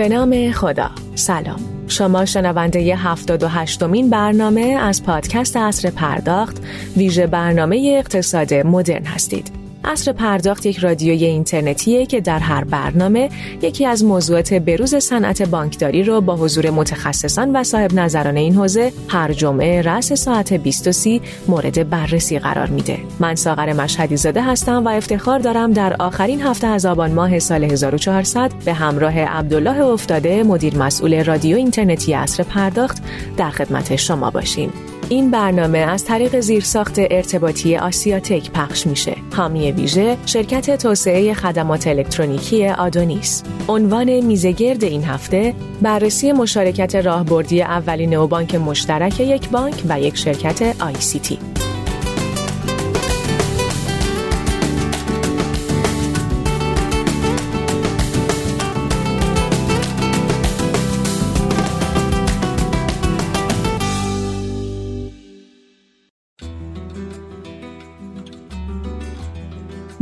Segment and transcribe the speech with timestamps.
[0.00, 0.90] به نام خدا.
[1.14, 1.60] سلام.
[1.88, 6.62] شما شنونده ی 78 مین برنامه از پادکست اصر پرداخت
[6.96, 9.59] ویژه برنامه اقتصاد مدرن هستید.
[9.84, 13.30] اصر پرداخت یک رادیوی اینترنتیه که در هر برنامه
[13.62, 18.92] یکی از موضوعات بروز صنعت بانکداری رو با حضور متخصصان و صاحب نظران این حوزه
[19.08, 21.10] هر جمعه رأس ساعت 20
[21.48, 22.98] مورد بررسی قرار میده.
[23.20, 27.64] من ساغر مشهدی زاده هستم و افتخار دارم در آخرین هفته از آبان ماه سال
[27.64, 33.02] 1400 به همراه عبدالله افتاده مدیر مسئول رادیو اینترنتی اصر پرداخت
[33.36, 34.72] در خدمت شما باشیم.
[35.10, 39.16] این برنامه از طریق زیرساخت ارتباطی آسیاتک پخش میشه.
[39.36, 43.42] حامی ویژه شرکت توسعه خدمات الکترونیکی آدونیس.
[43.68, 50.82] عنوان میزگرد این هفته بررسی مشارکت راهبردی اولین نوبانک مشترک یک بانک و یک شرکت
[50.82, 50.94] آی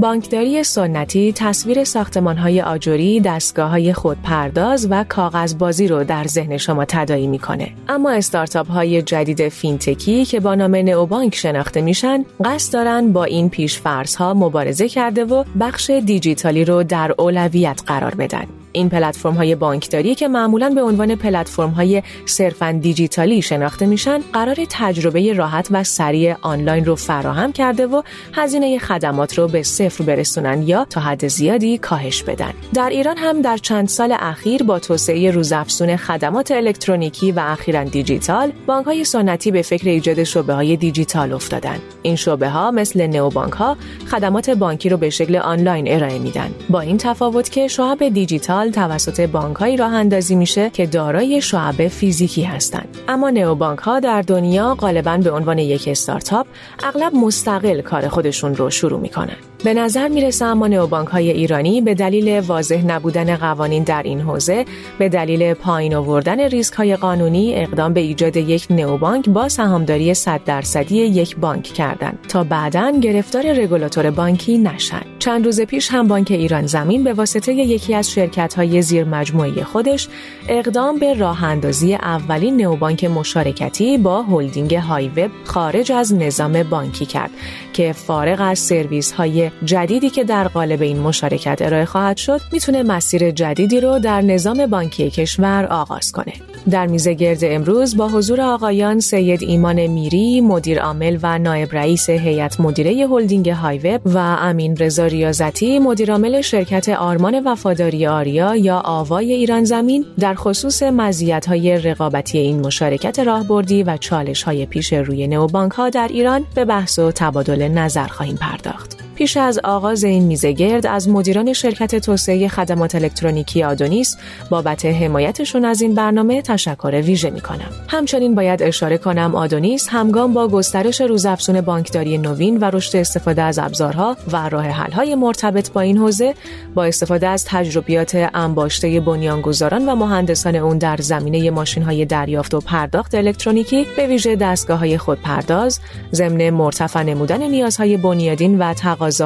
[0.00, 7.72] بانکداری سنتی تصویر ساختمانهای آجوری، دستگاه خودپرداز و کاغذبازی رو در ذهن شما تدایی می‌کنه.
[7.88, 13.50] اما استارتاپ های جدید فینتکی که با نام نئوبانک شناخته میشن، قصد دارن با این
[13.50, 13.80] پیش
[14.18, 18.44] ها مبارزه کرده و بخش دیجیتالی رو در اولویت قرار بدن.
[18.78, 24.56] این پلتفرم های بانکداری که معمولا به عنوان پلتفرم های صرفا دیجیتالی شناخته میشن قرار
[24.70, 30.62] تجربه راحت و سریع آنلاین رو فراهم کرده و هزینه خدمات رو به صفر برسونن
[30.62, 32.52] یا تا حد زیادی کاهش بدن.
[32.74, 38.52] در ایران هم در چند سال اخیر با توسعه روزافزون خدمات الکترونیکی و اخیرا دیجیتال
[38.66, 41.78] بانک های سنتی به فکر ایجاد شعبه های دیجیتال افتادن.
[42.02, 43.76] این شعبه ها مثل نئوبانک ها
[44.10, 46.50] خدمات بانکی رو به شکل آنلاین ارائه میدن.
[46.70, 52.42] با این تفاوت که شعب دیجیتال توسط بانکهایی راه اندازی میشه که دارای شعب فیزیکی
[52.42, 52.88] هستند.
[53.08, 56.46] اما نئوبانک ها در دنیا غالبا به عنوان یک استارتاپ
[56.82, 59.36] اغلب مستقل کار خودشون رو شروع می‌کنن.
[59.64, 64.64] به نظر می‌رسه اما نئوبانک های ایرانی به دلیل واضح نبودن قوانین در این حوزه
[64.98, 70.40] به دلیل پایین آوردن ریسک های قانونی اقدام به ایجاد یک نئوبانک با سهامداری 100
[70.44, 75.02] درصدی یک بانک کردند تا بعدا گرفتار رگولاتور بانکی نشن.
[75.18, 79.64] چند روز پیش هم بانک ایران زمین به واسطه یکی از شرکت های زیر مجموعه
[79.64, 80.08] خودش
[80.48, 87.06] اقدام به راه اندازی اولین نئوبانک مشارکتی با هلدینگ های وب خارج از نظام بانکی
[87.06, 87.30] کرد
[87.72, 92.82] که فارغ از سرویس های جدیدی که در قالب این مشارکت ارائه خواهد شد می‌تونه
[92.82, 96.32] مسیر جدیدی رو در نظام بانکی کشور آغاز کنه.
[96.70, 102.10] در میزه گرد امروز با حضور آقایان سید ایمان میری مدیر عامل و نایب رئیس
[102.10, 108.82] هیئت مدیره هلدینگ هایوب و امین رضا ریاضتی مدیر عامل شرکت آرمان وفاداری آریا یا
[108.84, 114.92] آوای ایران زمین در خصوص مزیت های رقابتی این مشارکت راهبردی و چالش های پیش
[114.92, 118.98] روی نوبانک ها در ایران به بحث و تبادل نظر خواهیم پرداخت.
[119.14, 124.16] پیش از آغاز این میزه گرد از مدیران شرکت توسعه خدمات الکترونیکی آدونیس
[124.50, 127.70] بابت حمایتشون از این برنامه تشکر ویژه می کنم.
[127.88, 133.58] همچنین باید اشاره کنم آدونیس همگام با گسترش روزافزون بانکداری نوین و رشد استفاده از
[133.58, 136.34] ابزارها و راه حل‌های مرتبط با این حوزه
[136.74, 143.14] با استفاده از تجربیات انباشته بنیانگذاران و مهندسان اون در زمینه ماشین‌های دریافت و پرداخت
[143.14, 145.80] الکترونیکی به ویژه دستگاه‌های خودپرداز
[146.12, 148.74] ضمن مرتفع نمودن نیازهای بنیادین و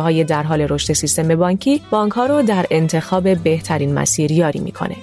[0.02, 4.96] تقاضاهای در حال رشد سیستم بانکی بانک ها رو در انتخاب بهترین مسیر یاری می‌کنه.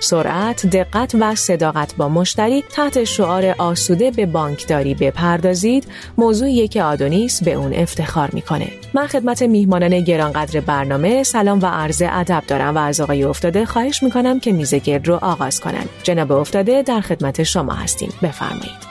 [0.00, 5.86] سرعت، دقت و صداقت با مشتری تحت شعار آسوده به بانکداری بپردازید
[6.18, 8.68] موضوعی که آدونیس به اون افتخار می‌کنه.
[8.94, 14.02] من خدمت میهمانان گرانقدر برنامه سلام و عرض ادب دارم و از آقای افتاده خواهش
[14.02, 15.84] می‌کنم که میز گرد رو آغاز کنن.
[16.02, 18.12] جناب افتاده در خدمت شما هستیم.
[18.22, 18.87] بفرمایید.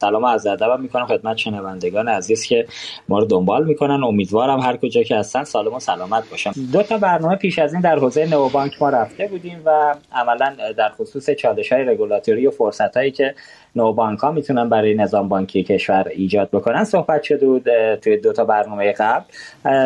[0.00, 2.66] سلام از ادبم می‌کنم خدمت شنوندگان عزیز که
[3.08, 4.04] ما رو دنبال می‌کنن.
[4.04, 7.82] امیدوارم هر کجا که هستن سالم و سلامت باشم دو تا برنامه پیش از این
[7.82, 12.96] در حوزه نوبانک ما رفته بودیم و عملا در خصوص چالش های رگولاتوری و فرصت
[12.96, 13.34] هایی که
[13.76, 18.44] نوبانک ها می‌تونن برای نظام بانکی کشور ایجاد بکنن صحبت شده بود توی دو تا
[18.44, 19.24] برنامه قبل.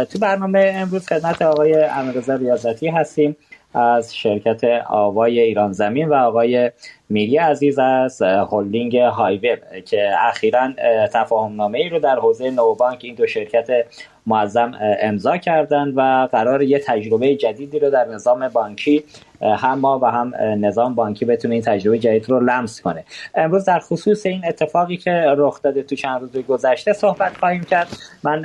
[0.05, 3.37] تو برنامه امروز خدمت آقای امیررضا ریاضتی هستیم.
[3.75, 6.71] از شرکت آوای ایران زمین و آقای
[7.09, 10.73] میری عزیز از هلدینگ هایوب که اخیرا
[11.13, 13.87] تفاهم نامه ای رو در حوزه نوبانک این دو شرکت
[14.31, 14.73] معظم
[15.03, 19.05] امضا کردند و قرار یه تجربه جدیدی رو در نظام بانکی
[19.43, 23.05] هم ما و هم نظام بانکی بتونه این تجربه جدید رو لمس کنه.
[23.35, 27.89] امروز در خصوص این اتفاقی که رخ داده تو چند روز گذشته صحبت خواهیم کرد.
[28.23, 28.43] من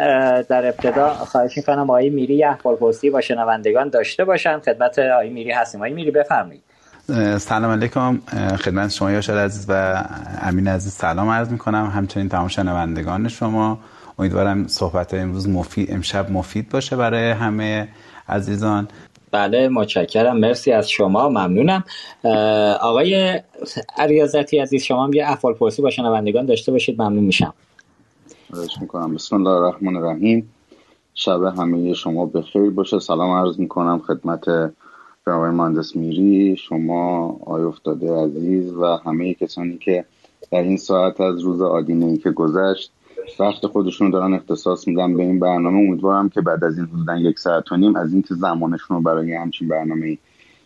[0.50, 5.52] در ابتدا خواهش می‌کنم آقای میری احوال پرسی با شنوندگان داشته باشم خدمت آقای میری
[5.52, 5.82] هستیم.
[5.82, 6.64] آقای میری بفرمایید.
[7.38, 8.20] سلام علیکم.
[8.60, 10.04] خدمت شما یاشار عزیز و
[10.42, 10.94] امین عزیز.
[10.94, 13.80] سلام عرض می کنم همچنین تمام شنوندگان شما.
[14.20, 17.88] امیدوارم صحبت امروز مفید امشب مفید باشه برای همه
[18.30, 18.88] عزیزان.
[19.32, 20.38] بله متشکرم.
[20.38, 21.84] مرسی از شما ممنونم.
[22.82, 23.42] آقای
[24.08, 27.02] ریاضتی عزیز شما هم یه افعال پرسی با شنوندگان داشته باشید.
[27.02, 27.54] ممنون میشم.
[28.82, 29.16] می‌کنم.
[29.16, 30.52] بسم الله الرحمن الرحیم.
[31.14, 33.00] شب همه شما بخیر باشه.
[33.00, 34.48] سلام عرض می‌کنم خدمت
[35.28, 40.06] آقای مهندس میری شما آقای افتاده عزیز و همه کسانی که
[40.52, 42.92] در این ساعت از روز آدینه ای که گذشت
[43.39, 45.77] وقت خودشون دارن اختصاص میدن به این برنامه.
[45.77, 49.33] امیدوارم که بعد از این حدودا یک ساعت و نیم از اینکه زمانشون رو برای
[49.33, 50.18] همچین برنامه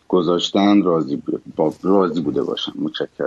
[0.08, 1.22] گذاشتن راضی,
[1.82, 2.72] راضی بوده باشن.
[2.78, 3.26] متشکرم.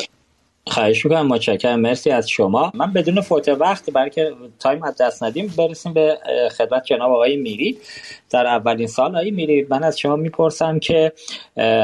[0.68, 1.28] خواهش می‌کنم.
[1.28, 1.80] متشکرم.
[1.80, 2.72] مرسی از شما.
[2.76, 6.18] من بدون فوت وقت برای که تایم از دست ندیم برسیم به
[6.58, 7.78] خدمت جناب آقای میری.
[8.34, 11.12] در اولین سال آقای میری من از شما می‌پرسم که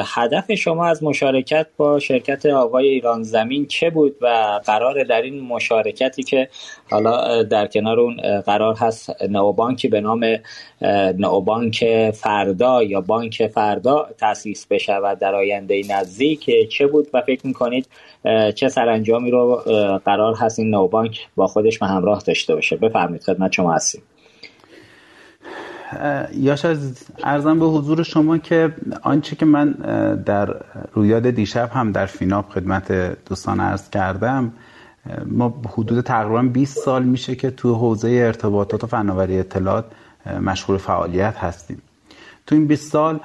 [0.06, 5.40] هدف شما از مشارکت با شرکت آقای ایران زمین چه بود و قرار در این
[5.40, 6.50] مشارکتی که
[6.90, 10.26] حالا در کنار اون قرار هست نوبانکی به نام
[11.18, 17.88] نوبانک فردا یا بانک فردا تاسیس بشه در آینده نزدیک چه بود و فکر می‌کنید
[18.56, 19.56] چه سرانجامی رو
[20.06, 24.02] قرار هست این نوبانک با خودش به همراه داشته باشه؟ بفرمایید خدمت شما هستیم.
[26.34, 29.72] یاش از ارزم به حضور شما که آنچه که من
[30.26, 30.56] در
[30.94, 32.92] رویاد دیشب هم در فیناب خدمت
[33.26, 34.52] دوستان عرض کردم
[35.26, 39.86] ما حدود تقریبا 20 سال میشه که تو حوزه ارتباطات و فناوری اطلاعات
[40.42, 41.82] مشغول فعالیت هستیم.
[42.48, 43.20] تو این 20 سال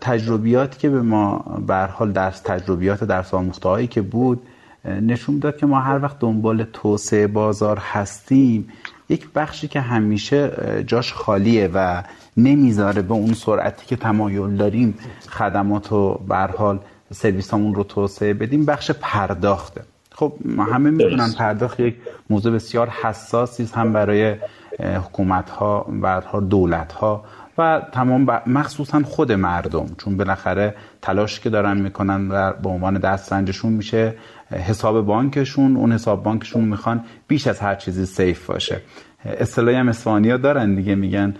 [0.00, 4.42] تجربیاتی که به ما به حال درس تجربیات درس آموخته که بود
[4.84, 8.68] نشون داد که ما هر وقت دنبال توسعه بازار هستیم
[9.10, 10.52] یک بخشی که همیشه
[10.86, 12.02] جاش خالیه و
[12.36, 14.94] نمی‌ذاره به اون سرعتی که تمایل داریم
[15.28, 16.18] خدمات و
[16.58, 16.78] حال
[17.12, 19.80] سرویسامون رو توسعه بدیم بخش پرداخته.
[20.12, 20.32] خب
[20.72, 21.96] همه می‌دونن پرداخت یک
[22.30, 24.36] موضوع بسیار حساسی هم برای
[24.80, 27.24] حکومت ها و دولت ها
[27.58, 29.86] و تمام مخصوصا خود مردم.
[29.98, 34.14] چون بالاخره تلاش که دارن می‌کنن و به عنوان دسترنجشون میشه
[34.50, 38.80] حساب بانکشون اون حساب بانکشون می‌خوان بیش از هر چیزی سیف باشه.
[39.24, 41.34] اصطلاحی هم اسپانیا دارن دیگه میگن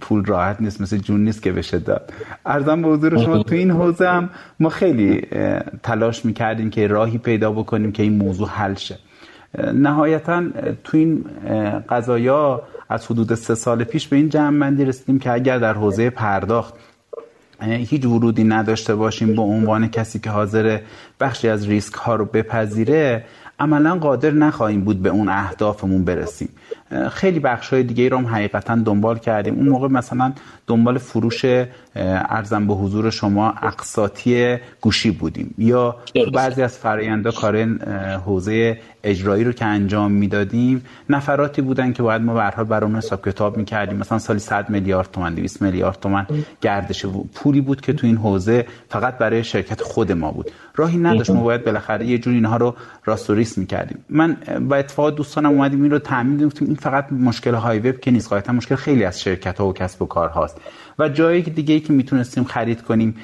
[0.00, 2.12] پول راحت نیست مثل جون نیست که بشه داد.
[2.46, 4.30] ارزم به حضور شما تو این حوزه هم
[4.60, 5.26] ما خیلی
[5.82, 8.98] تلاش می‌کردیم که راهی پیدا بکنیم که این موضوع حل شه.
[9.74, 10.42] نهایتا
[10.84, 11.24] تو این
[11.88, 16.74] قضایا از حدود سه سال پیش به این جمع رسیدیم که اگر در حوزه پرداخت
[17.60, 20.78] هیچ ورودی نداشته باشیم به عنوان کسی که حاضر
[21.20, 23.24] بخشی از ریسک ها رو بپذیره
[23.58, 26.48] عملا قادر نخواهیم بود به اون اهدافمون برسیم.
[27.10, 29.54] خیلی بخش های دیگه رو هم حقیقتا دنبال کردیم.
[29.54, 30.32] اون موقع مثلا
[30.66, 31.44] دنبال فروش
[31.96, 35.54] ارزم به حضور شما اقساطی گوشی بودیم.
[35.58, 35.96] یا
[36.34, 37.64] بعضی از فراینده کار
[38.26, 42.96] حوزه اجرایی رو که انجام می‌دادیم نفراتی بودن که باید ما به هر برای اون
[42.96, 43.96] حساب کتاب می‌کردیم.
[43.96, 46.26] مثلا سالی 100 میلیارد تومان 200 میلیارد تومان
[46.60, 50.50] گردش پولی بود که تو این حوزه فقط برای شرکت خود ما بود.
[50.76, 51.30] راهی نداشت.
[51.30, 52.74] ما باید بالاخره یه جوری اینها رو
[53.04, 54.04] راست و ریس می‌کردیم.
[54.08, 54.36] من
[54.68, 58.28] با اتفاق دوستانم اومدیم این رو تامین این فقط مشکل های وب که نیست.
[58.28, 60.60] قاعدتا مشکل خیلی از شرکت ها و کسب و کار هاست
[60.98, 63.16] و جایی دیگه ای که می‌تونستیم خرید کنیم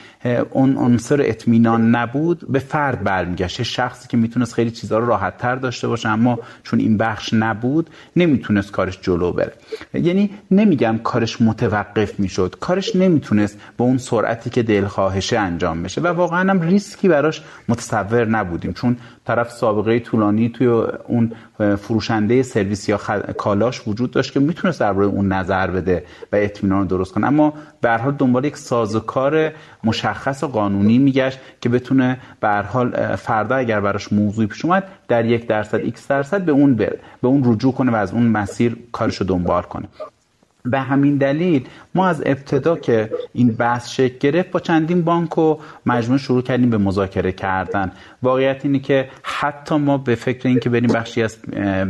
[0.50, 3.62] اون عنصر اطمینان نبود به فرد برمیگشت.
[3.62, 7.90] شخصی که می‌تونست خیلی چیزها رو راحت تر داشته باشه اما چون این بخش نبود
[8.16, 9.52] نمی‌تونست کارش جلو بره.
[9.94, 12.56] یعنی نمیگم کارش متوقف می‌شد.
[12.60, 16.00] کارش نمی‌تونست به اون سرعتی که دلخواهشه انجام بشه.
[16.00, 18.72] و واقعا هم ریسکی براش متصور نبودیم.
[18.72, 22.96] چون طرف سابقه طولانی توی اون فروشنده سرویس یا
[23.38, 27.26] کالاش وجود داشت که می‌تونست درباره اون نظر بده و اطمینان درست کنه.
[27.26, 29.52] اما به حال دنبال یک سازوکار
[29.84, 35.24] مشخص و قانونی میگشت که بتونه به حال فردا اگر براش موضوعی پیش اومد در
[35.24, 38.76] یک درصد x درصد به اون بر به اون رجوع کنه و از اون مسیر
[38.92, 39.88] کارشو دنبال کنه.
[40.64, 45.56] به همین دلیل ما از ابتدا که این بحث شکل گرفت با چندین بانک و
[45.86, 47.92] مجموعه شروع کردیم به مذاکره کردن.
[48.22, 51.38] واقعیت اینه که حتی ما به فکر این که بریم بخشی از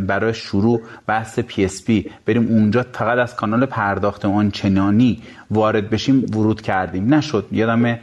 [0.07, 7.15] برای شروع بحث PSP بریم اونجا فقط از کانال پرداخت آنچنانی وارد بشیم ورود کردیم.
[7.15, 7.47] نشد.
[7.53, 7.99] یادم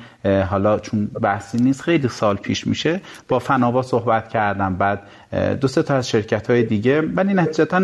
[0.50, 4.76] حالا چون بحثی نیست خیلی سال پیش میشه با فناوا صحبت کردم.
[4.76, 5.02] بعد
[5.62, 7.82] دو سه تا از شرکت های دیگه ولی نتیجتا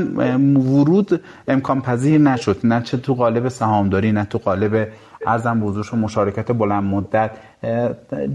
[0.56, 2.58] ورود امکان پذیر نشد.
[2.64, 4.88] نه چه تو قالب سهامداری نه تو قالب
[5.28, 7.32] ارزم بزرگش مشارکت بلند مدت.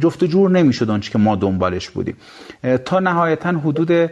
[0.00, 2.16] جفت جور نمی‌شد آنچه که ما دنبالش بودیم.
[2.84, 4.10] تا نهایتا حدود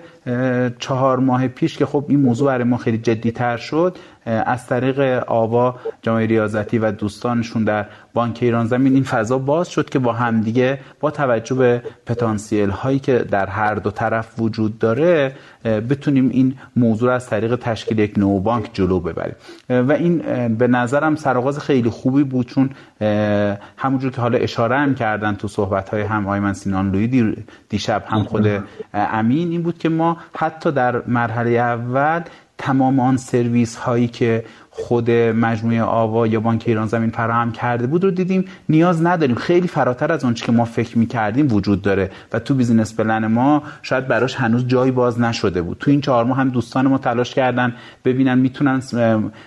[0.78, 3.96] چهار ماه پیش که خب این موضوع برای ما خیلی جدی تر شد
[4.26, 9.88] از طریق آوا جامعه ریاضتی و دوستانشون در بانک ایران زمین این فضا باز شد
[9.88, 15.32] که با همدیگه با توجه به پتانسیل هایی که در هر دو طرف وجود داره
[15.64, 19.34] بتونیم این موضوع از طریق تشکیل یک نو بانک جلو ببریم.
[19.70, 20.18] و این
[20.48, 22.70] به نظرم سرآغاز خیلی خوبی بود چون
[23.76, 27.36] همونجور که حالا اشاره هم کردن تو صحبت های هم آیمن سینان لوی
[27.68, 28.64] دیشب هم خود
[28.94, 32.22] امین این بود که ما حتی در مرحله اول
[32.58, 38.04] تمام آن سرویس هایی که خود مجموعه آوا یا بانک ایران زمین فراهم کرده بود
[38.04, 38.44] رو دیدیم.
[38.68, 39.36] نیاز نداریم.
[39.36, 42.10] خیلی فراتر از آنچه که ما فکر می‌کردیم وجود داره.
[42.32, 45.76] و تو business plan ما شاید براش هنوز جایی باز نشده بود.
[45.80, 48.80] تو این چهار ماه هم دوستان ما تلاش کردن ببینن می‌تونن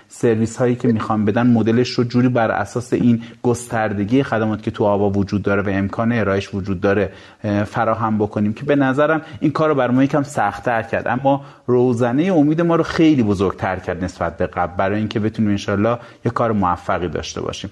[0.08, 4.84] سرویس هایی که می‌خوان بدن مدلش رو جوری بر اساس این گستردگی خدمات که تو
[4.84, 7.12] آوا وجود داره و امکان ارائهش وجود داره
[7.66, 11.08] فراهم بکنیم که به نظرم این کار رو بر ما یکم سختتر کرد.
[11.08, 15.98] اما روزنه امید ما رو خیلی بزرگتر کرد نسبت به قبل برای اینکه بتونیم انشالله
[16.26, 17.70] یه کار موفقی داشته باشیم.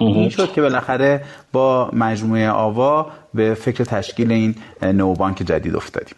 [0.00, 6.14] این شد که بالاخره با مجموعه آوا به فکر تشکیل این نو بانک جدید افتادیم.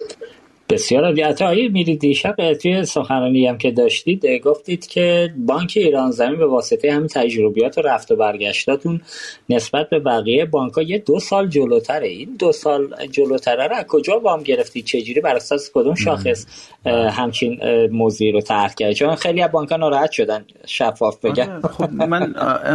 [0.71, 2.01] بسیار عالی میرید.
[2.01, 7.79] دیشب توی سخنرانی هم که داشتید گفتید که بانک ایران زمین به واسطه همین تجربیات
[7.79, 9.01] و رفت و برگشتاتون
[9.49, 12.09] نسبت به بقیه بانک ها یه دو سال جلوتره.
[12.09, 16.47] این دو سال جلوتره رو کجا وام گرفتید؟ چجوری بر اساس کدوم شاخص
[16.87, 21.93] همچین موضوعی رو طرح کردید چون خیلی از بانک ها ناراحت شدن شفاف بگم خب
[21.93, 22.35] من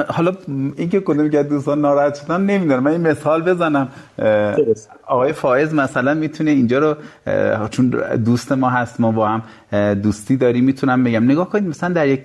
[0.09, 0.33] حالا
[0.77, 2.83] اینکه کدوم که دوستان ناراحت شدن نمی‌دونم.
[2.83, 3.91] من این مثال بزنم.
[5.07, 6.95] آقای فائز مثلا می‌تونه اینجا رو
[7.69, 7.89] چون
[8.25, 9.41] دوست ما هست ما با هم
[9.93, 11.23] دوستی داری می‌تونم بگم.
[11.23, 12.19] نگاه کنید مثلا در یک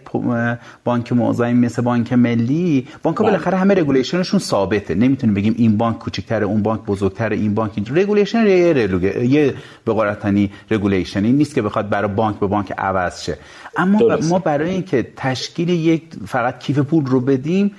[0.84, 3.26] بانک موضعی مثل بانک ملی بانک بله.
[3.26, 4.94] بالاخره همه regulation شون ثابته.
[4.94, 9.92] نمی‌تونیم بگیم این بانک کوچکتره اون بانک بزرگتره این بانک اینجا regulation یه یه به
[9.92, 13.38] قراتنی regulation این نیست که بخواد برای بانک به بانک عوض شه.
[13.76, 17.74] اما ما برای اینکه تشکیل یک فقط کیف پول رو بدیم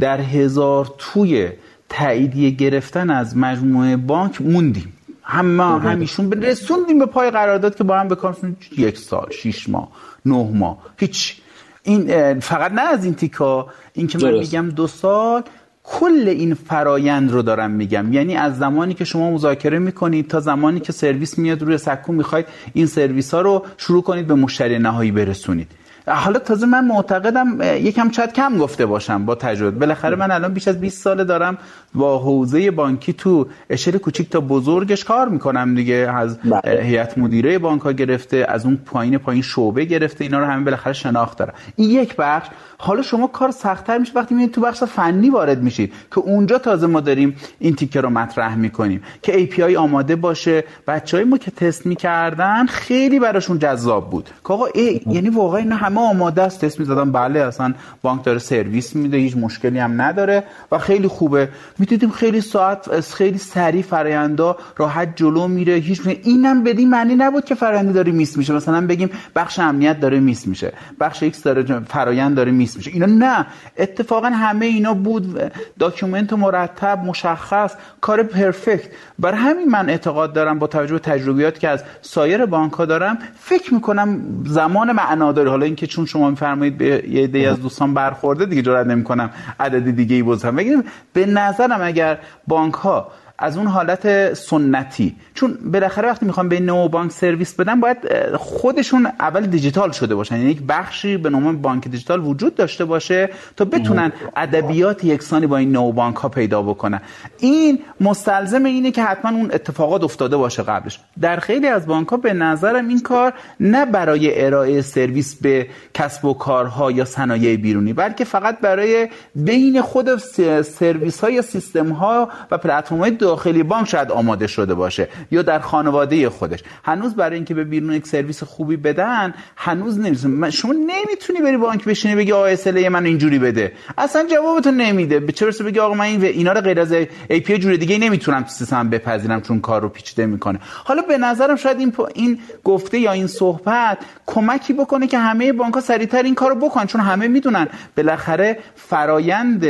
[0.00, 1.48] در هزار توی
[1.88, 4.92] تاییدیه گرفتن از مجموعه بانک موندیم.
[5.22, 9.88] هم ما همیشون رسوندیم به پای قرارداد که با هم بکنیم یک سال شیش ماه
[10.26, 10.78] نه ماه.
[10.98, 11.36] هیچ.
[11.82, 13.66] این فقط نه از این تیکا.
[13.92, 15.42] این که من میگم دو سال
[15.84, 18.12] کل این فرایند رو دارم میگم.
[18.12, 22.46] یعنی از زمانی که شما مذاکره می‌کنید تا زمانی که سرویس میاد روی سکو می‌خواید
[22.72, 25.68] این سرویس ها رو شروع کنید به مشتری نهایی برسونید.
[26.08, 29.78] حالا تازه من معتقدم یکم شاید کم گفته باشم با تجربه.
[29.78, 31.58] بالاخره من الان بیش از 20 ساله دارم
[31.94, 35.94] با حوزه بانکی تو اشل کوچیک تا بزرگش کار می‌کنم دیگه.
[35.94, 36.82] از بله.
[36.82, 40.92] هیئت مدیره بانک ها گرفته از اون پایین پایین شعبه گرفته اینا رو همه بالاخره
[40.92, 41.54] شناخت دارم.
[41.76, 42.48] این یک بخش
[42.78, 46.86] حالا شما کار سختتر میشه وقتی میاد تو بخش فنی وارد میشید که اونجا تازه
[46.86, 50.64] ما داریم این تیکه رو مطرح می‌کنیم که API آماده باشه.
[50.86, 54.24] بچهای ما که تست می‌کردن خیلی براشون جذاب بود.
[54.24, 54.66] که آقا
[55.06, 56.64] یعنی واقعا اینا همه آماده است.
[56.64, 61.48] تست می‌زدن بله اصلا بانک داره سرویس میده هیچ مشکلی هم نداره و خیلی خوبه.
[61.78, 65.74] می‌دیدیم خیلی ساعت خیلی سریع فرآیندا راحت جلو میره.
[65.74, 70.20] هیچ اینم بدین معنی نبود که فرآیند داره miss میشه مثلا بگیم بخش امنیت داره
[70.20, 72.90] miss میشه بخش X داره فرآیند داره میشه.
[72.90, 73.46] اینا نه.
[73.76, 75.52] اتفاقا همه اینا بود.
[75.78, 78.88] document مرتب مشخص کار perfect.
[79.18, 83.18] برای همین من اعتقاد دارم با توجه به تجربیات که از سایر بانک ها دارم
[83.38, 88.46] فکر می‌کنم زمان معناداری حالا اینکه چون شما میفرمایید به یه عده از دوستان برخورده
[88.46, 89.30] دیگه جرئت نمی‌کنم
[89.60, 93.08] عدد دیگه ای بزنم به نظرم اگر بانک ها
[93.38, 95.16] از اون حالت سنتی.
[95.34, 97.98] چون بالاخره وقتی می‌خوام به نو بانک سرویس بدن باید
[98.36, 100.36] خودشون اول دیجیتال شده باشن.
[100.36, 105.56] یعنی یک بخشی به نام بانک دیجیتال وجود داشته باشه تا بتونن ادبیات یکسانی با
[105.56, 107.00] این نو بانک ها پیدا بکنن.
[107.38, 111.00] این مستلزم اینه که حتما اون اتفاقات افتاده باشه قبلش.
[111.20, 116.24] در خیلی از بانک ها به نظرم این کار نه برای ارائه سرویس به کسب
[116.24, 120.16] و کارها یا صنایع بیرونی بلکه فقط برای بین خود
[120.62, 125.42] سرویس ها یا سیستم ها و پلتفرم های داخلی بانک شاید آماده شده باشه یا
[125.42, 126.60] در خانواده خودش.
[126.84, 131.84] هنوز برای اینکه به بیرون یک سرویس خوبی بدن هنوز نمی‌رسه شما نمی‌تونی بری بانک
[131.84, 133.72] بشینی بگی آقا SLA من اینجوری بده.
[133.98, 135.20] اصلا جوابتون نمیده.
[135.20, 138.48] به چه بگی آقا من این اینا رو غیر از API جور دیگه نمی‌تونم تو
[138.48, 140.58] سیستم بپذیرم چون کار رو پیچیده می‌کنه.
[140.84, 145.74] حالا به نظرم شاید این این گفته یا این صحبت کمکی بکنه که همه بانک
[145.74, 147.66] ها سریعتر این کارو بکنن چون همه می‌دونن
[147.96, 149.66] بالاخره فرایند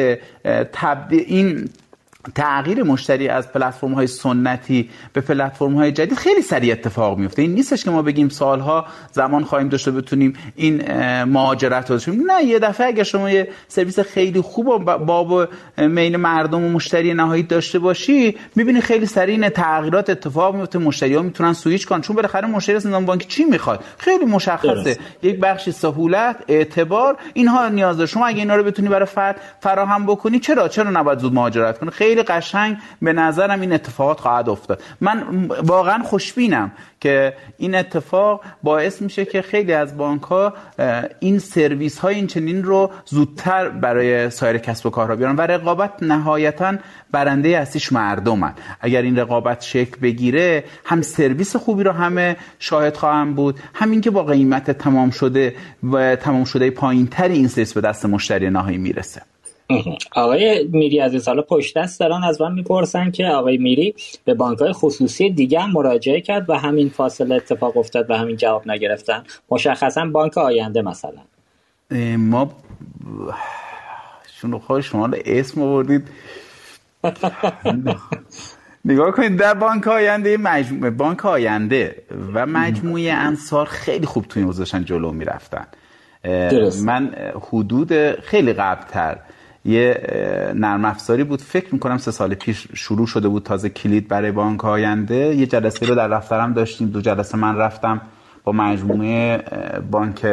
[0.72, 1.68] تبدیل این
[2.34, 7.54] تغییر مشتری از پلتفرم های سنتی به پلتفرم های جدید خیلی سریع اتفاق میفته این
[7.54, 10.92] نیستش که ما بگیم سالها زمان خواهیم داشته بتونیم این
[11.24, 16.64] مهاجرت رو نه یه دفعه اگر شما یه سرویس خیلی خوب و باب میل مردم
[16.64, 21.52] و مشتری نهایی داشته باشی می‌بینی خیلی سریع این تغییرات اتفاق میفته مشتری ها می‌تونن
[21.52, 22.00] سویچ کنن.
[22.00, 24.98] چون بالاخره مشتری از بانک چی می‌خواد؟ خیلی مشخصه.
[25.22, 28.06] یک بخشی سهولت اعتبار اینها نیاز داره.
[28.06, 31.90] شما اگه اینا رو بتونی برای فرد فراهم بکنی چرا؟ چرا نباید زود مهاجرت کنی؟
[31.90, 34.82] خیلی قشنگ به نظرم این اتفاقات خواهد افتاد.
[35.00, 40.54] من واقعا خوشبینم که این اتفاق باعث میشه که خیلی از بانک ها
[41.20, 46.02] این سرویس های این چنین رو زودتر برای سایر کسب و کارها بیارن و رقابت
[46.02, 46.74] نهایتا
[47.10, 48.54] برنده اصلیش مردمن.
[48.80, 54.10] اگر این رقابت شکل بگیره هم سرویس خوبی رو همه شاهد خواهم بود همین که
[54.10, 55.54] با قیمت تمام شده
[55.92, 59.22] و تمام شده پایین تر این سرویس به دست مشتری نهایی می‌رسه.
[60.16, 63.94] آقای میری از سال پشت دست دارن از من می‌پرسن که آقای میری
[64.24, 68.36] به بانک های خصوصی دیگه هم مراجعه کرد و همین فاصله اتفاق افتاد و همین
[68.36, 69.24] جواب نگرفتن.
[69.50, 71.20] مشخصا بانک آینده مثلا.
[72.16, 72.52] ما
[74.40, 76.08] شنو خواهی شما اسم آوردید.
[78.84, 82.02] نگاه کنید در بانک آینده مجموعه بانک آینده
[82.34, 85.66] و مجموعه انصار خیلی خوب توی این جلو می‌رفتن.
[86.84, 89.18] من حدود خیلی قبلتر
[89.66, 90.00] یه
[90.54, 91.40] نرم افزاری بود.
[91.40, 95.14] فکر می‌کنم سه سال پیش شروع شده بود تازه کلید برای بانک آینده.
[95.14, 96.88] یه جلسه رو در رفترم داشتیم.
[96.88, 98.00] دو جلسه من رفتم
[98.44, 99.42] با مجموعه
[99.90, 100.26] بانک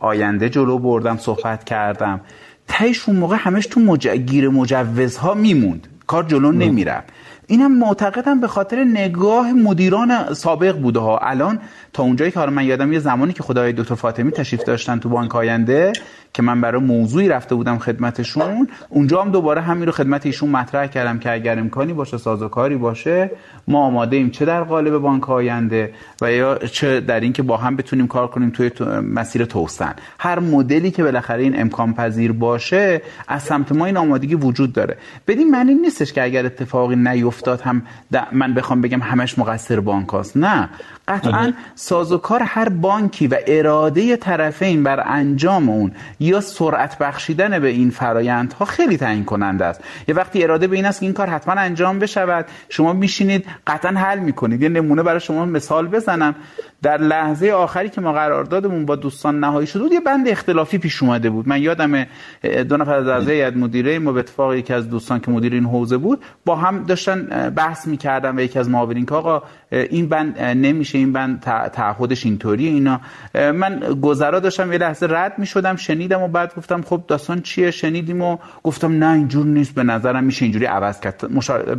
[0.00, 2.20] آینده جلو بردم صحبت کردم.
[2.68, 4.08] تایش اون موقع همش تو مج...
[4.08, 5.88] گیر مجوزها میموند.
[6.06, 7.08] کار جلو نمی‌رفت.
[7.46, 11.18] اینم معتقدم به خاطر نگاه مدیران سابق بوده ها.
[11.18, 11.58] الان
[11.92, 15.36] تا اونجایی که من یادم یه زمانی که خدای دکتر فاطمی تشریف داشتن تو بانک
[15.36, 15.92] آینده
[16.34, 20.86] که من برای موضوعی رفته بودم خدمتشون اونجا هم دوباره همین رو خدمت ایشون مطرح
[20.86, 23.30] کردم که اگر امکانی باشه سازوکاری باشه
[23.68, 27.76] ما آماده ایم چه در قالب بانک آینده و یا چه در اینکه با هم
[27.76, 28.70] بتونیم کار کنیم توی
[29.02, 29.94] مسیر توسن.
[30.18, 34.96] هر مدلی که بالاخره این امکان پذیر باشه از سمت ما این آمادگی وجود داره.
[35.26, 36.96] بدین معنی نیستش که اگر اتفاقی
[37.32, 37.82] نیفتاد هم
[38.32, 40.36] من بخوام بگم همش مقصر بانک هاست.
[40.36, 40.68] نه
[41.08, 47.90] قطعا سازوکار هر بانکی و اراده طرفین بر انجام اون یا سرعت بخشیدن به این
[47.90, 49.80] فرایندها خیلی تعیین کننده است.
[50.08, 52.46] یه وقتی اراده به این است که این کار حتما انجام بشود.
[52.68, 54.62] شما میشینید قطعا حل می‌کنید.
[54.62, 56.34] یه نمونه برای شما مثال بزنم.
[56.82, 61.02] در لحظه آخری که ما قراردادمون با دوستان نهایی شد بود یه بند اختلافی پیش
[61.02, 61.48] اومده بود.
[61.48, 62.04] من یادم
[62.68, 65.64] دو نفر از اعضای هیئت مدیره ما به اتفاق یکی از دوستان که مدیر این
[65.64, 70.40] حوزه بود با هم داشتن بحث می‌کردن و یکی از معاونین که آقا این بند
[70.40, 71.40] نمیشه این بند
[71.72, 73.00] تعهدش اینطوری اینا.
[73.34, 78.22] من گذرا داشتم یه لحظه رد می‌شدم شنیدم و بعد گفتم خب داستان چیه؟ شنیدیم
[78.22, 81.24] و گفتم نه اینجور نیست به نظرم میشه اینجوری عوض کرد.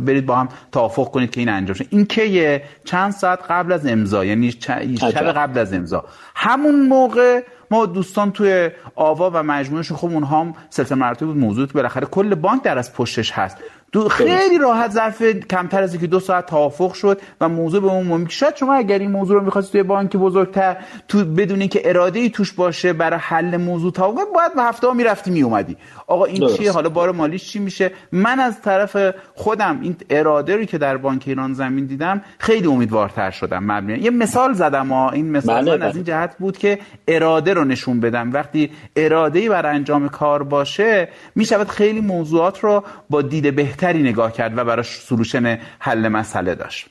[0.04, 1.86] برید با هم توافق کنید که این انجام شه.
[1.90, 6.04] این که چند ساعت قبل از امضا یعنی شب قبل از امضا.
[6.34, 11.66] همون موقع ما دوستان توی آوا و مجموعهشون خب اونها هم سلسله مراتب بود موضوع
[11.66, 13.56] بالاخره کل بانک در از پشتش هست.
[13.94, 18.06] دو خیلی راحت ظرف کمتر از اینکه دو ساعت توافق شد و موضوع به اون
[18.06, 20.76] ممکن شاید شما اگر این موضوع رو می‌خواستید توی بانک بزرگتر
[21.08, 24.92] تو بدونی که اراده ای توش باشه برای حل موضوع توافق باید به هفته ها
[24.92, 25.76] می‌رفتی میومدی
[26.06, 28.96] آقا این چیه؟ حالا بار مالیش چی میشه؟ من از طرف
[29.34, 33.64] خودم این اراده رو که در بانک ایران زمین دیدم خیلی امیدوارتر شدم.
[33.64, 35.10] مبنی یه مثال زدم ها.
[35.10, 35.94] این مثال بله، من از بله.
[35.94, 36.78] این جهت بود که
[37.08, 38.32] اراده رو نشون بدم.
[38.32, 44.32] وقتی اراده ای بر انجام کار باشه می‌شود خیلی موضوعات رو با دید بهتری نگاه
[44.32, 46.86] کرد و براش solution حل مسئله داشت.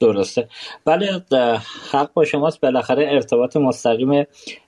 [0.00, 0.48] درسته.
[0.86, 1.08] ولی
[1.92, 2.60] حق با شماست.
[2.60, 4.24] بالاخره ارتباط مستقیم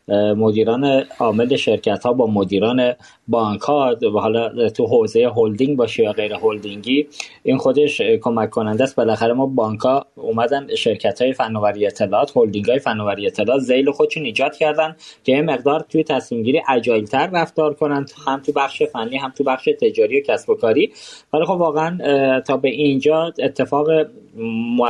[0.09, 2.93] مدیران عامل شرکت ها با مدیران
[3.29, 7.09] بانک ها حالا تو حوزه هلدینگ باشه یا غیر هلدینگی
[7.43, 8.97] این خودش کمک کننده است.
[8.97, 14.25] بالاخره ما بانک ها اومدن شرکت های فناوری اطلاعات هلدینگ های فناوری اطلاعات ذیل خودشون
[14.25, 18.83] ایجاد کردن که یه مقدار توی تصمیم گیری اجایل تر رفتار کنن هم تو بخش
[18.83, 20.93] فنی هم تو بخش تجاری و کسب و کاری.
[21.33, 23.89] ولی خب واقعا تا به اینجا اتفاق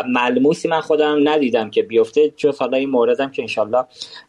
[0.09, 2.33] ملموسی من خودم ندیدم که بیفته.
[2.37, 3.85] جز حالا این موردم که انشالله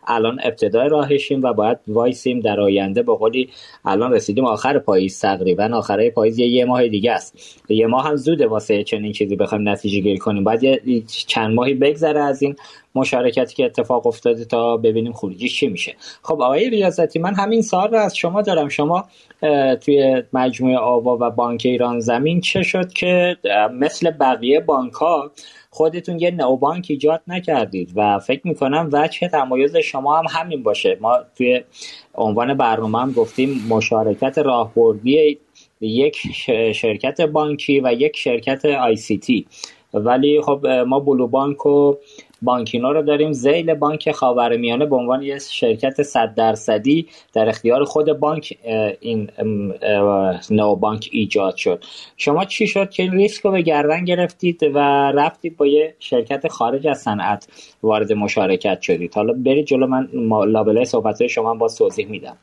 [0.07, 0.39] الان
[0.75, 3.49] ابتدای راهشیم و باید وایسیم در آینده به قولی
[3.85, 4.45] الان رسیدیم.
[4.45, 7.61] آخر پاییز تقریبا آخره پاییز یه, یه ماه دیگه است.
[7.69, 10.43] یه ماه هم زوده واسه چنین چیزی بخوایم نتیجه گیری کنیم.
[10.43, 12.55] باید چند ماهی بگذره از این
[12.95, 15.95] مشارکتی که اتفاق افتاده تا ببینیم خروجی چی میشه.
[16.21, 18.69] خب آقای ریاضتی من همین سال رو از شما دارم.
[18.69, 19.05] شما
[19.81, 23.37] توی مجموعه آوا و بانک ایران زمین چه شد که
[23.73, 25.31] مثل بقیه بانک ها
[25.75, 30.97] خودتون یه نوبانک ایجاد نکردید و فکر می‌کنم وجه تمایز شما هم همین باشه.
[31.01, 31.63] ما توی
[32.15, 35.39] عنوان برنامه هم گفتیم مشارکت راهبردی
[35.81, 36.17] یک
[36.73, 39.45] شرکت بانکی و یک شرکت آی سی تی.
[39.93, 41.95] ولی خب ما بلو بانک و
[42.41, 43.33] بانکینو رو داریم.
[43.33, 48.57] زیل بانک خاورمیانه به عنوان یک شرکت صد درصدی در اختیار خود بانک
[48.99, 49.29] این
[50.49, 51.83] نو بانک ایجاد شد.
[52.17, 54.77] شما چی شد که این ریسک رو به گردن گرفتید و
[55.11, 57.47] رفتید با یه شرکت خارج از صنعت
[57.83, 60.09] وارد مشارکت شدید؟ حالا برید جلو من
[60.47, 62.37] لابلای صحبت شما با توضیح میدم.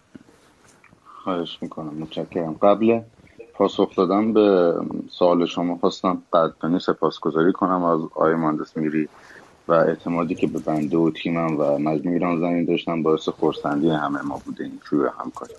[1.24, 1.94] خواهش می‌کنم.
[1.94, 2.56] متشکرم.
[2.62, 3.00] قبل
[3.54, 4.74] پاسخ دادم به
[5.10, 9.08] سوال شما خواستم قدردانی سپاسگزاری کنم از آقای مهندس میری.
[9.68, 14.22] و اعتمادی که به بنده و تیمم و مجموع ایران زمین داشتم باعث خورسندی همه
[14.22, 15.54] ما بوده این شروع همکاری.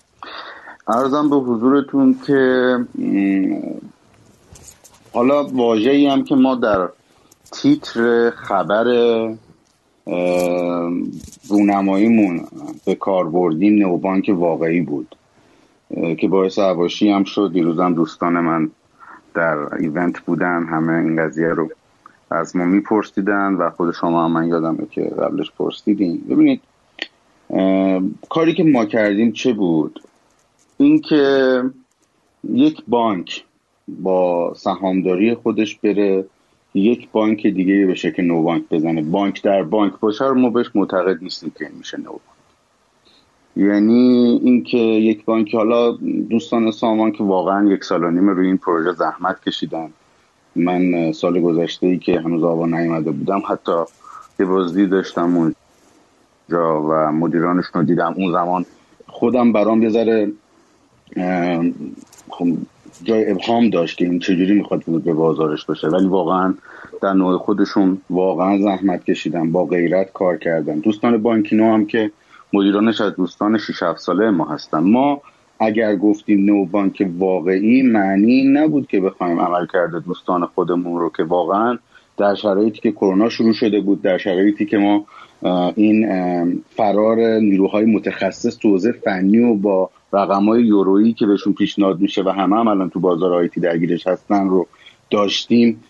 [0.88, 2.78] ارزم به حضورتون که
[5.14, 6.90] حالا واجهی هم که ما در
[7.52, 8.86] تیتر خبر
[11.50, 12.48] رونماییمون
[12.86, 15.16] به کار بردیم نوبانک واقعی بود
[16.20, 17.50] که باعث عواشی هم شد.
[17.54, 18.72] دیروزم دوستان من
[19.34, 21.70] در ایونت بودن همه این قضیه رو
[22.34, 26.18] از ما میپرسیدن و خود شما هم من یادمه که قبلش پرسیدین.
[26.30, 26.62] ببینید
[28.30, 30.00] کاری که ما کردیم چه بود؟
[30.78, 31.64] اینکه
[32.50, 33.46] یک بانک
[33.88, 36.26] با سهامداری خودش بره
[36.74, 39.02] یک بانک دیگه به شکل نو بانک بزنه.
[39.02, 42.20] بانک در بانک باشه رو ما بهش معتقد نیستیم که میشه نو بانک.
[43.56, 45.92] یعنی اینکه یک بانک حالا
[46.30, 49.90] دوستان سامان که واقعا یک سال و نیم روی این پروژه زحمت کشیدن.
[50.56, 53.84] من سال گذشته ای که هنوز آبا نیومده بودم حتی
[54.40, 58.14] یه بازدید داشتم اونجا و مدیرانش رو دیدم.
[58.18, 58.66] اون زمان
[59.08, 60.32] خودم برام یه ذره
[62.30, 62.48] خب
[63.04, 65.88] جای ابهام داشت که این چجوری می‌خواد به بازارش بشه.
[65.88, 66.54] ولی واقعا
[67.02, 70.80] در نوع خودشون واقعا زحمت کشیدن با غیرت کار کردن.
[70.80, 72.12] دوستان بانکینو هم که
[72.54, 74.80] مدیرانش از دوستان 6 7 ساله ما هستن.
[74.80, 75.22] ما
[75.60, 81.24] اگر گفتیم نو بانک واقعی معنی نبود که بخوایم عمل کرده دوستان خودمون رو که
[81.24, 81.78] واقعا
[82.18, 85.06] در شرایطی که کرونا شروع شده بود در شرایطی که ما
[85.76, 92.00] این فرار نیروهای متخصص تو حوزه فنی و با رقم های یورویی که بهشون پیشنهاد
[92.00, 94.68] میشه و همه هم الان تو بازار آیتی درگیرش هستن رو
[95.10, 95.84] داشتیم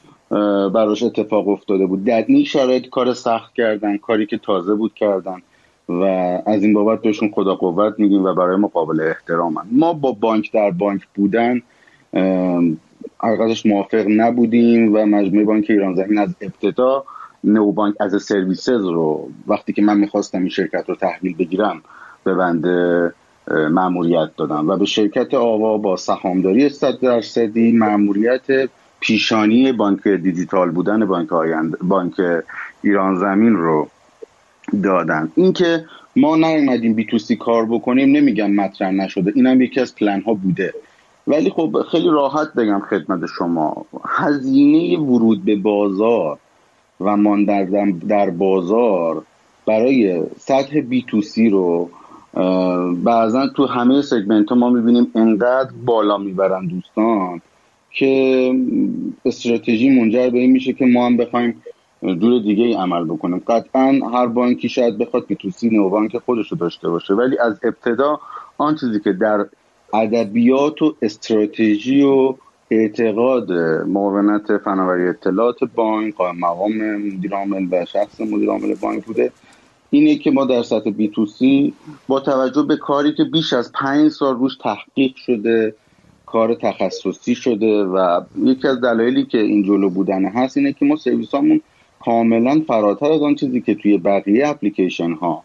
[0.74, 2.04] براش اتفاق افتاده بود.
[2.04, 5.42] در این شرایط کار سخت کردن کاری که تازه بود کردن.
[5.90, 6.04] و
[6.46, 10.52] از این بابت بهشون خدا قوت میگیم و برای ما قابل احترامن ما با بانک
[10.52, 11.62] در بانک بودن
[13.20, 17.04] حقیقتش موافق نبودیم و مجموعه بانک ایران زمین از ابتدا
[17.44, 21.82] نو بانک از سرویسز رو وقتی که من می‌خواستم این شرکت رو تحویل بگیرم
[22.24, 23.12] به بنده
[23.52, 28.70] معمولیت دادم و به شرکت آوا با سهامداری 100 درصدی معمولیت
[29.00, 32.14] پیشانی بانک دیجیتال بودن بانک آینده بانک
[32.84, 33.88] ایران زمین رو
[34.82, 35.32] دادن.
[35.36, 39.34] اینکه ما نیومدیم بی تو سی کار بکنیم نمیگم مطرح نشده.
[39.36, 40.74] اینم یکی از پلن ها بوده.
[41.28, 43.86] ولی خب خیلی راحت بگم خدمت شما.
[44.06, 46.40] هزینه ورود به بازار
[47.02, 49.24] و ماندن در بازار
[49.68, 51.90] برای سطح بی تو سی رو
[53.04, 57.42] بعضا تو همه سگمنت ها ما می‌بینیم انقدر بالا می‌برن دوستان
[57.92, 58.52] که
[59.26, 61.62] استراتژی منجر به این میشه که ما هم بخوایم
[62.04, 66.52] دور دیگه ای عمل بکنیم قطعا هر بانکی شاید بخواد که تو نو بانک خودش
[66.52, 68.20] رو داشته باشه ولی از ابتدا
[68.58, 69.46] آن چیزی که در
[69.94, 72.36] ادبیات و استراتژی و
[72.72, 73.52] اعتقاد
[73.88, 79.32] معاونت فناوری اطلاعات بانک مقام مدیر عامل و شخص مدیر عامل بانک بوده
[79.90, 81.74] اینه که ما در سطح بی تو سی
[82.08, 85.76] با توجه به کاری که بیش از پنج سال روش تحقیق شده
[86.26, 90.96] کار تخصصی شده و یکی از دلایلی که این جلو بودن هست اینه که ما
[90.96, 91.62] سرویسامون
[92.06, 95.44] کاملا فراتر از آن چیزی که توی بقیه اپلیکیشن ها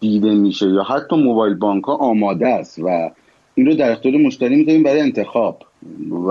[0.00, 3.10] دیده میشه یا حتی موبایل بانک ها آماده است و
[3.54, 5.62] این رو در اختیار مشتری می‌ذاریم برای انتخاب.
[6.10, 6.28] و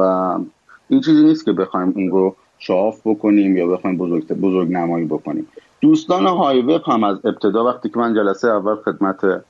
[0.90, 5.48] این چیزی نیست که بخوایم اون رو شاف بکنیم یا بخوایم بزرگ, بزرگ نمایی بکنیم.
[5.82, 9.44] دوستان های وب هم از ابتدا وقتی که من جلسه اول خدمت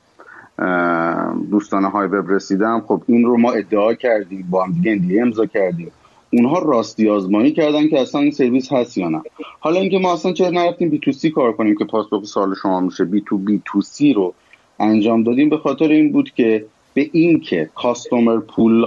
[1.51, 5.91] دوستان های وب رسیدم خب این رو ما ادعا کردیم با هم دیگه امضا کردیم.
[6.34, 9.22] اونها راستی آزمایی کردن که اصلا این سرویس هست یا نه.
[9.60, 12.80] حالا اینکه ما اصلا چرا نرفتیم بی تو سی کار کنیم که پاسخ سال شما
[12.80, 14.34] میشه بی تو بی تو سی رو
[14.80, 18.86] انجام دادیم به خاطر این بود که به این که کاستومر پول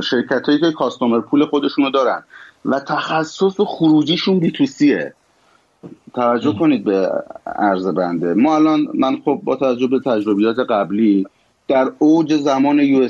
[0.00, 2.22] شرکت هایی که کاستومر پول خودشون رو دارن
[2.64, 5.14] و تخصص و خروجیشون بی تو سیه
[6.14, 7.10] توجه کنید به
[7.46, 8.34] عرض بنده.
[8.34, 11.26] ما الان من خب با توجه به تجربیات قبلی
[11.68, 13.08] در اوج زمان یو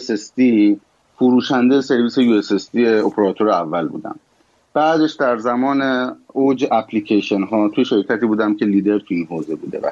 [1.18, 4.16] فروشنده سرویس یو اپراتور اول بودم.
[4.74, 5.82] بعدش در زمان
[6.32, 9.90] اوج اپلیکیشن ها توی شرکتی بودم که لیدر توی این حوزه بوده و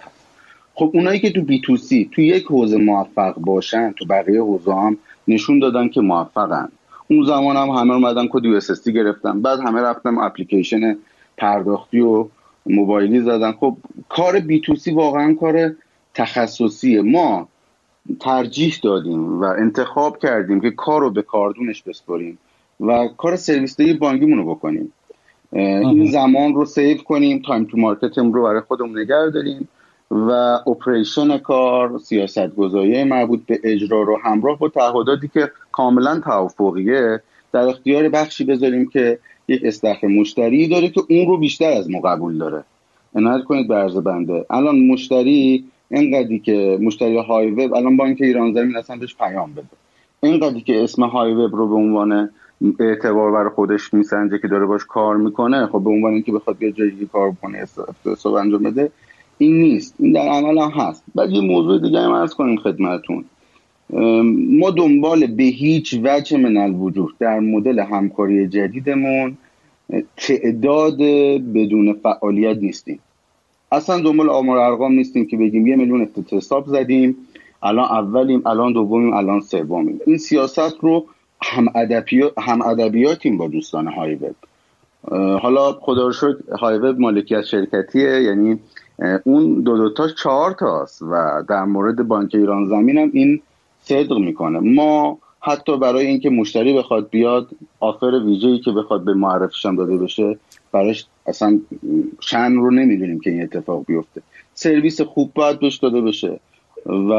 [0.75, 4.75] خب اونایی که تو بی تو سی تو یک حوزه موفق باشن تو بقیه حوزه
[4.75, 4.97] هم
[5.29, 6.69] نشون دادن که موفقن.
[7.11, 8.61] اون زمان هم همه اومدن کد یو
[8.93, 9.43] گرفتن.
[9.43, 10.97] بعد همه رفتم اپلیکیشن
[11.37, 12.27] پرداختی و
[12.67, 13.53] موبایلی زدن.
[13.53, 13.77] خب
[14.09, 15.75] کار B2C واقعا کار
[16.15, 17.03] تخصصیه.
[17.03, 17.49] ما
[18.21, 22.39] ترجیح دادیم و انتخاب کردیم که کار رو به کاردونش بسپاریم
[22.81, 24.93] و کار سرویس دهی بانکیمون رو بکنیم.
[25.53, 29.69] این زمان رو save کنیم time to market م رو برای خودمون نگه داریم
[30.11, 30.31] و
[30.67, 37.69] operation کار سیاست گذاری مربوط به اجرا رو همراه با تعهداتی که کاملا توافقیه در
[37.69, 42.39] اختیار بخشی بذاریم که یک استخر مشتری داره که اون رو بیشتر از ما قبول
[42.39, 42.65] داره.
[43.15, 44.47] عنایت کنید به عرض بنده.
[44.51, 45.65] الان مشتری
[45.95, 49.67] اینقدری که مشتری های وب الان بانک ایران زمین اصلا بهش پیام بده.
[50.23, 52.31] اینقدری که اسم های وب رو به عنوان
[52.81, 56.71] اعتبار برای خودش میسنجه که داره باش کار می‌کنه خب به عنوان اینکه بخواد بیا
[56.71, 57.59] جایی کار کنه
[58.05, 58.91] حساب انجام بده
[59.39, 59.95] این نیست.
[59.99, 61.05] این در عمل هم هست.
[61.15, 63.25] بعد یه موضوع دیگه هم عرض کنیم خدمتون
[64.51, 69.37] ما دنبال به هیچ وجه من الوجود در مدل همکاری جدیدمون
[70.17, 70.99] تعداد
[71.55, 72.99] بدون فعالیت نیستیم.
[73.75, 77.17] اصلا دنبال آمار ارقام نیستیم که بگیم یه میلیون حساب زدیم
[77.63, 80.01] الان اولیم الان دومیم الان سومیم.
[80.07, 81.07] این سیاست رو
[81.43, 81.69] هم,
[82.65, 84.35] ادبیاتیم با دوستان های وب
[85.39, 88.59] حالا خدا رو شکر های وب مالکیت شرکتیه یعنی
[89.25, 93.41] اون دو دوتاش چهار تاست و در مورد بانک ایران زمین هم این
[93.83, 94.59] صدق می‌کنه.
[94.59, 97.49] ما حتی برای اینکه مشتری بخواد بیاد
[97.81, 100.39] آفر ویژه‌ای که بخواد به معرفشان داده بشه
[100.73, 101.61] براش اصلا
[102.21, 104.23] چند رو نمی‌دونیم که این اتفاق بیفته.
[104.55, 106.41] سرویس خوب باید بهش داده بشه
[106.87, 107.13] و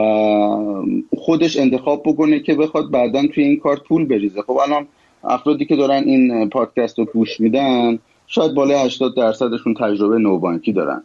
[1.17, 4.41] خودش انتخاب بکنه که بخواد بعدا توی این کار طول بریزه.
[4.41, 4.87] خب الان
[5.23, 11.03] افرادی که دارن این پادکست رو گوش میدن شاید بالای 80 درصدشون تجربه نوبانکی دارن.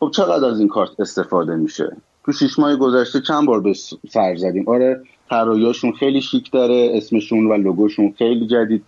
[0.00, 3.72] خب چقدر از این کارت استفاده میشه؟ تو شیش ماه گذشته چند بار به
[4.10, 8.84] سر زدیم؟ آره طراحیاشون خیلی شیک داره اسمشون و لوگوشون خیلی جدید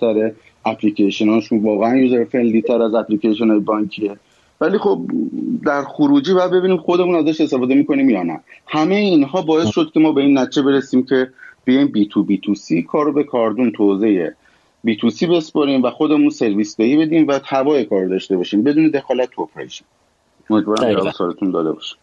[0.65, 4.17] تره اپلیکیشناشون واقعا user friendly تر از اپلیکیشن های بانکیه.
[4.61, 5.01] ولی خب
[5.65, 8.41] در خروجی باید ببینیم خودمون ازش استفاده می‌کنیم یا نه.
[8.67, 11.31] همه اینها باعث شد که ما به این نتیجه برسیم که
[11.65, 14.31] بیایم بی تو بی تو سی کارو به کاردون توزیع
[14.85, 19.43] B2C بسپاریم و خودمون سرویس دهی بدیم و تبای کار داشته باشیم بدون دخالت تو
[19.43, 19.85] operation
[20.51, 21.97] امیدوارم جواب سوالتون داده باشم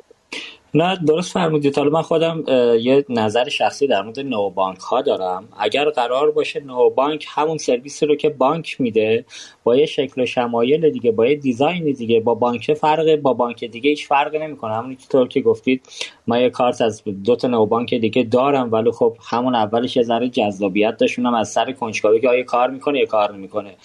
[0.74, 2.44] نه درست فرمودید حالا من خودم
[2.80, 5.48] یه نظر شخصی در مورد نو بانک ها دارم.
[5.60, 9.26] اگر قرار باشه نو بانک همون سرویسی رو که بانک میده
[9.64, 13.64] با یه شکل و شمایل دیگه با یه دیزاین دیگه با بانک فرق با بانک
[13.64, 14.74] دیگه هیچ فرقی نمی‌کنه.
[14.74, 15.82] همون طور که گفتید
[16.28, 20.04] ما یه کارت از دو تا نو بانک دیگه دارم ولی خب همون اولش یه
[20.04, 23.76] ذره جذابیت داشتونم از سر کنجکاوی که آیا کار می‌کنه یا کار نمی‌کنه.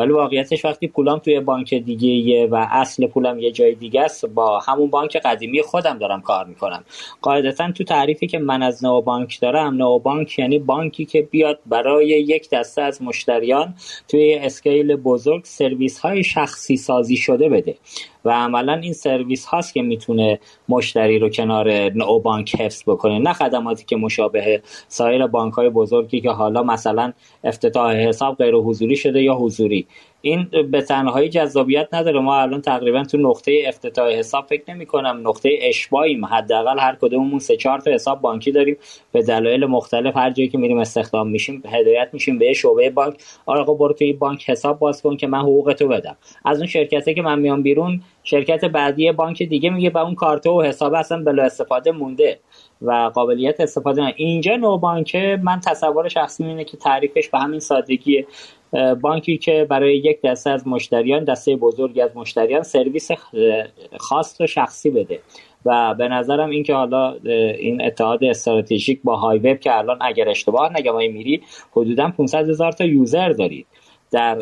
[0.00, 4.58] ولی واقعیتش وقتی پولام توی بانک دیگه و اصل پولم یه جای دیگه است با
[4.58, 6.84] همون بانک قدیمی خودم دارم کار می‌کنم.
[7.22, 11.58] قاعدتا تو تعریفی که من از نو بانک دارم نو بانک یعنی بانکی که بیاد
[11.66, 13.74] برای یک دسته از مشتریان
[14.08, 17.74] توی اسکیل بزرگ سرویس های شخصی سازی شده بده.
[18.24, 23.18] و عملا این سرویس هاست که می‌تونه مشتری رو کنار نو بانک حفظ بکنه.
[23.18, 27.12] نه خدماتی که مشابه سایر بانک های بزرگی که حالا مثلا
[27.44, 29.86] افتتاح حساب غیر حضوری شده یا حضوری.
[30.22, 32.20] این به تنهایی جذابیت نداره.
[32.20, 35.20] ما الان تقریبا تو نقطه افتتاح حساب فکر نمی کنم.
[35.28, 38.76] نقطه اشباعیم حداقل هر کدوممون سه چهار تا حساب بانکی داریم.
[39.12, 43.22] به دلایل مختلف هر جایی که میریم استخدام میشیم هدایت میشیم به شعبه بانک.
[43.46, 46.16] آقا برو توی بانک حساب باز کن که من حقوق تو بدم.
[46.44, 50.46] از اون شرکتی که من میام بیرون شرکت بعدی بانک دیگه میگه به اون کارت
[50.46, 52.40] و حساب اصلا بلا استفاده مونده
[52.82, 54.14] و قابلیت استفاده نه.
[54.16, 58.26] اینجا نو بانکه من تصور شخصی اینه که تعریفش به همین سادگی
[59.00, 63.08] بانکی که برای یک دسته از مشتریان دسته بزرگی از مشتریان سرویس
[63.98, 65.20] خاص و شخصی بده.
[65.64, 67.14] و به نظرم اینکه حالا
[67.58, 72.72] این اتحاد استراتژیک با های وب که الان اگر اشتباه نگم میری حدودا 500 هزار
[72.72, 73.66] تا یوزر دارید.
[74.10, 74.34] در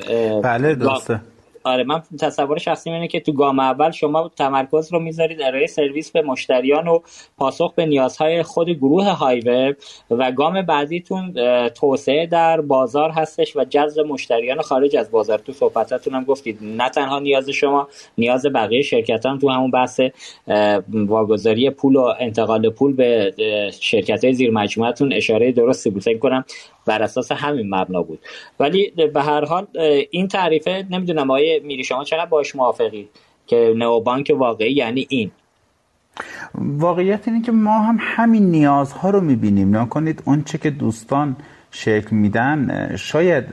[0.42, 1.20] بله درسته.
[1.68, 6.10] آره من تصور شخصی اینه که تو گام اول شما تمرکز رو می‌ذارید ارائه سرویس
[6.10, 6.98] به مشتریان و
[7.38, 9.74] پاسخ به نیازهای خود گروه های
[10.10, 11.34] و گام بعدیتون
[11.68, 15.38] توسعه در بازار هستش و جذب مشتریان خارج از بازار.
[15.38, 20.00] تو صحبتاتون هم گفتید نه تنها نیاز شما نیاز بقیه شرکتان تو همون بحث
[20.88, 23.34] واگذاری پول و انتقال پول به
[23.80, 26.18] شرکت های زیر مجموعتون اشاره درستی بود.
[26.18, 26.44] کنم
[26.86, 28.18] بر اساس همین مبنا بود.
[28.60, 29.66] ولی به هر حال
[30.10, 33.08] این تعریفه نمی‌دونم آیه میری شما چقدر باش موافقی
[33.46, 35.30] که نوبانک واقعی یعنی این؟
[36.54, 39.76] واقعیت اینه که ما هم همین نیازها رو می‌بینیم.
[39.76, 41.36] نکنید کنید اون چه که دوستان
[41.70, 43.50] شکل میدن شاید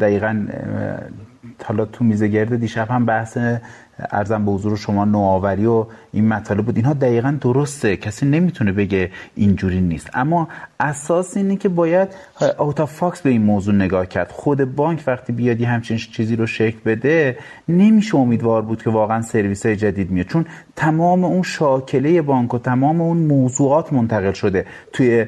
[0.00, 0.46] دقیقا
[1.64, 3.38] حالا تو میزه گرد دیشب هم بحث
[4.10, 6.76] ارزم به حضور شما نوآوری و این مطالب بود.
[6.76, 7.96] اینها دقیقا درسته.
[7.96, 10.10] کسی نمی‌تونه بگه اینجوری نیست.
[10.14, 10.48] اما
[10.80, 12.08] اساس اینه که باید
[12.58, 14.30] اوتا فاکس به این موضوع نگاه کرد.
[14.30, 19.66] خود بانک وقتی بیاد همچین چیزی رو شکل بده نمیشه امیدوار بود که واقعا سرویس
[19.66, 20.26] های جدید میاد.
[20.26, 20.44] چون
[20.76, 24.66] تمام اون شاکله بانک و تمام اون موضوعات منتقل شده.
[24.92, 25.26] توی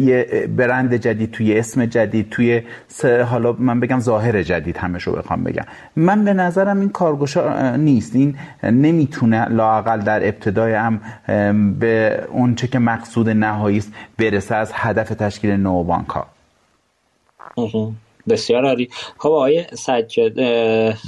[0.00, 2.62] یه برند جدید توی اسم جدید توی
[3.26, 5.64] حالا من بگم ظاهر جدید همش رو بخوام بگم.
[5.96, 8.09] من به نظرم این کارگوشا نیست.
[8.14, 11.00] این نمی‌تونه لاقل در ابتدای هم
[11.78, 16.26] به اون چه که مقصود نهایی است برسه از هدف تشکیل نو بانک ها.
[18.28, 18.88] بسیار عالی.
[19.18, 20.34] خب آقای سجاد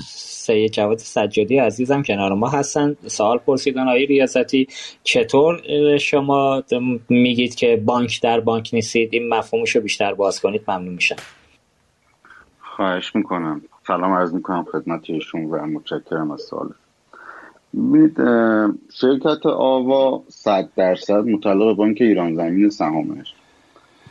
[0.06, 2.96] سید جواد سجادی عزیزم کنار ما هستن.
[3.06, 4.68] سوال پرسیدن آقای ریاضتی
[5.02, 5.62] چطور
[5.98, 6.62] شما
[7.08, 11.16] میگید که بانک در بانک نیستید؟ این مفهومش رو بیشتر باز کنید ممنون میشم.
[12.60, 13.62] خواهش می‌کنم.
[13.86, 16.81] سلام عرض می‌کنم خدمت ایشون و متشکرم از سوال ببینید
[18.92, 23.34] شرکت آوا صد درصد متعلق بانک ایران زمین سهامش.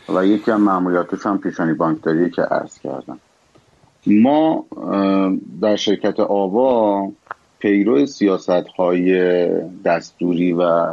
[0.09, 3.19] و یکی از معمولیاتش هم پیشانی بانکداریه که عرض کردم.
[4.07, 4.65] ما
[5.61, 7.11] در شرکت آوا
[7.59, 9.47] پیرو سیاست های
[9.85, 10.87] دستوری و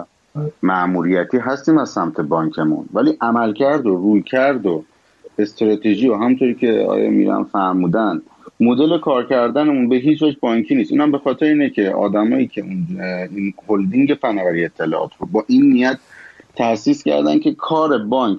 [0.63, 2.89] معمولیتی هستیم از سمت بانکمون.
[2.93, 4.85] ولی عملکرد و روی کرد و
[5.39, 8.23] استراتژی و همطوری که آیا میرم فرمودن
[8.61, 10.93] مدل کار کردنمون به هیچ وجه بانکی نیست.
[10.93, 15.99] اونم به خاطر اینه که آدمایی که این هلدینگ فناوری اطلاعات رو با این نیت
[16.57, 18.39] تاسیس کردن که کار بانک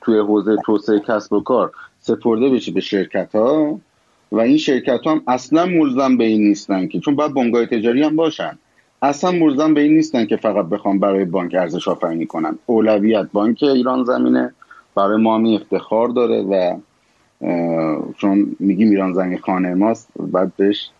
[0.00, 3.80] توی حوزه توسعه کسب و کار سپرده بشه به شرکت ها
[4.32, 8.02] و این شرکت ها هم اصلا ملزم به این نیستن که چون باید بنگاه تجاری
[8.02, 8.58] هم باشن.
[9.02, 12.58] اصلا ملزم به این نیستن که فقط بخوام برای بانک ارزش آفرینی کنن.
[12.66, 14.54] اولویت بانک ایران زمینه
[14.94, 16.76] برای ما افتخار داره و
[18.18, 20.90] چون میگیم ایران زمین خانه ماست بعد بهش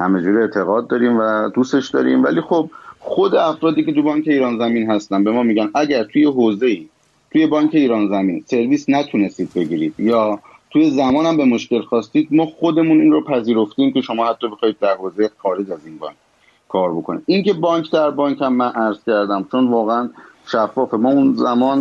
[0.00, 4.58] همه جوری اعتقاد داریم و دوستش داریم ولی خب خود افرادی که تو بانک ایران
[4.58, 6.88] زمین هستن به ما میگن اگر توی حوزه ای
[7.32, 10.38] توی بانک ایران زمین سرویس نتونستید بگیرید یا
[10.70, 14.94] توی زمانم به مشکل خواستید ما خودمون این رو پذیرفتیم که شما حتی بخواید در
[14.94, 16.16] حوزه خارج از این بانک
[16.68, 20.10] کار بکنید این که بانک در بانک هم من عرض کردم چون واقعا
[20.46, 21.78] شفافه ما اون زمان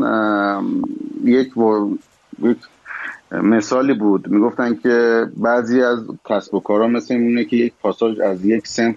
[1.24, 1.52] یک.
[2.40, 2.58] یک
[3.32, 4.28] مثالی بود.
[4.28, 8.96] می‌گفتن که بعضی از کسب و کارا مثل اینه که یک پاساژ از یک سنف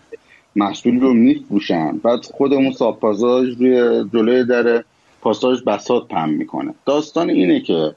[0.57, 1.99] محصول رو میفروشن.
[1.99, 4.85] بعد خود اون ساب روی جلوی در
[5.21, 6.75] پاساژ بسات پم می‌کنه.
[6.87, 7.95] داستان اینه که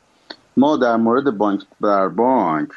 [0.57, 2.69] ما در مورد بانک در بانک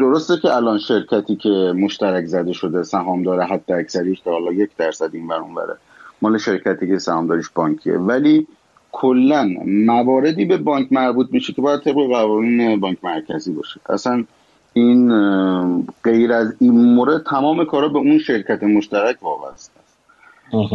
[0.00, 4.70] درسته که الان شرکتی که مشترک زده شده سهام داره حتی اکثریش که حالا یک
[4.78, 5.76] درصد این برون بره
[6.22, 7.94] مال شرکتی که سهامداریش بانکیه.
[7.94, 8.46] ولی
[8.98, 13.80] کلا مواردی به بانک مربوط میشه که باید طبق قوانین بانک مرکزی باشه.
[13.88, 14.24] اصلا
[14.72, 15.12] این
[16.04, 20.72] غیر از این مورد تمام کارا به اون شرکت مشترک وابسته است.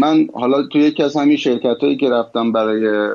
[0.00, 3.14] من حالا توی یکی از همین شرکت هایی که رفتم برای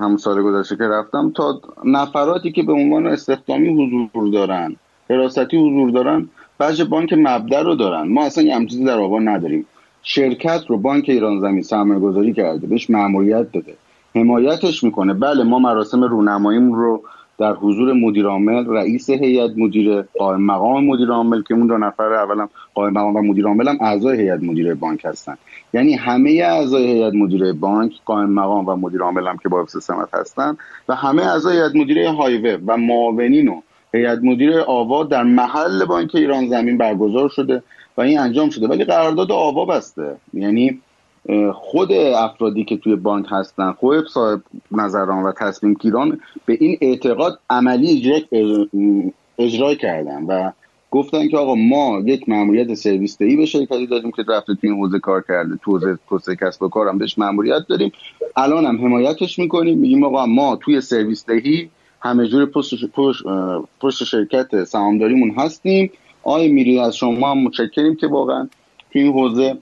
[0.00, 4.76] همون سال گذشته که رفتم تا نفراتی که به عنوان استخدامی حضور دارن
[5.10, 6.28] حراستی حضور دارن
[6.60, 8.08] بخش بانک مبدع رو دارن.
[8.08, 9.66] ما اصلا یه چیزی در آبان نداریم.
[10.02, 13.74] شرکت رو بانک ایران زمین سرمایه گذاری کرده بهش معمولیت داده.
[14.14, 15.14] حمایتش می‌کنه.
[15.14, 17.02] بله ما مراسم رونماییمون رو
[17.38, 22.92] در حضور مدیرعامل رئیس هیئت مدیره قائم مقام مدیرعامل که اون دو نفر اولم قائم
[22.92, 25.36] مقام و مدیرعامل هم اعضای هیئت مدیره بانک هستن.
[25.74, 30.56] یعنی همه اعضای هیئت مدیره بانک قائم مقام و مدیرعامل هم که با سمت هستن
[30.88, 33.60] و همه اعضای هیئت مدیره هایوه و معاونین و
[33.94, 37.62] هیئت مدیره آوا در محل بانک ایران زمین برگزار شده.
[37.98, 38.68] و این انجام شده.
[38.68, 40.16] ولی قرارداد آوا بسته.
[40.34, 40.80] یعنی
[41.54, 47.38] خود افرادی که توی بانک هستن خود صاحب نظران و تصمیم گیران به این اعتقاد
[47.50, 48.12] عملی
[49.38, 50.52] اجرا کردن و
[50.90, 54.78] گفتن که آقا ما یک ماموریت سرویس دهی به شرکتی داریم که رفته توی این
[54.78, 55.58] حوزه کار کرده.
[55.64, 57.92] تو حوزه کسب و کارم بهش ماموریت داریم.
[58.36, 59.78] الان هم حمایتش می‌کنیم.
[59.78, 63.22] میگیم آقا ما توی سرویس دهی همه جور پشت, پشت,
[63.80, 65.90] پشت شرکت سهامداریمون هستیم.
[66.28, 68.48] آقای میری از شما هم متشکریم که واقعا
[68.92, 69.56] توی این حوزه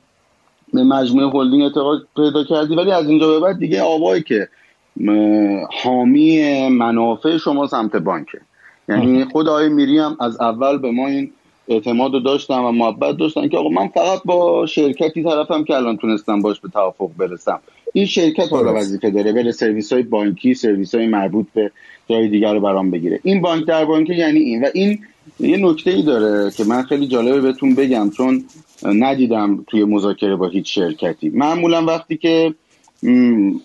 [0.73, 2.75] به مجموعه هلدینگ اعتقاد پیدا کردی.
[2.75, 4.49] ولی از اینجا به بعد دیگه آوایی که
[5.83, 8.41] حامی منافع شما سمت بانکه
[8.89, 11.31] یعنی خود آقای میری هم از اول به ما این
[11.69, 15.97] اعتماد رو داشتن و محبت داشتن که آقا من فقط با شرکتی طرفم که الان
[15.97, 17.61] تونستم باش به توافق برسم.
[17.93, 21.71] این شرکت حالا وظیفه داره بره سرویس های بانکی سرویس های مربوط به
[22.09, 23.21] جای دیگر رو برام بگیره.
[23.23, 24.65] این بانک در بانک یعنی این.
[24.65, 24.99] و این
[25.41, 28.45] یه نکته ای داره که من خیلی جالبه بهتون بگم چون
[28.83, 31.29] ندیدم توی مذاکره با هیچ شرکتی.
[31.29, 32.55] معمولا وقتی که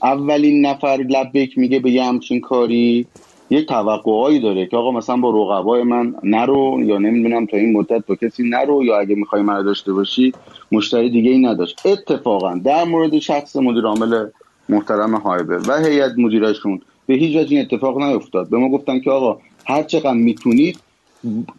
[0.03, 3.05] اولین نفر لبک میگه به یه همچین کاری
[3.49, 8.05] یک توقعایی داره که آقا مثلا با رقبای من نرو یا نمی‌دونم تا این مدت
[8.07, 10.33] با کسی نرو یا اگه می‌خوای من داشته باشی
[10.71, 11.85] مشتری دیگه ای نداشت.
[11.85, 14.25] اتفاقا در مورد شخص مدیر عامل
[14.69, 18.49] محترم هایبر و هیئت مدیرشون به هیچ وجه این اتفاق نیفتاد.
[18.49, 20.79] به ما گفتن که آقا هر چقدر می‌تونید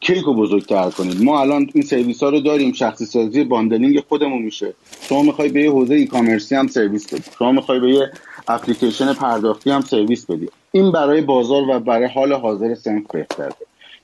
[0.00, 4.42] کیک رو بزرگتر کنید؟ ما الان این سرویس ها رو داریم شخصی سازی bundling خودمون
[4.42, 4.74] میشه.
[5.08, 7.30] شما می‌خوای به یه حوزه e-commerce ی هم سرویس بدی.
[7.38, 8.10] شما می‌خوای به یه
[8.48, 10.48] اپلیکیشن پرداختی هم سرویس بدی.
[10.72, 13.52] این برای بازار و برای حال حاضر صنف بهتره.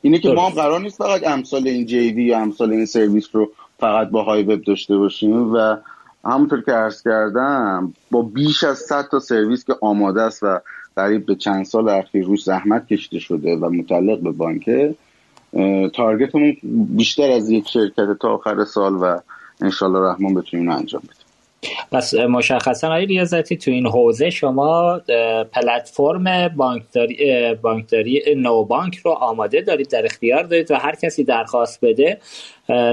[0.03, 3.51] اینه که ما هم قرار نیست فقط امثال این JV یا امثال این سرویس رو
[3.79, 5.77] فقط با های وب داشته باشیم و
[6.25, 10.61] همونطور که عرض کردم با بیش از 100 تا سرویس که آماده است و
[10.97, 14.95] قریب به چند سال اخیر روش زحمت کشیده شده و متعلق به بانکه
[15.95, 16.57] تارگتمون
[16.97, 19.21] بیشتر از یک شرکت تا آخر سال و
[19.61, 21.18] انشالله رحمان بتونیم انجام بدیم.
[21.93, 25.01] پس مشخصا آقای ریاضتی تو این حوزه شما
[25.53, 31.85] پلتفرم بانکداری بانکداری نو بانک رو آماده دارید در اختیار دارید و هر کسی درخواست
[31.85, 32.19] بده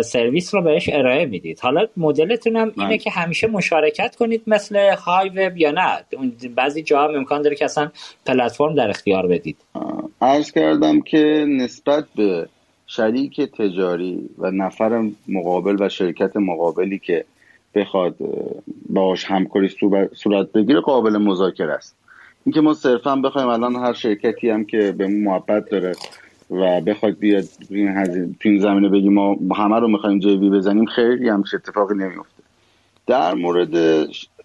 [0.02, 1.60] سرویس رو بهش ارائه می‌دید.
[1.60, 6.20] حالا مدلتون هم اینه که همیشه مشارکت کنید مثل های وب یا نه.
[6.56, 7.92] بعضی جا هم امکان داره که اصلا
[8.26, 9.58] پلتفرم در اختیار بدید.
[10.22, 12.48] عرض کردم که نسبت به
[12.88, 17.26] شریک تجاری و نفر مقابل و شرکت مقابلی که
[17.76, 18.16] بخواد
[18.90, 19.70] باش همکاری
[20.16, 21.96] صورت بگیره قابل مذاکره است.
[22.46, 25.96] اینکه ما صرفا بخوایم الان هر شرکتی هم که به محبت داره
[26.52, 31.54] و بخواد بیاد این این زمینه بگیم ما همه رو می‌خوایم جیوی بزنیم خیلی همش
[31.54, 32.44] اتفاقی نمیفته
[33.08, 33.76] در مورد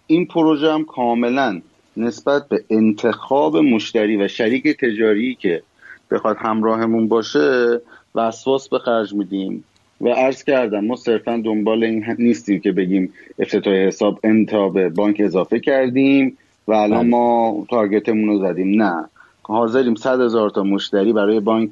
[0.07, 1.61] این پروژه هم کاملا
[1.97, 5.63] نسبت به انتخاب مشتری و شریک تجاری که
[6.11, 7.81] بخواد همراهمون باشه
[8.15, 9.63] وسواس به خرج میدیم.
[10.01, 15.15] و عرض کردم ما صرفا دنبال این نیستیم که بگیم افتتاح حساب انتا به بانک
[15.19, 16.37] اضافه کردیم
[16.67, 17.09] و الان بله.
[17.09, 18.81] ما تارگتمون رو زدیم.
[18.81, 19.05] نه.
[19.41, 21.69] حاضریم صد هزار تا مشتری برای بانک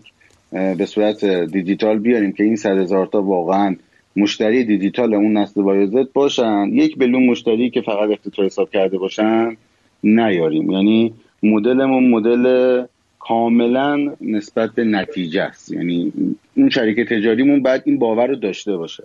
[0.51, 3.75] به صورت دیجیتال بیاریم که این صد هزار تا واقعا
[4.15, 6.69] مشتری دیجیتال اون نسل بایوزت باشن.
[6.71, 9.57] یک بلون مشتری که فقط افتتاح حساب کرده باشن
[10.03, 10.71] نیاریم.
[10.71, 11.13] یعنی
[11.43, 12.83] مدلمون مدل
[13.19, 15.71] کاملا نسبت به نتیجه است.
[15.71, 16.13] یعنی
[16.57, 19.03] اون شریک تجاریمون بعد این باور رو داشته باشه.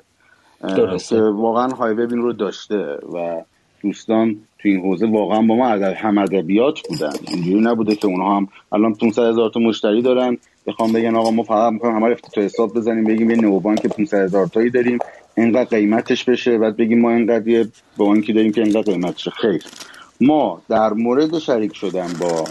[1.11, 2.77] که واقعا های این رو داشته
[3.15, 3.43] و
[3.83, 7.13] دوستان تو این حوزه واقعا با ما هم ادبیات بودن.
[7.29, 10.39] اینجوری نبوده که اونها هم الان 500 هزار تا مشتری دارن.
[10.67, 14.47] بخوام بگن آقا ما فقط می‌خوایم همه تو حساب بزنیم بگیم یه نوبانک 500 هزار
[14.47, 14.99] تایی داریم.
[15.37, 16.59] اینقدر قیمتش بشه.
[16.59, 19.63] بعد بگیم ما اینقدر یه بانکی داریم که اینقدر قیمتش خیر.
[20.21, 22.45] ما در مورد شریک شدن با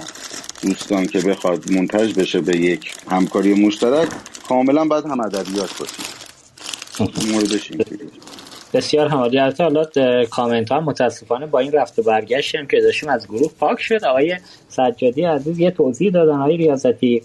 [0.64, 4.10] دوستان که بخواد منتج بشه به یک همکاری مشترک
[4.50, 6.06] کاملا باید هم ادبیات باشیم
[7.34, 7.72] موردش
[8.74, 9.86] بسیار همالی البته حالا
[10.32, 14.04] کامنت ها متاسفانه با این رفت و برگشت هم که داشتیم از گروه پاک شد.
[14.04, 14.36] آقای
[14.68, 16.40] سجادی عزیز یه توضیح دادن.
[16.40, 17.22] آقای ریاضتی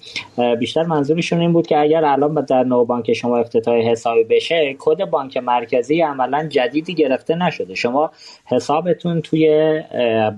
[0.59, 5.05] بیشتر منظورشون این بود که اگر الان در نو بانک شما افتتاح حسابی بشه کد
[5.05, 7.75] بانک مرکزی عملا جدیدی گرفته نشده.
[7.75, 8.11] شما
[8.47, 9.81] حسابتون توی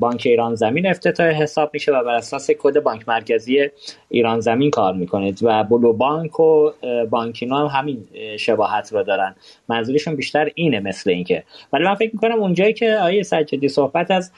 [0.00, 3.68] بانک ایران زمین افتتاح حساب میشه و بر اساس کد بانک مرکزی
[4.08, 6.70] ایران زمین کار می‌کنید و بلو بانک و
[7.10, 8.08] بانکینو هم همین
[8.38, 9.34] شباهت رو دارن.
[9.68, 11.44] منظورشون بیشتر اینه اینکه.
[11.72, 14.32] ولی من فکر می‌کنم اونجایی که آیه سجادی صحبت از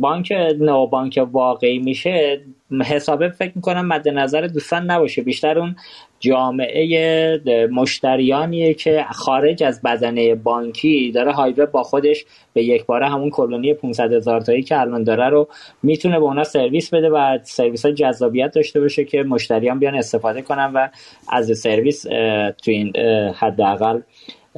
[0.00, 2.40] بانک نو بانک واقعی میشه
[2.84, 5.22] حسابه فکر می‌کنم مد نظر دوستان نباشه.
[5.22, 5.76] بیشتر اون
[6.20, 13.30] جامعه مشتریانیه که خارج از بدنه بانکی داره هایوه با خودش به یک باره همون
[13.30, 15.48] کلونی 500 هزار تایی که الان داره رو
[15.82, 20.42] می‌تونه به اونا سرویس بده و سرویس های جذابیت داشته باشه که مشتریان بیان استفاده
[20.42, 20.88] کنن و
[21.28, 22.96] از سرویس تو این
[23.34, 24.00] حداقل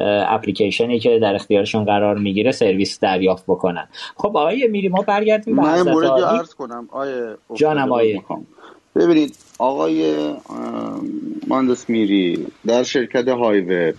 [0.01, 3.89] اپلیکیشنی که در اختیارشون قرار می‌گیره سرویس دریافت بکنن.
[4.17, 6.89] خب آقای میری ما برگردیم به من موردی عرض کنم.
[6.91, 8.21] آقای جانم آقای.
[8.97, 10.33] ببینید آقای
[11.49, 13.93] ماندس میری در شرکت هایوه.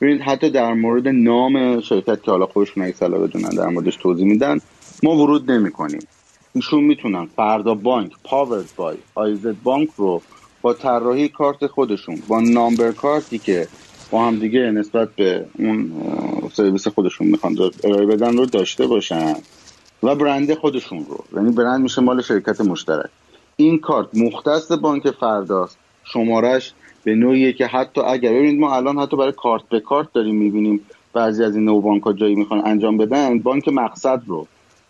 [0.00, 4.26] ببینید حتی در مورد نام شرکت که حالا خودشون اگه سلا بدونن در موردش توضیح
[4.26, 4.58] میدن
[5.02, 6.00] ما ورود نمی کنیم
[6.54, 10.22] ایشون می‌تونن فردا بانک پاورد بای آیزد بانک رو
[10.62, 13.68] با طراحی کارت خودشون با نامبر کارتی که
[14.10, 15.92] با هم دیگه نسبت به اون
[16.52, 19.34] سرویس خودشون می‌خوان ارائه بدن رو داشته باشن
[20.02, 21.24] و برند خودشون رو.
[21.36, 23.10] یعنی برند میشه مال شرکت مشترک.
[23.56, 25.78] این کارت مختص بانک فرداست.
[26.04, 26.72] شمارش
[27.04, 30.80] به نوعیه که حتی اگر ببینید ما الان حتی برای کارت به کارت داریم می‌بینیم
[31.12, 34.46] بعضی از این نو بانک ها جایی می‌خوان انجام بدن بانک مقصد رو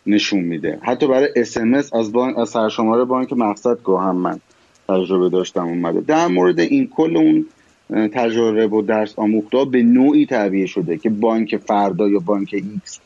[0.06, 0.78] نشون میده.
[0.82, 1.56] حتی برای اس
[1.92, 4.40] از بانک از سرشماره بانک مقصد گو هم من
[4.88, 6.00] تجربه داشتم اومده.
[6.00, 7.46] در مورد این کل اون
[7.90, 13.00] تجربه و درس آموخته به نوعی تعبیه شده که بانک فردا یا بانک X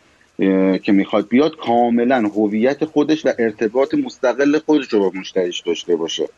[0.79, 6.29] که می‌خواد بیاد کاملا هویت خودش و ارتباط مستقل خودش رو با مشتریش داشته باشه.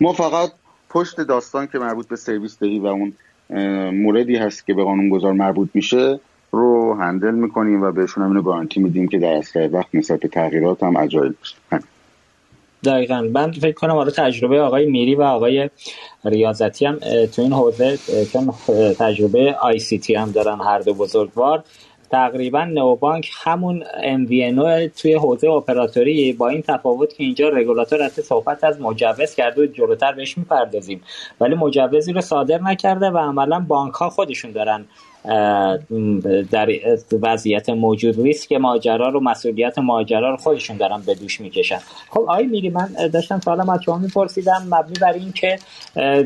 [0.00, 0.50] ما فقط
[0.90, 3.12] پشت داستان که مربوط به سرویس دهی و اون
[3.90, 6.20] موردی هست که به قانون گذار مربوط میشه
[6.52, 10.82] رو handle می‌کنیم و بهشون هم گارانتی میدیم که در اسرع وقت نسبت به تغییرات
[10.82, 11.56] هم agile بشه
[12.84, 13.20] دقیقا.
[13.32, 15.70] من فکر کنم حالا تجربه آقای میری و آقای
[16.24, 17.98] ریاضتی هم تو این حوزه
[18.32, 18.54] چون
[18.98, 21.64] تجربه آی سی تی هم دارن هر دو بزرگوار.
[22.10, 28.64] تقریبا نوبانک همون MVNO توی حوزه اپراتوری با این تفاوت که اینجا رگولاتور از صحبت
[28.64, 31.02] از مجوز کرده و جلوتر بهش می‌پردازیم.
[31.40, 34.84] ولی مجوزی رو صادر نکرده و عملا بانک ها خودشون دارن
[36.50, 36.68] در
[37.22, 41.78] وضعیت موجود ریسک ماجرا رو مسئولیت ماجرا رو خودشون دارن به دوش می‌کشن.
[42.10, 45.58] خب آقای میری من داشتم سوالم از شما میپرسیدم مبنی بر این که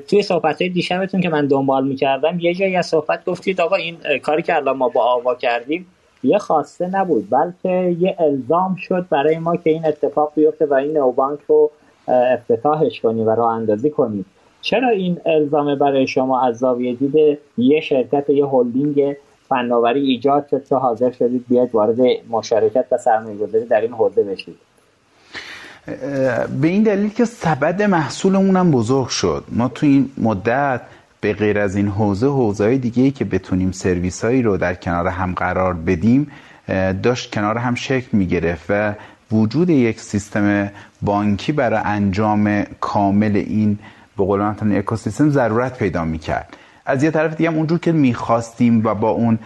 [0.08, 3.96] توی صحبت های دیشبتون که من دنبال می‌کردم یه جایی از صحبت گفتید آقا این
[4.22, 5.86] کاری که الان ما با آوا کردیم
[6.24, 10.96] یه خواسته نبود بلکه یه الزام شد برای ما که این اتفاق بیفته و این
[10.96, 11.70] نوبانک رو
[12.08, 14.24] افتتاحش کنیم و راه اندازی کنیم.
[14.62, 19.16] چرا این الزام برای شما از زاویه دید یه شرکت یه هلدینگ
[19.48, 21.98] فناوری ایجاد شد که حاضر شدید بیاد وارد
[22.30, 24.56] مشارکت و سرمایه گذاری در این حوزه بشید؟
[26.60, 29.44] به این دلیل که سبد محصولمون هم بزرگ شد.
[29.48, 30.80] ما تو این مدت
[31.20, 34.74] به غیر از این حوزه حوزه های دیگه ای که بتونیم سرویس هایی رو در
[34.74, 36.30] کنار هم قرار بدیم
[37.02, 38.94] داشت کنار هم شکل می گرفت و
[39.32, 40.70] وجود یک سیستم
[41.02, 43.78] بانکی برای انجام کامل این
[44.18, 46.56] به قول اکوسیستم ضرورت پیدا می‌کرد.
[46.86, 49.38] از یه طرف دیگه هم اونجور که می‌خواستیم و با اون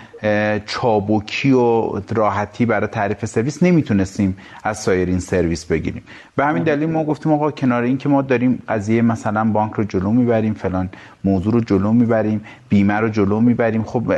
[0.67, 6.03] چابکی و راحتی برای تعریف سرویس نمی‌تونستیم از سایر این سرویس بگیریم.
[6.37, 9.85] به همین دلیل ما گفتیم آقا کنار این که ما داریم قضیه مثلا بانک رو
[9.85, 10.89] جلو می‌بریم فلان
[11.25, 14.13] موضوع رو جلو می‌بریم بیمه رو جلو می‌بریم خب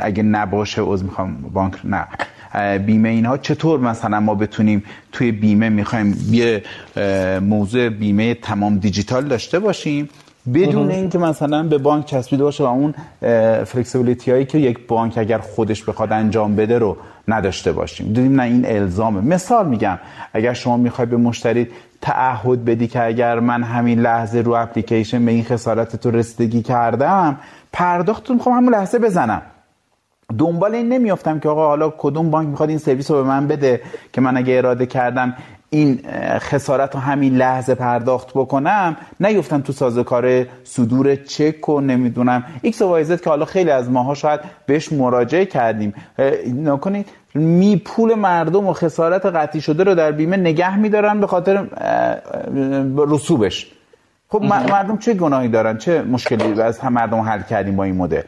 [0.00, 2.06] اگه نباشه از می‌خوام بانک نه.
[2.86, 6.62] بیمه اینها چطور مثلا ما بتونیم توی بیمه می‌خوایم یه
[7.40, 10.08] موضوع بیمه تمام دیجیتال داشته باشیم؟
[10.54, 12.94] بدون اینکه مثلا به بانک چسبیده باشه و اون
[13.64, 16.96] flexibility هایی که یک بانک اگر خودش بخواد انجام بده رو
[17.28, 18.06] نداشته باشیم.
[18.06, 19.20] دیدیم نه این الزامه.
[19.20, 19.98] مثال میگم
[20.32, 21.68] اگر شما می‌خوای به مشتری
[22.00, 27.36] تعهد بدی که اگر من همین لحظه رو اپلیکیشن به این خسارت تو رسیدگی کردم
[27.72, 29.42] پرداختتون می‌خوام همون لحظه بزنم.
[30.38, 33.80] دنبال این نمیفتم که آقا حالا کدوم بانک می‌خواد این سرویس رو به من بده
[34.12, 35.34] که من اگه اراده کردم
[35.70, 36.00] این
[36.38, 43.04] خسارت رو همین لحظه پرداخت بکنم نیفتم تو سازوکار صدور چک و نمی‌دونم X و
[43.04, 45.94] که حالا خیلی از ماها شاید بهش مراجعه کردیم.
[46.64, 51.66] نگاه کنید پول مردم و خسارت قطعی شده رو در بیمه نگه میدارن به خاطر
[52.96, 53.72] رسوبش.
[54.28, 58.22] خب مردم چه گناهی دارن؟ چه مشکلی از هم مردم حل کردیم با این مدل؟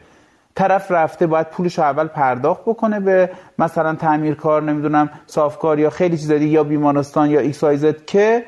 [0.55, 3.29] طرف رفته باید پولش رو اول پرداخت بکنه به
[3.59, 7.63] مثلا تعمیرکار نمی‌دونم صافکار یا خیلی چیز دیگه یا بیمارستان یا X
[8.07, 8.45] که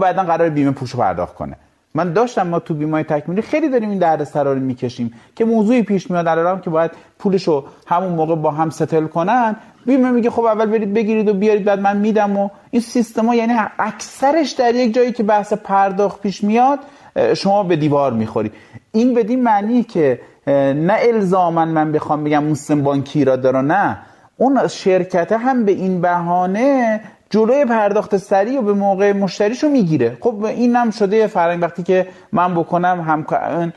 [0.00, 1.56] بعدا قرار بیمه پولش رو پرداخت کنه.
[1.94, 6.10] من داشتم ما تو بیمه تکمیلی خیلی داریم این درد رو می‌کشیم که موضوعی پیش
[6.10, 9.56] میاد الان که باید پولش رو همون موقع با هم ستل کنن.
[9.86, 13.52] بیمه میگه خب اول برید بگیرید و بیارید بعد من میدم و این سیستما یعنی
[13.78, 16.78] اکثرش در یک جایی که بحث پرداخت پیش میاد
[17.36, 18.52] شما به دیوار می‌خوری.
[18.92, 23.98] این بدین معنی که نه الزاما من بخوام بگم موسم بانکی را داره نه.
[24.36, 30.16] اون شرکت هم به این بهانه جلوی پرداخت سریع و به موقع مشتریشو می‌گیره.
[30.20, 33.72] خب این هم شده فرنگ وقتی که من بکنم هم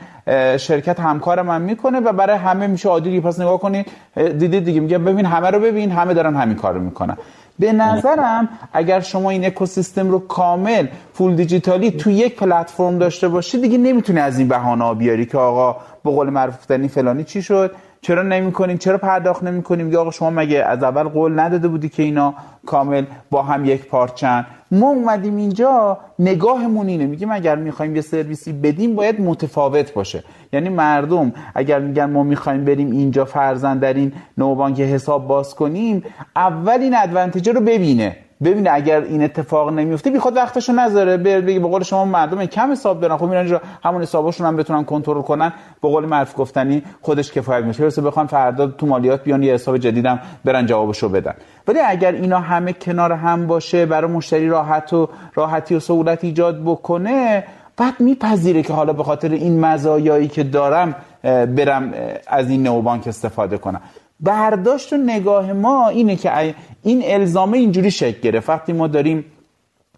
[0.56, 4.98] شرکت همکار من می‌کنه و برای همه میشه عادی پس نگاه کنید دیدید دیگه میگه
[4.98, 7.16] ببین همه رو ببین همه دارن همین کارو می‌کنن.
[7.58, 13.60] به نظرم اگر شما این اکوسیستم رو کامل فول دیجیتالی تو یک پلتفرم داشته باشی
[13.60, 16.56] دیگه نمی‌تونی از این بهانه بیاری که آقا به قول معروف
[16.88, 21.40] فلانی چی شد؟ چرا نمی‌کنیم چرا پرداخت نمی‌کنیم؟ یا آقا شما مگه از اول قول
[21.40, 22.34] نداده بودی که اینا
[22.66, 27.06] کامل با هم یک پارچن؟ ما اومدیم اینجا نگاهمون اینه.
[27.06, 30.24] میگیم اگر می‌خوایم یه سرویسی بدیم باید متفاوت باشه.
[30.52, 36.04] یعنی مردم اگر میگن ما می‌خوایم بریم اینجا فرزن در این نوبانک حساب باز کنیم
[36.36, 38.16] اول این ادوانتیجه رو ببینه.
[38.44, 41.16] ببینه اگر این اتفاق نمیفته بیخواد وقتشو نذاره.
[41.16, 43.16] بگه به قول شما مردم کم حساب دارن.
[43.16, 45.52] خب میرن همون حسابشون هم بتونن کنترل کنن.
[45.82, 49.78] به قول معروف گفتنی خودش کفایت میشه برسه بخوان فردا تو مالیات بیان یه حساب
[49.78, 51.34] جدیدم برن جوابشو بدن.
[51.68, 56.62] ولی اگر اینا همه کنار هم باشه برای مشتری راحت و راحتی و سهولت ایجاد
[56.64, 57.44] بکنه
[57.76, 61.92] بعد میپذیره که حالا به خاطر این مزایایی که دارم برم
[62.26, 63.80] از این نئوبانک استفاده کنم.
[64.20, 68.48] برداشت و نگاه ما اینه که این الزامه اینجوری شکل گرفت.
[68.48, 69.24] وقتی ما داریم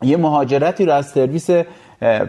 [0.03, 1.51] یه مهاجرتی رو از سرویس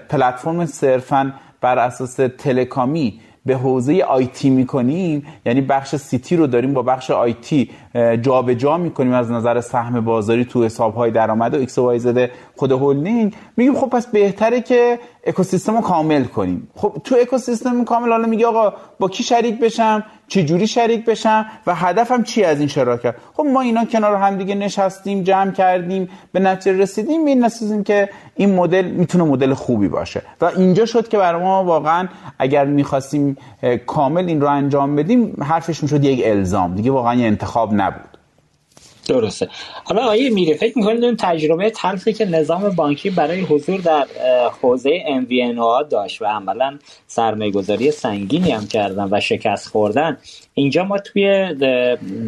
[0.10, 6.74] پلتفرم صرفا بر اساس telecom ی به حوزه IT می‌کنیم یعنی بخش CT رو داریم
[6.74, 7.70] با بخش IT
[8.22, 12.72] جابجا می‌کنیم از نظر سهم بازاری تو حساب های درآمد و X و Z خود
[12.72, 13.34] هولدینگ.
[13.58, 16.68] میگیم خب پس بهتره که اکوسیستم رو کامل کنیم.
[16.76, 21.46] خب تو اکوسیستم کامل حالا میگه آقا با کی شریک بشم؟ چه جوری شریک بشم؟
[21.68, 26.10] و هدفم چی از این شراکت؟ خب ما اینا کنار هم دیگه نشستیم جمع کردیم
[26.32, 30.22] به نتیجه رسیدیم این نسیزیم که این مدل می‌تونه مدل خوبی باشه.
[30.42, 32.08] و اینجا شد که برای ما واقعا
[32.39, 33.38] اگر می‌خواستیم
[33.88, 36.76] کامل این رو انجام بدیم حرفش می‌شد یک الزام.
[36.76, 38.18] دیگه واقعا یه انتخاب نبود.
[39.08, 39.50] درسته.
[39.84, 44.06] حالا آیه میره فکر می‌کنید اون تجربه تلخی که نظام بانکی برای حضور در
[44.62, 50.18] حوزه MVNO داشت و عملا سرمایه گذاری سنگینی هم کردن و شکست خوردن.
[50.54, 51.54] اینجا ما توی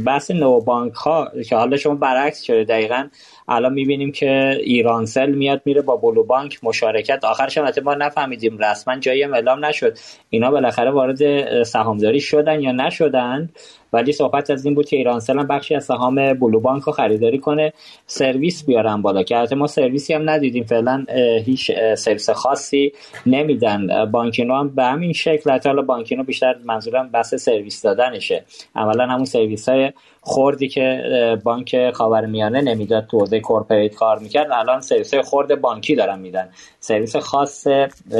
[0.05, 3.07] بحث نو بانک ها که حالا شما برعکس شده دقیقا
[3.47, 7.25] الان می‌بینیم که ایرانسل میاد میره با بلو بانک مشارکت.
[7.25, 9.97] آخرش هم ما نفهمیدیم رسما جایی اعلام نشد.
[10.29, 13.49] اینا بالاخره وارد سهامداری شدن یا نشدن.
[13.93, 17.39] ولی صحبت از این بود که ایرانسل هم بخشی از سهام بلو بانک رو خریداری
[17.39, 17.73] کنه
[18.07, 21.05] سرویس بیارن بالا که ما سرویسی هم ندیدیم فعلا
[21.45, 22.93] هیچ سرویس خاصی
[23.25, 24.05] نمیدن.
[24.11, 28.43] بانکینو هم به همین شکل حالا بانکینو بیشتر منظورم بحث سرویس دادنشه.
[28.75, 29.91] اولا همون سرویس های
[30.21, 31.03] خردی که
[31.43, 36.49] بانک خاورمیانه نمی‌داد تو حوزه corporate کار می‌کرد الان سرویس خرد بانکی دارن میدن.
[36.79, 37.67] سرویس خاص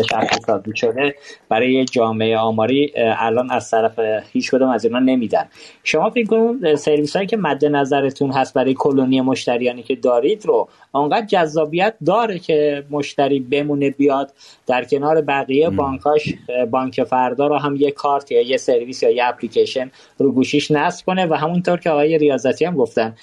[0.10, 1.16] شخصی سازی شده
[1.50, 4.00] برای جامعه آماری الان از طرف
[4.32, 5.46] هیچ کدوم از اینا نمیدن.
[5.84, 10.68] شما فکر کنید سرویس هایی که مد نظرتون هست برای کلونی مشتریانی که دارید رو
[10.92, 14.34] آنقدر جذابیت داره که مشتری بمونه بیاد
[14.68, 16.34] در کنار بقیه بانکاش
[16.72, 21.06] بانک فردا رو هم یه کارت یا یه سرویس یا یه اپلیکیشن رو گوشیش نصب
[21.06, 23.16] کنه و همونطور که آقای ریاضتی هم گفتن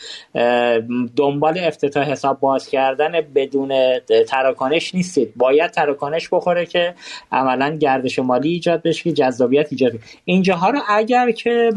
[1.16, 5.32] دنبال افتتاح حساب باز کردن بدون تراکنش نیستید.
[5.36, 6.94] باید تراکنش بخوره که
[7.32, 9.92] عملا گردش مالی ایجاد بشه که جذابیت ایجاد
[10.24, 11.70] اینجاها رو اگر که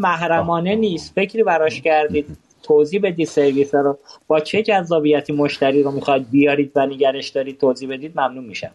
[0.53, 1.13] محرمانه نیست.
[1.15, 2.25] فکری براش کردید
[2.63, 3.97] توضیح بدید سرویس رو.
[4.27, 8.71] با چه جذابیتی مشتری رو می‌خواید بیارید و نگرش دارید توضیح بدید ممنون میشم.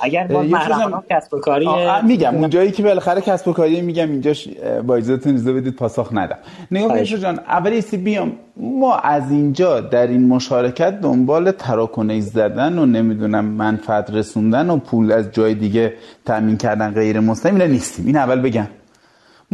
[0.00, 1.68] اگر ما محرمانه کسب و کاری
[2.02, 4.48] میگم اونجایی که بالاخره کسب و کاری میگم اینجاش
[4.86, 6.38] با اجازهتون اجازه بدید پاسخ ندم.
[6.70, 12.86] نگاه جان اولی سی بیام ما از اینجا در این مشارکت دنبال تراکنش زدن و
[12.86, 15.94] نمی‌دونم منفعت رسوندن و پول از جای دیگه
[16.26, 18.06] تامین کردن غیر مستقیم نیستیم.
[18.06, 18.66] این اول بگم.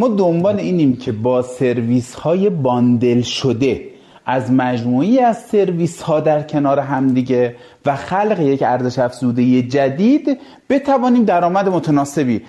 [0.01, 3.81] ما دنبال اینیم که با سرویس های باندل شده
[4.27, 10.41] از مجموعی از سرویس ها در کنار همدیگه و خلق یک ارزش افزوده جدید
[10.71, 12.43] بتوانیم درآمد متناسبی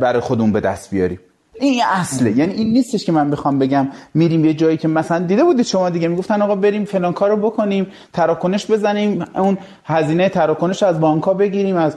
[0.00, 1.20] برای خودمون به دست بیاریم.
[1.60, 2.38] این اصله.
[2.38, 5.90] یعنی این نیستش که من بخوام بگم میریم یه جایی که مثلا دیده بودید شما
[5.90, 11.76] دیگه می‌گفتن آقا بریم فلان کارو بکنیم تراکنش بزنیم اون هزینه تراکنش از بانک بگیریم
[11.76, 11.96] از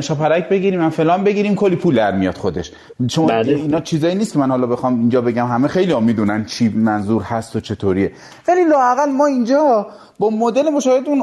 [0.00, 2.72] شاپرک بگیریم من فلان بگیریم کلی پول در میاد خودش.
[3.08, 3.54] شما بله.
[3.54, 7.22] اینا چیزایی نیست که من حالا بخوام اینجا بگم همه خیلی ها می‌دونن چی منظور
[7.22, 8.12] هست و چطوریه.
[8.48, 9.86] ولی لاقل ما اینجا
[10.18, 11.20] با مدل مشاهده اون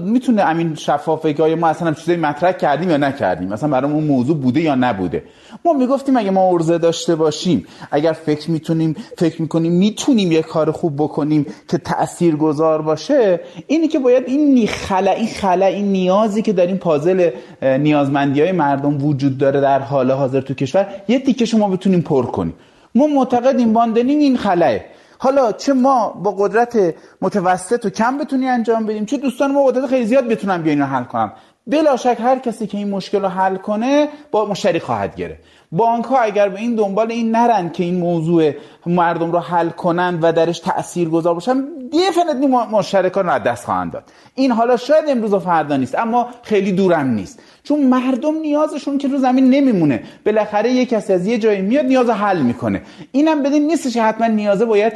[0.00, 4.04] می‌تونه امین شفافه که آیا ما اصلا چیزایی مطرح کردیم یا نکردیم؟ مثلا برای اون
[4.04, 5.24] موضوع بوده یا نبوده؟
[5.64, 6.40] ما می‌گفتیم اگه ما
[6.76, 7.66] ارزه داشته باشیم.
[7.90, 13.88] اگر فکر می‌تونیم فکر می‌کنیم می‌تونیم یه کار خوب بکنیم که تأثیر گذار باشه اینی
[13.88, 17.30] که باید این خلا این خلا این نیازی که در این پازل
[17.62, 22.26] نیازمندی های مردم وجود داره در حال حاضر تو کشور یه تیکه شما بتونیم پر
[22.26, 22.54] کنیم.
[22.94, 24.78] ما معتقدیم باندنینگ این خلاه
[25.18, 29.86] حالا چه ما با قدرت متوسط و کم بتونی انجام بدیم چه دوستان ما قدرت
[29.86, 31.32] خیلی زیاد بتونن بیاین حل کنم
[31.66, 35.40] بلا شک هر کسی که این مشکل رو حل کنه با مشتری خواهد گرفت.
[35.72, 38.52] بانک ها اگر به این دنبال این نرن که این موضوع
[38.86, 43.92] مردم رو حل کنن و درش تأثیر گذار باشن دیفنتلی مشترکان رو از دست خواهند
[43.92, 44.04] داد.
[44.34, 47.42] این حالا شاید امروز و فردا نیست اما خیلی دورم نیست.
[47.62, 50.02] چون مردم نیازشون که رو زمین نمیمونه.
[50.26, 52.82] بالاخره یه کسی از یه جایی میاد نیاز حل می‌کنه.
[53.12, 54.92] اینم بدین نیستش حتما نیازه باید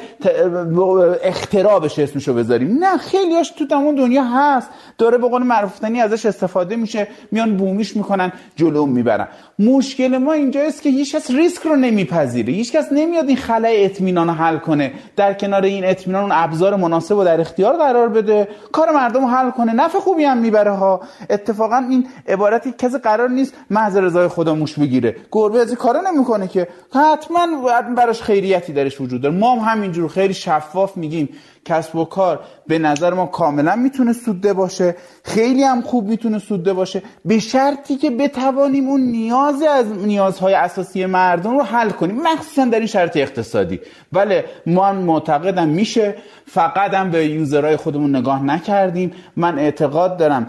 [1.23, 2.77] اختراع بشه اسمشو بذاریم.
[2.81, 4.71] نه خیلیاش تو تمام دنیا هست.
[4.99, 9.29] داره به قول معروفتنی ازش استفاده میشه میان بومیش می‌کنن جلو می‌برن.
[9.59, 12.53] مشکل ما اینجاست که هیچ کس ریسک رو نمیپذیره.
[12.53, 14.93] هیچ کس نمیاد این خلای اطمینان حل کنه.
[15.17, 18.49] در کنار این اطمینان اون ابزار مناسب رو در اختیار قرار بده.
[18.73, 19.73] کار مردم رو حل کنه.
[19.73, 21.01] نفع خوبی هم می‌بره ها.
[21.31, 25.17] اتفاقا این عبارتی کسی قرار نیست محض رضای خدا موش بگیره.
[25.33, 26.69] گربه از کارا نمی‌کنه که.
[26.95, 27.47] حتما
[27.97, 29.35] براش خیریتی درش وجود داره.
[29.35, 30.09] ما هم همینجور.
[30.09, 31.29] خیلی شفاف میگیم.
[31.65, 34.97] کسب و کار به نظر ما کاملا می‌تونه سوده باشه.
[35.25, 37.03] خیلی هم خوب می‌تونه سوده باشه.
[37.25, 42.23] به شرطی که بتوانیم اون نیاز از نیازهای اساسی مردم رو حل کنیم.
[42.23, 43.81] مخصوصا در این شرط اقتصادی.
[44.13, 46.15] بله ما معتقدم میشه
[46.47, 49.13] فقط هم به یوزرهای خودمون نگاه نکردیم.
[49.37, 50.47] من اعتقاد دارم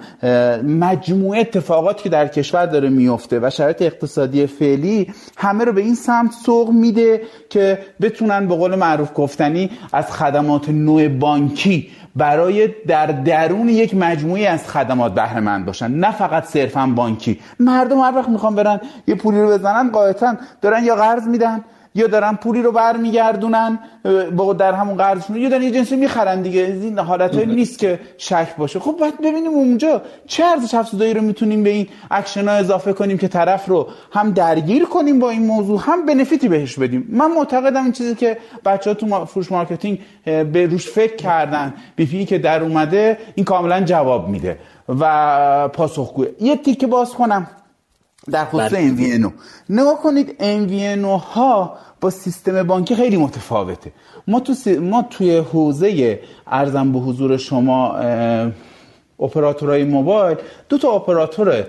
[0.63, 5.95] مجموعه اتفاقاتی که در کشور داره میفته و شرایط اقتصادی فعلی همه رو به این
[5.95, 13.69] سمت سوق میده که بتونن به قول معروف گفتنی از خدمات نوع بانکی در درون
[13.69, 17.39] یک مجموعه از خدمات بهره مند باشن نه فقط صرفا بانکی.
[17.59, 21.63] مردم هر وقت می‌خوان برن یه پولی رو بزنن قاعدتا دارن یا قرض میدن
[21.95, 23.79] یا دارن پولی رو برمیگردونن
[24.59, 26.61] در همون قرضشون یا دارن یه جنسی می‌خرن دیگه.
[26.61, 28.79] این حالت نیست که شک باشه.
[28.79, 33.17] خب باید ببینیم اونجا چه ارزش افزوده‌ای رو می‌تونیم به این اکشن ها اضافه کنیم
[33.17, 37.07] که طرف رو هم درگیر کنیم با این موضوع هم benefit ی بهش بدیم.
[37.09, 41.73] من معتقدم این چیزی که بچه ها تو فروش marketing به روش فکر کردن.
[41.95, 44.57] BP که در اومده این کاملا جواب میده.
[44.99, 47.47] و پاسخگوه یه تیکه باز کنم.
[48.29, 49.31] در خصوص MVNO
[49.69, 53.91] نگاه کنید MVNO ها با سیستم بانکی خیلی متفاوته.
[54.27, 57.95] ما تو ما توی حوزه عرضم به حضور شما
[59.19, 60.37] اپراتورهای موبایل
[60.69, 61.65] دو تا اپراتور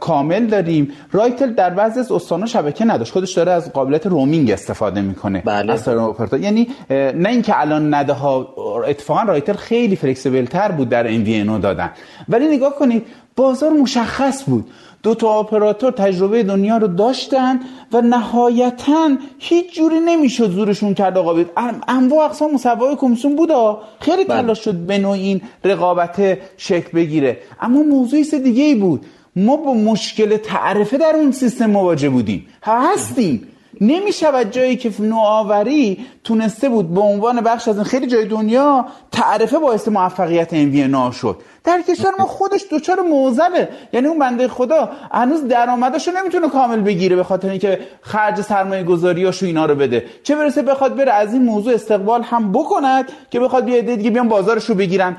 [0.00, 0.92] کامل داریم.
[1.12, 3.12] رایتل در بعضی از استان‌ها شبکه نداشت.
[3.12, 5.42] خودش داره از قابلیت roaming استفاده می‌کنه.
[5.46, 5.72] بله.
[5.72, 6.40] از اپراتور.
[6.40, 8.54] یعنی نه اینکه الان نده ها
[8.86, 11.90] اتفاقا رایتل خیلی flexible تر بود در MVNO دادن.
[12.28, 13.06] ولی نگاه کنید
[13.36, 14.66] بازار مشخص بود.
[15.06, 17.60] دو تا اپراتور تجربه دنیا رو داشتن
[17.92, 21.50] و نهایتا هیچ جوری نمی‌شد زورشون کرد آقا بدید
[21.88, 23.50] انواع اقسام مصوبه کمیسیون بود
[24.00, 24.42] خیلی بله.
[24.42, 27.38] تلاش شد به نوعی این رقابت شکل بگیره.
[27.60, 29.06] اما موضوع دیگه ای بود.
[29.36, 32.46] ما با مشکل تعرفه در اون سیستم مواجه بودیم.
[32.62, 33.48] هستیم.
[33.80, 38.86] نمی شود جایی که نوآوری تونسته بود به عنوان بخش از این خیلی جای دنیا
[39.12, 41.36] تعرفه باعث موفقیت نا شد.
[41.64, 46.80] در کشور ما خودش دچار موزله یعنی اون بنده خدا هنوز درآمدش رو نمی‌تونه کامل
[46.80, 50.04] بگیره به خاطر اینکه خرج سرمایه گذاریاشو اینا رو بده.
[50.22, 54.28] چه برسه بخواد بره از این موضوع استقبال هم بکند که بخواد بیا دیگه بیان
[54.28, 55.16] بازارش رو بگیرن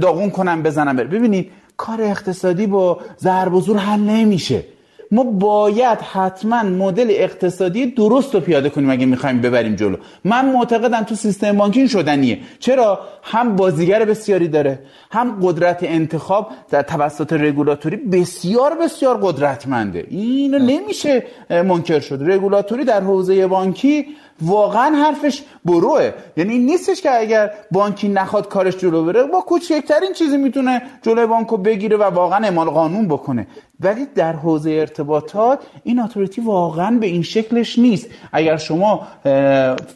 [0.00, 1.06] داغون کنن بزنن بره.
[1.06, 4.64] ببینید کار اقتصادی با ضرب و حل نمیشه.
[5.10, 9.96] ما باید حتما مدل اقتصادی درست رو پیاده کنیم اگه می‌خوایم ببریم جلو.
[10.24, 12.38] من معتقدم تو سیستم بانکین شدنیه.
[12.58, 14.78] چرا؟ هم بازیگر بسیاری داره
[15.10, 20.06] هم قدرت انتخاب در توسط رگولاتوری بسیار بسیار قدرتمنده.
[20.08, 22.18] اینو نمیشه منکر شد.
[22.22, 24.06] رگولاتوری در حوزه بانکی
[24.40, 26.10] واقعا حرفش بروه.
[26.36, 31.26] یعنی این نیستش که اگر بانکی نخواد کارش جلو بره با کوچکترین چیزی می‌تونه جلوی
[31.26, 33.46] بانکو بگیره و واقعا اعمال قانون بکنه.
[33.80, 38.06] ولی در حوزه ارتباطات این اتوریتی واقعا به این شکلش نیست.
[38.32, 39.06] اگر شما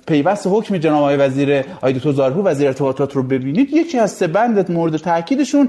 [0.07, 4.27] پیوست حکم جناب آقای وزیر آقای دکتر زارپور وزیر ارتباطات رو ببینید یکی از سه
[4.27, 5.69] بند مورد تاکیدشون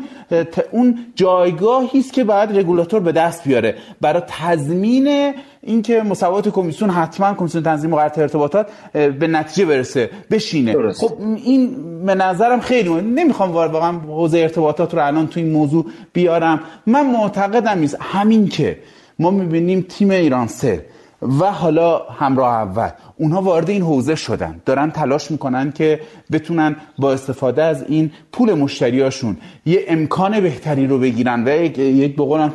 [0.72, 3.76] اون جایگاهی است که باید رگولاتور به دست بیاره.
[4.02, 5.34] برای تضمین
[5.66, 10.92] اینکه مصوبات کمیسیون حتما کمیسیون تنظیم و ارتباطات به نتیجه برسه بشینه.
[10.92, 11.12] خب
[11.44, 13.14] این به نظرم خیلی مهم.
[13.14, 16.60] نمی‌خوام واقعا حوزه ارتباطات رو الان تو این موضوع بیارم.
[16.86, 17.98] من معتقدم نیست.
[18.02, 18.80] همین که
[19.20, 20.78] ما می‌بینیم تیم ایرانسل
[21.22, 22.90] و حالا همراه اول.
[23.18, 24.62] اونها وارد این حوزه شدن.
[24.66, 26.00] دارن تلاش می‌کنن که
[26.32, 31.50] بتونن با استفاده از این پول مشتریاشون یه امکان بهتری رو بگیرن و
[31.80, 32.50] یک بقول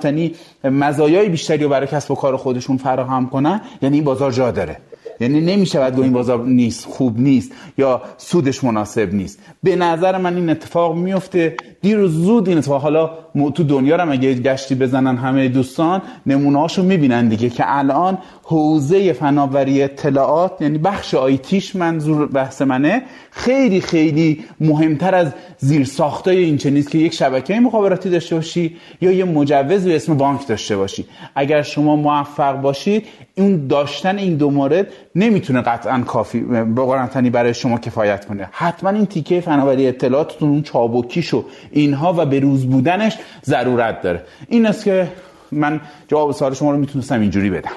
[0.64, 3.60] مزایای بیشتری رو برای کسب و کار خودشون فراهم کنن.
[3.82, 4.76] یعنی این بازار جا داره.
[5.20, 9.38] یعنی نمیشه گفت این بازار نیست خوب نیست یا سودش مناسب نیست.
[9.62, 13.10] به نظر من این اتفاق میفته دیر و زود این اتفاق حالا
[13.54, 19.82] تو دنیا رو اگه گشتی بزنن همه دوستان نمونه می‌بینن دیگه که الان حوزه فناوری
[19.82, 26.88] اطلاعات یعنی بخش آیتیش منظور بحث منه خیلی خیلی مهمتر از زیر ساختای این چنیز
[26.88, 31.04] که یک شبکه مخابراتی داشته باشی یا یه مجوز به اسم بانک داشته باشی.
[31.34, 33.06] اگر شما موفق باشید
[33.36, 38.48] اون داشتن این دو مورد نمی‌تونه قطعا کافی به برای شما کفایت کنه.
[38.52, 44.22] حتما این تیکه فناوری اطلاعاتتون اون چابکیشو اینها و به روز بودنش ضرورت داره.
[44.48, 45.08] این است که
[45.52, 47.70] من جواب سوال شما رو می‌تونستم اینجوری بدم.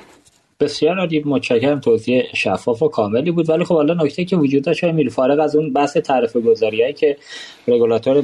[0.59, 1.79] بسیار عالی متشکرم.
[1.79, 3.49] توضیح شفاف و کاملی بود.
[3.49, 7.17] ولی خب حالا نکته که وجود داشت میری فارغ از اون بحث تعرفه گذاریایی که
[7.67, 8.23] رگولاتور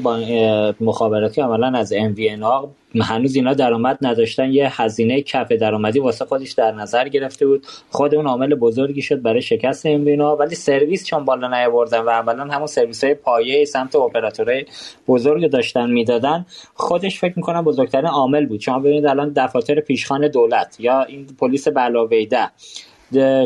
[0.81, 4.51] مخابراتی عملا از MVNO هنوز اینا درآمد نداشتن.
[4.51, 7.65] یه هزینه کف درآمدی واسه خودش در نظر گرفته بود.
[7.89, 12.43] خود اون عامل بزرگی شد برای شکست اموینا ولی سرویس چون بالا نیاوردن و اولا
[12.43, 14.65] همون سرویس های پایه سمت اپراتورهای
[15.07, 18.59] بزرگ داشتن می‌دادن خودش فکر می‌کنم بزرگترین عامل بود.
[18.59, 22.51] شما ببینید الان دفاتر پیشخان دولت یا این پلیس بلاویده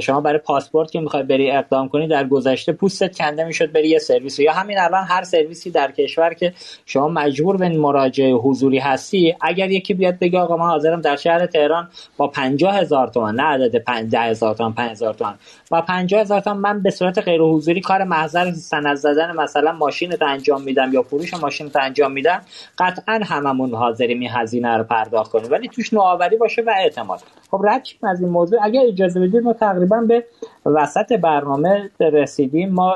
[0.01, 3.99] شما برای پاسپورت که می‌خوای بری اقدام کنی در گذشته پوستت کنده می‌شد بری یه
[3.99, 4.39] سرویس.
[4.39, 6.53] یا همین الان هر سرویسی در کشور که
[6.86, 11.45] شما مجبور به مراجعه حضوری هستی اگر یکی بیاد بگه آقا من حاضرم در شهر
[11.45, 15.36] تهران با 50 هزار تومان نه عدد 50 هزار تومان 5 هزار تومان.
[15.70, 20.14] با 50 هزار تومان من به صورت غیر حضوری کار محضر سند زدن مثلا ماشین
[20.22, 22.41] انجام میدم یا فروش ماشین انجام میدم
[22.78, 25.51] قطعا هممون حاضریم این هزینه رو پرداخت کنیم.
[25.51, 27.20] ولی توش نوآوری باشه و اعتماد.
[27.51, 28.59] خب رد از این موضوع.
[28.64, 30.24] اگر اجازه بدید ما تقریبا به
[30.66, 32.74] وسط برنامه رسیدیم.
[32.74, 32.95] ما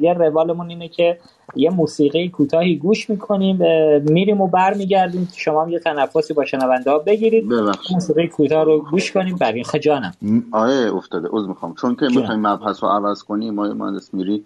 [0.00, 1.18] یه روالمون اینه که
[1.56, 3.58] یه موسیقی کوتاهی گوش می‌کنیم
[4.02, 5.28] میریم و برمیگردیم.
[5.36, 7.52] شما هم یه تنفسی با شنونده ها بگیرید.
[7.92, 9.36] موسیقی کوتاه رو گوش کنیم.
[9.36, 9.62] بریم.
[9.62, 10.14] خجانم
[10.52, 11.36] آیه افتاده.
[11.36, 11.74] از می‌خوام.
[11.74, 14.44] چون که می‌خوایم مبحث رو عوض کنیم ما مهندس میری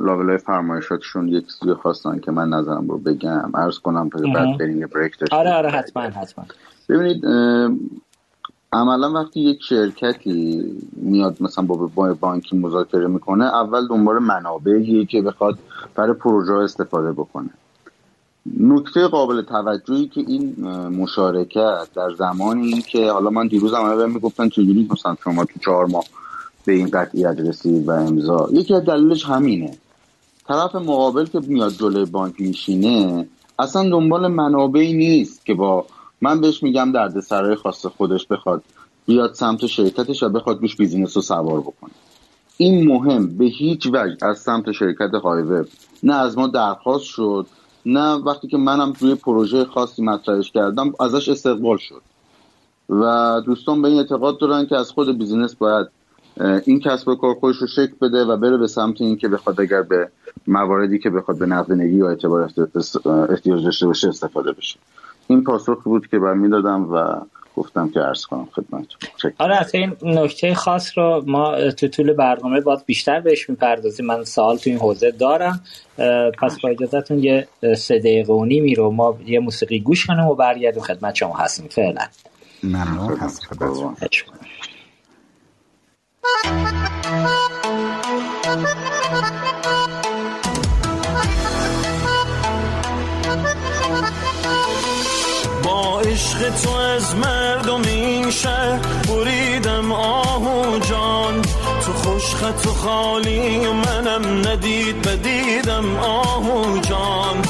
[0.00, 3.50] لابلای فرمایشاتشون یک چیزی خواستن که من نظرم رو بگم.
[3.54, 6.44] عرض کنم بعد بریم یه بریک داشتیم آره آره حتما حتما.
[6.88, 7.24] ببینید
[8.72, 15.58] عملا وقتی یک شرکتی میاد مثلا با بانکی مذاکره می‌کنه اول دنبال منابعی که بخواد
[15.94, 17.50] برای پروژه استفاده بکنه.
[18.60, 24.88] نکته قابل توجهی که این مشارکت در زمانی که حالا من دیروز هم می‌گفتن چجوری
[24.90, 26.04] مثلا شما تو چهار ماه
[26.64, 28.48] به این قطعیت رسید و امضا.
[28.52, 29.78] یکی از دلیلش همینه.
[30.48, 33.26] طرف مقابل که میاد جلوی بانک میشینه
[33.58, 35.86] اصلا دنبال منابعی نیست که با
[36.20, 38.62] من بهش میگم درد سرای خاص خودش بخواد
[39.06, 41.90] بیاد سمت شرکتش و بخواد روش بیزینس رو سوار بکنه.
[42.56, 45.68] این مهم به هیچ وجه از سمت شرکت هایوب
[46.02, 47.46] نه از ما درخواست شد
[47.86, 52.02] نه وقتی که منم توی پروژه خاصی مطرحش کردم ازش استقبال شد.
[52.88, 55.86] و دوستان به این اعتقاد دارن که از خود بیزینس باید
[56.64, 59.60] این کسب و کار خودش رو شکل بده و بره به سمت این که بخواد
[59.60, 60.08] اگر به
[60.46, 62.50] مواردی که بخواد به نقدینگی یا اعتبار
[63.30, 64.78] احتیاج داشته باشه استفاده بشه.
[65.28, 67.20] این پاسخ بود که برمیدادم و
[67.56, 72.60] گفتم که عرض کنم خدمتتون آره از این نکته خاص رو ما تو طول برنامه
[72.60, 74.06] باید بیشتر بهش می‌پردازیم.
[74.06, 75.60] من سوال تو این حوزه دارم.
[76.38, 80.34] پس با اجازتون یه سه دقیقه و نیمی رو ما یه موسیقی گوش کنیم و
[80.34, 81.68] برگردیم خدمت شما هستیم.
[81.68, 82.02] فعلا.
[82.62, 83.16] ممنون.
[83.16, 83.48] هست
[96.18, 101.42] عشق تو از مردم این شهر بریدم آهو جان.
[101.84, 107.42] تو خوشخط و خالی و منم ندید بدیدم آهو جان.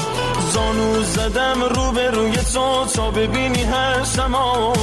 [0.53, 4.73] زانو زدم رو به روی تو تا ببینی هستم آ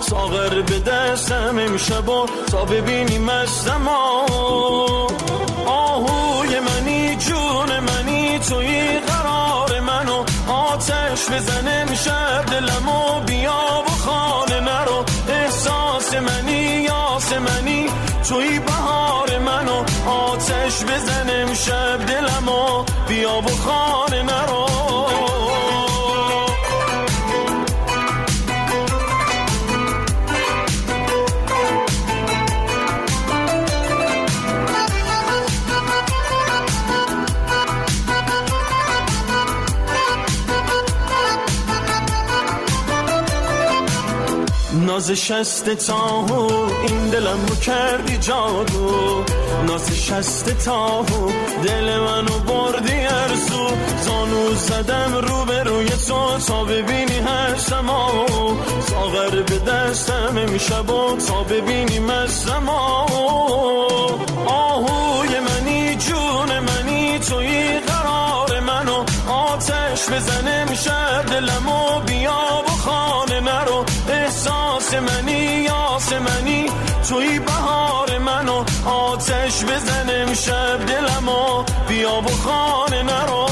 [0.00, 3.88] ساغر به دستم امشب و تا ببینی مستم
[5.66, 9.71] آهوی منی جون منی توی قرار
[10.48, 15.04] آتش بزنه امشب دلمو بیا و خانه نرو.
[15.28, 17.86] احساس منی یاس منی
[18.28, 24.71] توی بهار منو آتش بزنه امشب دلمو بیا و خانه نرو.
[45.02, 49.24] ناز شست تاهو این دلم رو کردی جادو.
[49.66, 51.30] ناز شست تاهو
[51.64, 53.66] دل منو بردی ارزو.
[54.02, 58.26] زانو زدم رو به روی تو تا ببینی هر شما
[58.80, 62.68] ساغر به دستم امشب و تا ببینی مستم
[64.46, 71.91] آهوی منی جون منی توی قرار منو آتش بزنه میشه دلمو.
[74.92, 76.66] یاس منی
[77.08, 83.51] توی بهار منو آتش بزنه شب دلمو بیا و خانه نرو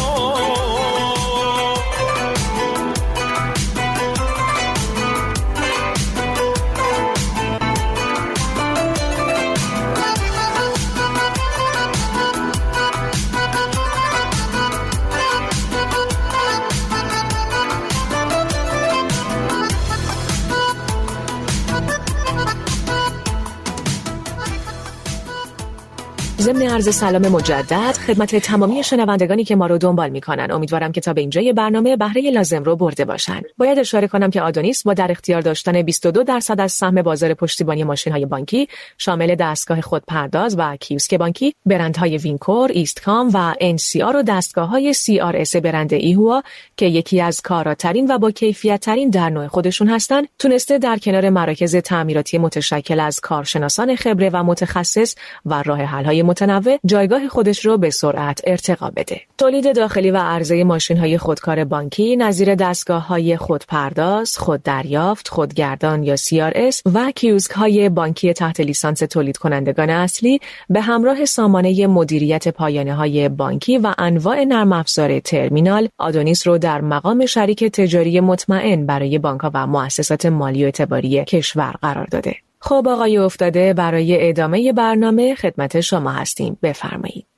[26.53, 30.51] ضمن عرض سلام مجدد خدمت تمامی شنوندگانی که ما رو دنبال می‌کنن.
[30.51, 33.43] امیدوارم که تا به اینجای برنامه بهره لازم رو برده باشن.
[33.59, 37.85] باید اشاره کنم که آدونیس با در اختیار داشتن 22 درصد از سهم بازار پشتیبانی
[37.85, 44.17] ماشین های بانکی شامل دستگاه خودپرداز و کیوسک بانکی برندهای وینکور، GRG، ایستکام و NCR
[44.17, 46.43] و دستگاه های POS برند ایهوا
[46.77, 51.31] که یکی از کاراترین و با کیفیت ترین در نوع خودشون هستند تونسته در کنار
[51.31, 55.15] مراکز تعمیراتی متشکل از کارشناسان خبره و متخصص
[55.47, 59.21] و راه حل های متنوع جایگاه خودش رو به سرعت ارتقا بده.
[59.39, 66.17] تولید داخلی و عرضه ماشین های خودکار بانکی نظیر دستگاه های خودپرداز، خوددریافت، خودگردان یا
[66.17, 72.95] CRS و کیوسک های بانکی تحت لیسانس تولید کنندگان اصلی به همراه سامانه مدیریت پایانه
[72.95, 79.19] های بانکی و انواع نرم افزار ترمینال آدونیس رو در مقام شریک تجاری مطمئن برای
[79.19, 82.50] بانک و مؤسسات مالی و اعتباری کشور قرار داده.
[82.61, 86.59] خب آقای افتاده برای ادامه برنامه خدمت شما هستیم.
[86.63, 87.30] بفرمایید.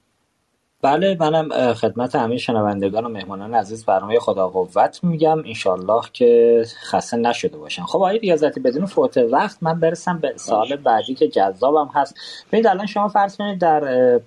[0.83, 5.39] بله منم خدمت همه شنوندگان و مهمانان عزیز برنامه خدا قوت میگم.
[5.39, 10.77] انشالله که خسته نشده باشن خب آقای ریاضتی بدون فوت وقت من برسم به سال
[10.77, 12.15] بعدی که جذابم هست.
[12.49, 14.21] ببینید الان شما فرض کنید در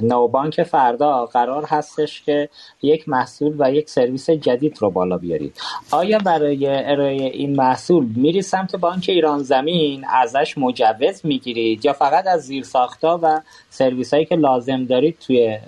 [0.00, 2.48] نوبانک فردا قرار هستش که
[2.82, 5.60] یک محصول و یک سرویس جدید رو بالا بیارید.
[5.90, 12.26] آیا برای ارائه این محصول میری سمت بانک ایران زمین ازش مجوز می‌گیرید یا فقط
[12.26, 15.58] از زیرساختا و سرویس هایی که لازم دارید توی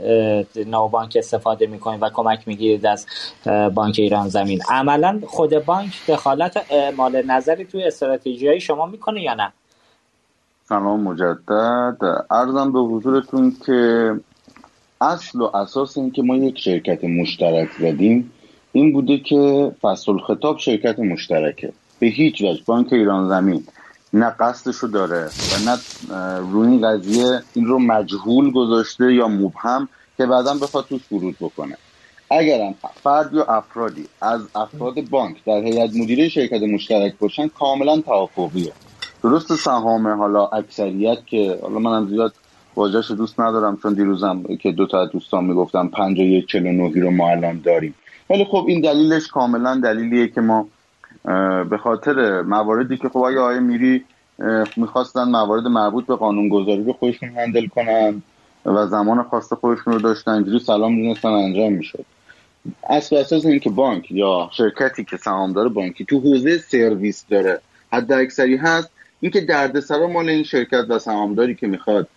[0.92, 3.06] بانک استفاده می‌کنید و کمک می‌گیرید از
[3.74, 4.60] بانک ایران زمین.
[4.68, 9.52] عملا خود بانک دخالت مال نظری توی استراتژی شما می‌کنه یا نه؟
[10.68, 12.24] سلام مجدد.
[12.30, 14.12] ارزم به حضورتون که
[15.00, 18.32] اصل و اساس این که ما یک شرکت مشترک زدیم
[18.72, 21.72] این بوده که فصل خطاب شرکت مشترکه.
[21.98, 22.62] به هیچ وجه.
[22.66, 23.64] بانک ایران زمین
[24.12, 25.78] نه قصدش رو داره و نه
[26.38, 31.76] روی این قضیه این رو مجهول گذاشته یا مبهم که بعدا بخواد توش ورود بکنه.
[32.30, 38.72] اگرم فرد یا افرادی از افراد بانک در هیئت مدیره شرکت مشترک باشن کاملا توافقیه.
[39.22, 42.34] درست سهام حالا اکثریت که حالا منم زیاد
[42.76, 47.60] واجهش دوست ندارم چون دیروزم که دو تا دوستان می‌گفتم 51 49 رو ما الان
[47.64, 47.94] داریم.
[48.30, 50.66] ولی خب این دلیلش کاملا دلیلیه که ما
[51.70, 54.04] به خاطر مواردی که خب اگه آیه میری
[54.76, 58.22] می‌خواستن موارد مربوط به قانون گذاری رو خودشون هندل کنن؟
[58.66, 62.04] و زمان خاص خودشون رو داشتن اینجوری سلام می‌دونستن انجام می‌شد.
[62.88, 67.60] اصل اساس این که بانک یا شرکتی که سهامدار بانکی تو حوزه سرویس داره.
[67.92, 68.90] حد اکثری هست
[69.20, 72.08] اینکه دردسر مال این شرکت و سهامداری که می‌خواد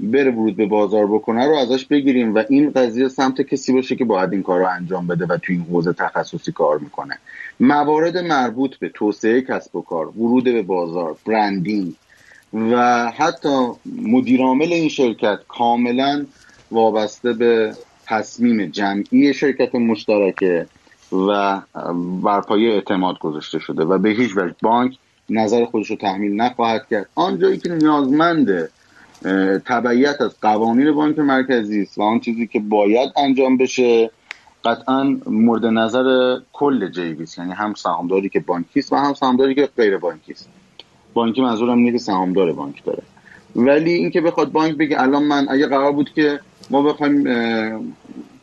[0.00, 4.04] بره ورود به بازار بکنه رو ازش بگیریم و این قضیه سمت کسی باشه که
[4.04, 7.18] باید این کار رو انجام بده و تو این حوزه تخصصی کار می‌کنه.
[7.60, 11.94] موارد مربوط به توسعه کسب و کار ورود به بازار برندینگ
[12.52, 13.68] و حتی
[14.02, 16.26] مدیرعامل این شرکت کاملا
[16.70, 17.74] وابسته به
[18.06, 20.66] تصمیم جمعی شرکت مشترکه
[21.12, 21.60] و
[22.22, 24.98] برپای اعتماد گذاشته شده و به هیچ وجه بانک
[25.30, 27.08] نظر خودش رو تحمیل نخواهد کرد.
[27.14, 28.68] آنجایی که نیازمنده
[29.66, 34.10] تبعیت از قوانین بانک مرکزی است و آن چیزی که باید انجام بشه
[34.64, 39.68] قطعا مورد نظر کل جیبیست یعنی هم سهامداری که بانکی است و هم سهامداری که
[39.76, 40.48] غیر بانکی است.
[41.18, 43.02] بانکی منظورم اینه که سهامدار بانک داره.
[43.56, 46.40] ولی اینکه بخواد بانک بگه الان من اگه قرار بود که
[46.70, 47.28] ما بخوایم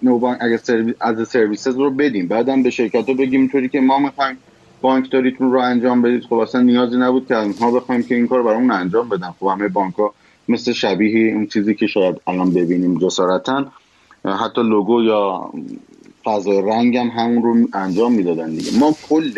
[0.03, 3.79] نو بانک اگه سرویس از سرویسز رو بدیم بعدم به شرکت رو بگیم اینطوری که
[3.79, 4.37] ما می‌خوایم
[4.81, 6.23] بانکداریتون رو انجام بدید.
[6.23, 9.31] خب اصلا نیازی نبود که ما بخوایم که این کار برامون انجام بدن.
[9.39, 10.13] خب همه بانک ها
[10.47, 13.65] مثل شبیه اون چیزی که شاید الان ببینیم جسارتا
[14.25, 15.51] حتی لوگو یا
[16.25, 18.79] فضای رنگ هم همون رو انجام می‌دادن دیگه.
[18.79, 19.31] ما کل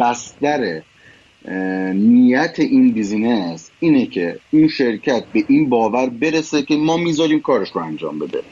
[0.00, 0.82] بستر
[1.94, 7.70] نیت این business اینه که این شرکت به این باور برسه که ما می‌ذاریم کارش
[7.70, 8.42] رو انجام بده.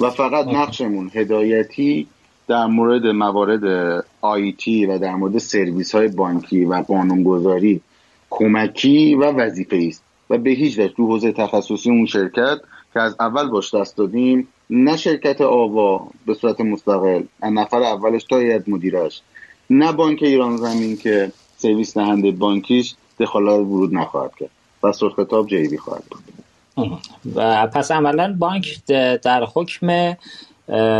[0.00, 2.06] و فقط نقشمون هدایتی
[2.48, 7.80] در مورد موارد IT و در مورد سرویس های بانکی و قانونگذاری
[8.30, 10.02] کمکی و وظیفه است.
[10.30, 12.58] و به هیچ وجه تو حوزه تخصصی اون شرکت
[12.94, 18.38] که از اول باش دست دادیم نه شرکت آوا به صورت مستقل نفر اولش تا
[18.38, 19.22] هیئت مدیرش
[19.70, 21.32] نه بانک ایران زمین که
[21.64, 24.50] سرویس دهنده بانکیش دخالت ورود نخواهد کرد
[24.82, 26.22] و خطاب جیبی خواهد بود.
[27.34, 28.84] و پس عملا بانک
[29.22, 30.16] در حکم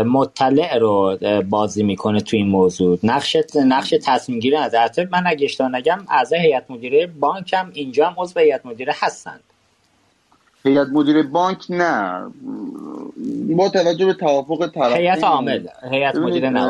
[0.03, 1.17] مطلع رو
[1.49, 2.99] بازی می‌کنه تو این موضوع.
[3.03, 4.75] نقش نقش تصمیم گیری از
[5.11, 9.39] من اگه اشتباه نگم از هیئت مدیره بانک هم اینجا هم عضو هیئت مدیره هستند
[10.63, 12.21] هیئت مدیره بانک نه.
[13.55, 15.67] با توجه به توافق طرفین هیئت عامل.
[15.91, 16.61] هیئت مدیره نه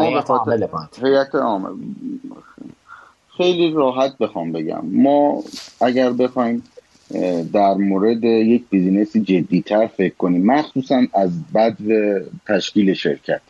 [0.00, 0.88] هیئت عامل بانک.
[1.02, 1.70] هیئت عامل.
[3.36, 4.82] خیلی راحت بخوام بگم.
[4.92, 5.42] ما
[5.80, 6.62] اگر بخوایم
[7.52, 11.76] در مورد یک بیزینسی جدیتر فکر کنیم مخصوصا از بد
[12.46, 13.40] تشکیل شرکت.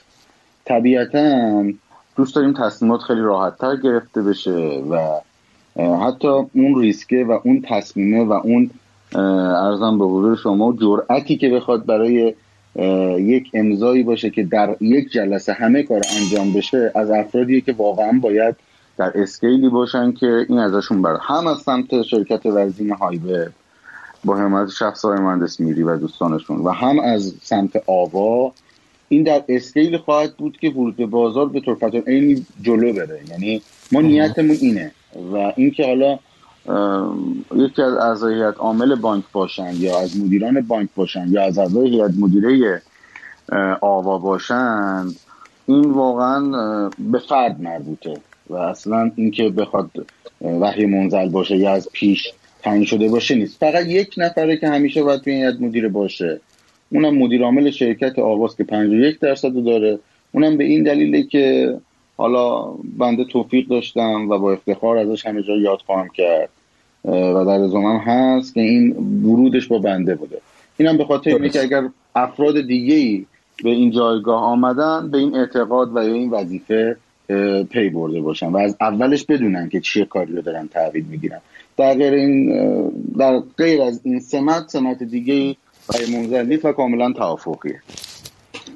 [0.64, 1.64] طبیعتا
[2.16, 5.20] دوست داریم تصمیمات خیلی راحتتر گرفته بشه و
[5.76, 8.70] حتی اون ریسکه و اون تصمیمه و اون
[9.14, 12.34] ارزم به حضور شما جرأتی که بخواد برای
[13.18, 18.18] یک امضایی باشه که در یک جلسه همه کار انجام بشه از افرادیه که واقعا
[18.22, 18.56] باید
[18.96, 23.50] در اسکیلی باشن که این ازشون بر هم از سمت شرکت ورزین هایبه
[24.24, 28.52] با حمایت شخص های مهندس میری و دوستانشون و هم از سمت آوا.
[29.08, 33.20] این در اسکیل خواهد بود که ورود به بازار به طور این جلو بره.
[33.30, 34.92] یعنی ما نیتمون اینه
[35.32, 36.18] و اینکه حالا
[37.56, 41.88] یکی از اعضای هیئت عامل بانک باشن یا از مدیران بانک باشن یا از اعضای
[41.88, 42.82] هیئت مدیره
[43.80, 45.16] آوا باشند
[45.66, 48.20] این واقعا به فرد مربوطه.
[48.50, 49.90] و اصلا اینکه بخواد
[50.40, 52.32] وحی منزل باشه یا از پیش
[52.62, 53.60] تعیین شده باشه نیست.
[53.60, 56.40] فقط یک نفره که همیشه باید توی هیئت مدیره باشه.
[56.92, 59.98] اونم مدیر عامل شرکت آواز که 51 درصد داره.
[60.32, 61.76] اونم به این دلیله که
[62.16, 62.64] حالا
[62.98, 66.48] بنده توفیق داشتم و با افتخار ازش همه جا یاد خواهم کرد.
[67.04, 68.92] و در هم هست که این
[69.24, 70.38] ورودش با بنده بوده.
[70.76, 73.26] اینم به خاطر اینه که اگر افراد دیگه ای
[73.64, 76.96] به این جایگاه آمدن به این اعتقاد و این وظیفه
[77.70, 81.40] پی برده باشن و از اولش بدونن که چیه کاری رو دارن تحویل می‌گیرن.
[81.76, 82.52] در غیر این
[83.18, 85.56] در غیر از این سمت سمت دیگه
[85.88, 87.82] برای منزل و کاملا توافقیه.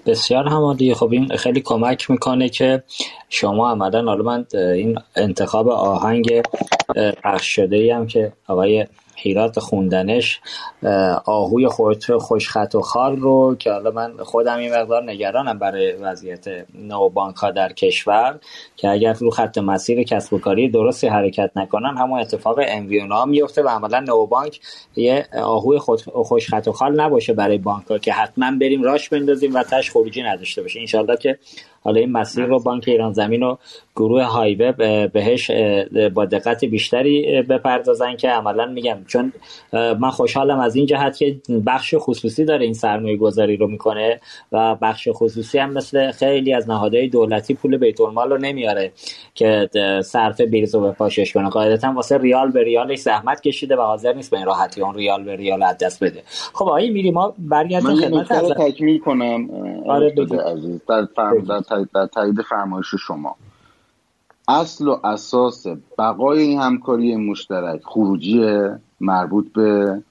[0.07, 0.95] بسیار همالی.
[0.95, 2.83] خب این خیلی کمک می‌کنه که
[3.29, 6.43] شما عملا حالا من این انتخاب آهنگ
[7.25, 8.87] پخش شده هم که آقای
[9.21, 10.41] هیرات خوندنش
[11.25, 11.69] آهوی
[12.19, 17.51] خوشخط و خال رو که حالا من خودم این مقدار نگرانم برای وضعیت نو ها
[17.51, 18.41] در کشور
[18.77, 23.63] که اگر رو خط مسیر کسب و کاری درستی حرکت نکنن همون اتفاق انویونا میفته
[23.63, 24.61] و عملا نو بانک
[24.97, 29.63] یه آهوی خوشخط و خال نباشه برای بانک ها که حتما بریم راش بندازیم و
[29.63, 30.81] تش خروجی نداشته باشه.
[30.81, 31.39] انشالله که
[31.83, 33.57] حالا این مسیر رو بانک ایران زمین و
[33.97, 34.73] گروه هایوه
[35.13, 35.51] بهش
[36.15, 39.33] با دقت بیشتری بپردازن که عملا میگم چون
[39.73, 44.21] من خوشحالم از این جهت که بخش خصوصی داره این سرمایه گذاری رو می‌کنه
[44.53, 48.93] و بخش خصوصی هم مثل خیلی از نهادهای دولتی پول بیت المال رو نمیاره
[49.35, 49.69] که
[50.05, 50.41] صرف
[50.73, 51.49] رو به پاشش کنه.
[51.49, 55.25] قاعدتا واسه ریال به ریالش زحمت کشیده و حاضر نیست به این راحتی اون ریال
[55.25, 56.23] به ریال از دست بده.
[56.53, 59.51] خب آقای میری ما برگردیم خدمت تکمیل کنم
[59.87, 60.15] آره
[60.47, 61.09] عزیز در,
[61.71, 63.37] در, در تایید فرمایش شما.
[64.49, 65.67] اصل و اساس
[65.99, 68.61] بقای این همکاری مشترک خروجی
[69.01, 70.03] مربوط به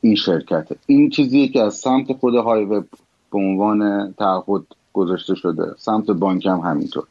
[0.00, 0.68] این شرکت.
[0.86, 2.84] این چیزیه که از سمت خود های وب
[3.32, 4.62] به عنوان تعهد
[4.92, 7.04] گذاشته شده سمت بانک هم همینطور.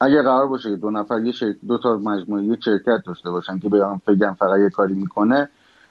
[0.00, 3.68] اگر قرار باشه دو نفر یه شرکت دو تا مجموعه یه شرکت داشته باشن که
[3.68, 5.48] بیان فکر فقط یه کاری می‌کنه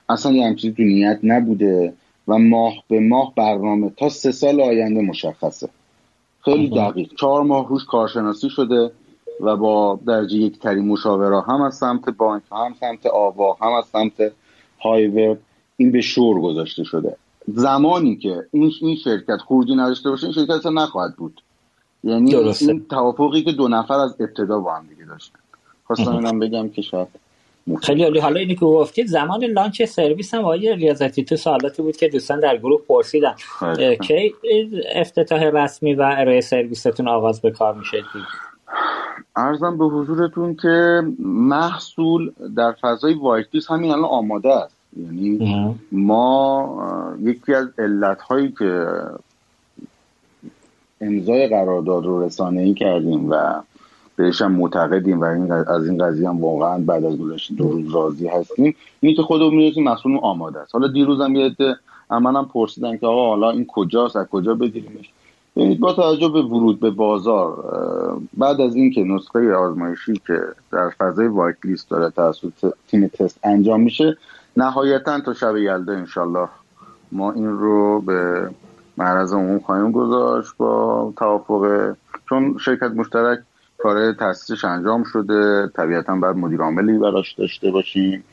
[0.09, 1.93] اصلا یه همچین تو نیت نبوده
[2.27, 5.69] و ماه به ماه برنامه تا سه سال آینده مشخصه.
[6.53, 7.09] خیلی دقیق.
[7.15, 8.91] چهار ماه روش کارشناسی شده
[9.41, 13.85] و با درجه یک ترین مشاوره هم از سمت بانک هم سمت آوا هم از
[13.85, 14.31] سمت
[14.79, 15.37] هایور
[15.77, 17.15] این به شور گذاشته شده.
[17.47, 21.41] زمانی که این این شرکت خروجی نداشته باشه این شرکت اصلا نخواهد بود.
[22.03, 25.39] یعنی این توافقی که دو نفر از ابتدا با هم دیگه داشتن.
[25.87, 27.07] خواستم اینم بگم که شاید
[27.75, 28.19] خیلی عالی.
[28.19, 32.39] حالا اینی که گفتید زمان لانچ سرویس هم آقای ریاضتی تو سوالاتی بود که دوستان
[32.39, 33.33] در گروه پرسیدن.
[34.01, 34.33] کی
[34.95, 37.97] افتتاح رسمی و ارائه سرویستون آغاز به کار میشه؟
[39.35, 44.77] ارزم به حضورتون که محصول در فضای وایتیس همین الان آماده است.
[44.97, 46.77] یعنی ما
[47.21, 48.87] یکی از علت هایی که
[51.01, 53.61] امضای قرارداد رو رسانه ای کردیم و
[54.17, 57.95] بهش هم معتقدیم و این از این قضیه هم واقعا بعد از گذشت دو روز
[57.95, 58.75] راضی هستیم.
[58.99, 60.75] اینی که خودمون می‌رسیم مسئول آماده است.
[60.75, 61.55] حالا دیروز هم یه
[62.09, 65.11] هم پرسیدن که آقا حالا این کجاست از کجا بگیریمش؟
[65.55, 67.63] ببینید با توجه به ورود به بازار
[68.37, 70.41] بعد از اینکه نسخه آزمایشی که
[70.71, 74.17] در فضای وایت لیست داره توسط تیم تست انجام میشه
[74.57, 76.47] نهایتا تا شب یلده انشالله
[77.11, 78.49] ما این رو به
[78.97, 81.95] معرض عموم خواهیم گذاشت با توافق
[82.29, 83.39] چون شرکت مشترک
[83.77, 85.67] کار تاسیسش انجام شده.
[85.67, 88.23] طبیعتا باید مدیر عاملی براش داشته باشیم.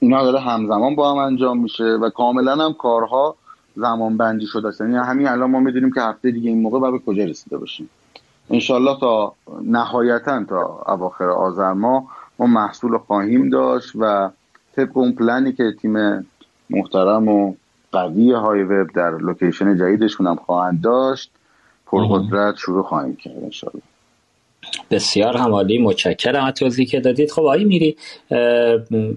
[0.00, 3.36] اینا داره همزمان با هم انجام میشه و کاملا هم کارها
[3.76, 4.80] زمان بندی شده است.
[4.80, 7.90] یعنی همین الان ما می‌دونیم که هفته دیگه این موقع به کجا رسیده باشیم.
[8.50, 14.30] انشالله تا نهایتا تا اواخر آذر ما ما محصول خواهیم داشت و
[14.76, 16.26] طبق اون پلنی که تیم
[16.70, 17.54] محترم و
[17.92, 21.30] قوی های وب در لوکیشن جدیدشون هم خواهند داشت
[21.86, 23.82] پرقدرت شروع خواهیم کرد انشالله.
[24.90, 27.30] بسیار همالی متشکرم از توضیحی که دادید.
[27.30, 27.96] خب آقای میری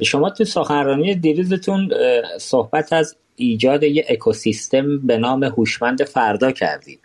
[0.02, 1.92] شما تو سخنرانی دیروزتون
[2.38, 7.00] صحبت از ایجاد یه اکوسیستم به نام هوشمند فردا کردید.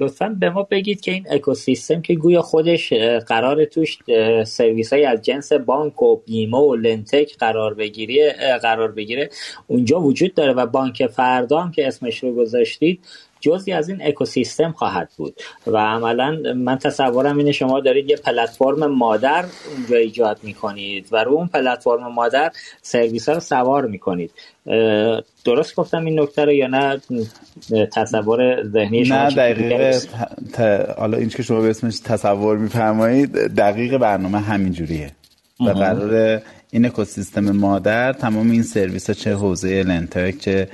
[0.00, 2.92] لطفا به ما بگید که این اکوسیستم که گویا خودش
[3.26, 3.98] قرار توش
[4.44, 9.30] سرویس های از جنس بانک و بیمه و لنتک قرار بگیره قرار بگیره.
[9.66, 13.00] اونجا وجود داره و بانک فردا هم که اسمش رو گذاشتید
[13.40, 18.86] جزی از این اکوسیستم خواهد بود و عملا من تصورم اینه شما دارید یه پلتفرم
[18.86, 19.44] مادر
[19.76, 22.52] اونجا ایجاد می‌کنید و رو اون پلتفرم مادر
[22.82, 24.30] سرویس ها رو سوار می‌کنید.
[25.44, 27.00] درست گفتم این نکته رو یا نه؟
[27.92, 30.00] تصور ذهنی شما نه دقیقه
[30.98, 35.10] حالا این که شما به اسمش تصور میفرمایید دقیق برنامه همینجوریه
[35.60, 40.68] و قرار این اکوسیستم مادر تمام این سرویس ها چه حوزه لنتک چه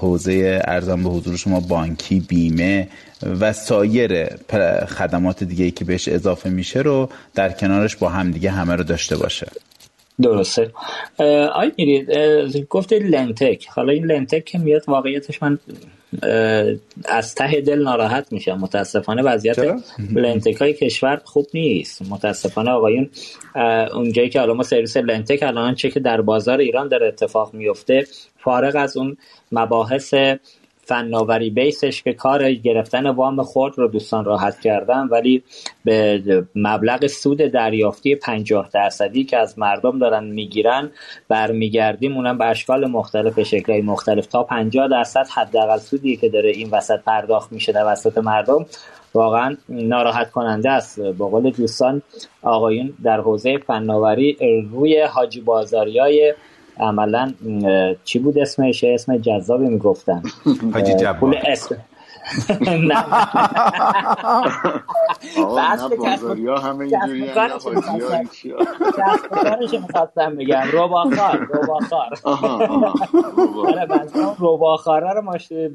[0.00, 2.88] حوزه ارزان به حضور شما بانکی بیمه
[3.40, 4.26] و سایر
[4.86, 9.16] خدمات دیگه که بهش اضافه میشه رو در کنارش با هم دیگه همه رو داشته
[9.16, 9.46] باشه.
[10.22, 10.70] درسته.
[11.54, 12.10] آی میرید
[12.70, 15.58] گفتید lendtech حالا این lendtech که میاد واقعیتش من
[17.04, 18.58] از ته دل ناراحت میشم.
[18.58, 19.58] متاسفانه وضعیت
[20.14, 22.02] lendtech های کشور خوب نیست.
[22.10, 23.10] متاسفانه آقایون
[23.94, 28.06] اونجایی که حالا ما سرویس lendtech الان چه که در بازار ایران در اتفاق میفته.
[28.38, 29.16] فارغ از اون
[29.52, 30.14] مباحث
[30.86, 35.42] فناوری base ش که کار گرفتن وام خرد رو دوستان راحت کردن ولی
[35.84, 36.22] به
[36.54, 40.90] مبلغ سود دریافتی 50 درصدی که از مردم دارن می‌گیرن
[41.28, 44.26] برمیگردیم اونم به اشکال مختلف شکلهای مختلف.
[44.26, 48.66] تا 50 درصد حداقل سودی که داره این وسط پرداخت میشه توسط مردم
[49.14, 51.00] واقعا ناراحت کننده است.
[51.00, 52.02] با قول دوستان
[52.42, 54.36] آقایون در حوزه فناوری
[54.72, 56.34] روی حاجی بازاری های
[56.78, 57.32] عملا
[58.04, 60.22] چی بود اسمش؟ اسم جذابی می‌گفتن.
[60.72, 61.36] حاجی جبار.
[61.46, 61.76] اسم
[62.90, 63.04] نه.
[65.98, 67.66] بازاری ها همه اینجوری کارش
[69.72, 72.18] می‌خواستم بگم روباخار روباخار
[74.38, 75.22] روباخاره رو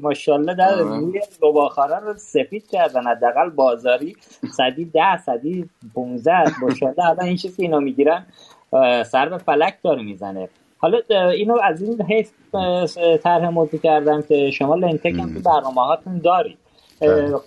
[0.02, 3.06] ماشالله در روی روباخاره رو سفید کردن.
[3.06, 4.16] حداقل بازاری
[4.56, 8.26] صدی ده صدی پونزه ماشالله الان این چیزی اینا می‌گیرن
[9.06, 10.48] سر به فلک داره می‌زنه.
[10.80, 10.98] حالا
[11.30, 12.30] اینو از این حیث
[13.22, 16.58] طرح موضوع کردم که شما lendtech هم تو برنامه هاتون دارید.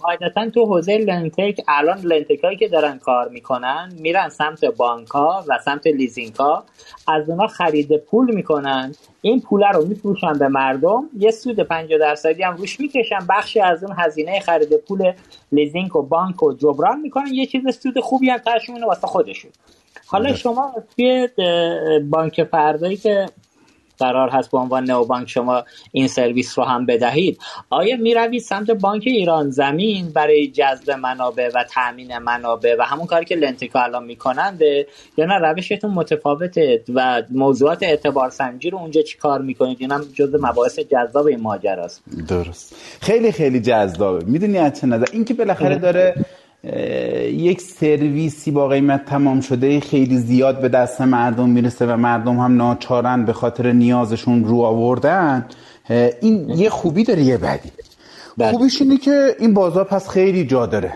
[0.01, 5.43] قاعدتا تو حوزه lendtech الان lendtech هایی که دارن کار می‌کنن میرن سمت بانک ها
[5.47, 6.63] و سمت لیزینگ ها
[7.07, 8.95] از اونا خرید پول می‌کنن.
[9.21, 11.09] این پول رو میفروشن به مردم.
[11.17, 13.19] یه سود 50 درصدی هم روش می‌کشن.
[13.29, 15.13] بخشی از اون هزینه خرید پول
[15.51, 17.33] لیزینگ و بانک و جبران می‌کنن.
[17.33, 19.51] یه چیز سود خوبی هم ترشون واسه خودشون.
[20.05, 21.29] حالا شما توی
[22.09, 23.25] بانک فردایی که
[23.99, 27.39] قرار هست به عنوان نو بانک شما این سرویس رو هم بدهید
[27.69, 33.05] آیا می روید سمت بانک ایران زمین برای جذب منابع و تامین منابع و همون
[33.05, 34.61] کاری که لنتیکا الان می‌کنند
[35.17, 40.01] یا نه؟ روشتون متفاوته و موضوعات اعتبار سنجی رو اونجا چی کار می‌کنید؟ این هم
[40.13, 42.03] جز مباحث جذاب این ماجراست.
[42.27, 42.75] درست.
[43.01, 44.25] خیلی خیلی جذابه.
[44.25, 46.15] می‌دونی از چه نظر؟ اینکه بالاخره داره
[47.27, 52.57] یک سرویسی با قیمت تمام شده خیلی زیاد به دست مردم می‌رسه و مردم هم
[52.57, 55.45] ناچارن به خاطر نیازشون رو آوردن.
[56.21, 57.71] این یه خوبی داره یه بدی
[58.37, 58.51] بله.
[58.51, 60.93] خوبیش اینه که این بازار پس خیلی جا داره.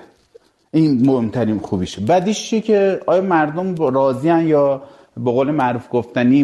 [0.71, 2.01] این مهمترین خوبیشه.
[2.01, 4.81] بدیش که آیا مردم راضیان یا
[5.17, 6.43] به قول معروف گفتنی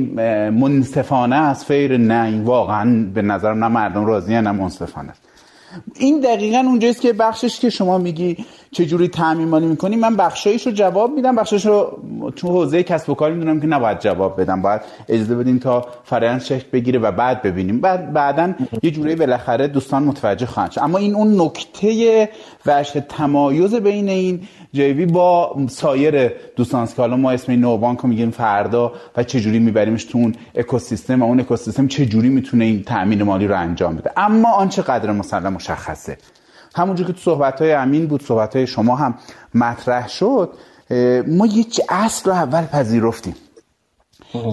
[0.49, 5.21] منصفانه از فیر؟ نه واقعا به نظرم نه مردم راضیان نه منصفانه است.
[5.99, 9.11] این دقیقا اونجاست که بخشش که شما میگی چجوری
[9.45, 11.35] مالی می‌کنی؟ من بخشایش رو جواب میدم.
[11.35, 11.99] بخشش رو
[12.35, 14.61] تو حوزه کسب و کار می‌دونم که نباید جواب بدم.
[14.61, 17.81] باید اجازه بدیم تا فرآیند شکل بگیره و بعد ببینیم.
[17.81, 22.29] بعد بعدا یه جوری بالاخره دوستان متوجه خواهند اما این اون نکته
[22.65, 24.41] وجه تمایز بین این
[24.73, 26.87] جیوی با سایر دوستان.
[26.87, 31.25] که حالا ما اسم نوبانک رو میگیم فردا و چجوری میبریمش تو اون اکوسیستم و
[31.25, 34.11] اون اکوسیستم چجوری می‌تونه این تامین مالی رو انجام بده.
[34.17, 36.17] اما آنچه قدر مسلم مشخصه.
[36.75, 39.15] همونجور که تو صحبت های امین بود صحبت های شما هم
[39.55, 40.49] مطرح شد
[41.27, 43.35] ما یک اصل رو اول پذیرفتیم.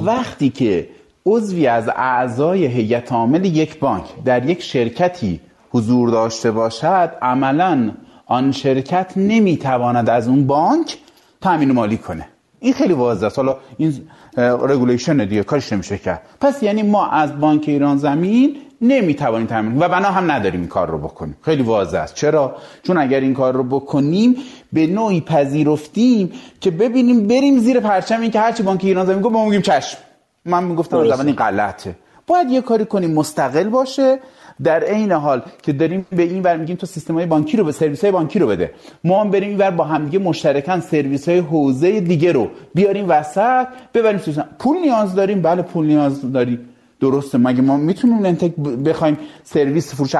[0.04, 0.88] وقتی که
[1.26, 5.40] عضوی از اعضای هیئت عامل یک بانک در یک شرکتی
[5.70, 7.90] حضور داشته باشد عملا
[8.26, 10.98] آن شرکت نمی‌تواند از اون بانک
[11.40, 12.26] تامین مالی کنه.
[12.60, 13.38] این خیلی واضحه است.
[13.38, 16.22] حالا این regulation دیگه کارش نمیشه کرد.
[16.40, 20.90] پس یعنی ما از بانک ایران زمین نمی‌توانیم تامین و بنا هم نداریم این کار
[20.90, 21.36] رو بکنیم.
[21.42, 22.14] خیلی واضح است.
[22.14, 24.36] چرا؟ چون اگر این کار رو بکنیم
[24.72, 29.32] به نوعی پذیرفتیم که ببینیم بریم زیر پرچم این که هرچی بانک ایران زمین گفت
[29.32, 29.98] ما میگیم چشم.
[30.44, 31.96] من می‌گفتم از این غلطه.
[32.26, 33.14] باید یه کاری کنیم.
[33.14, 34.18] مستقل باشه.
[34.62, 37.72] در عین حال که داریم به این ور میگیم تو سیستم های بانکی رو به
[37.72, 38.70] سرویس های بانکی رو بده.
[39.04, 43.66] ما هم بریم این ور با همدیگه مشترکان سرویس های حوزه دیگه رو بیاریم وسط
[43.94, 44.48] ببریم سیستم.
[44.58, 46.68] پول نیاز داریم؟ بله پول نیاز داریم.
[47.00, 47.38] درسته.
[47.38, 50.14] مگه ما می‌تونیم لنتک بخوایم سرویس فروش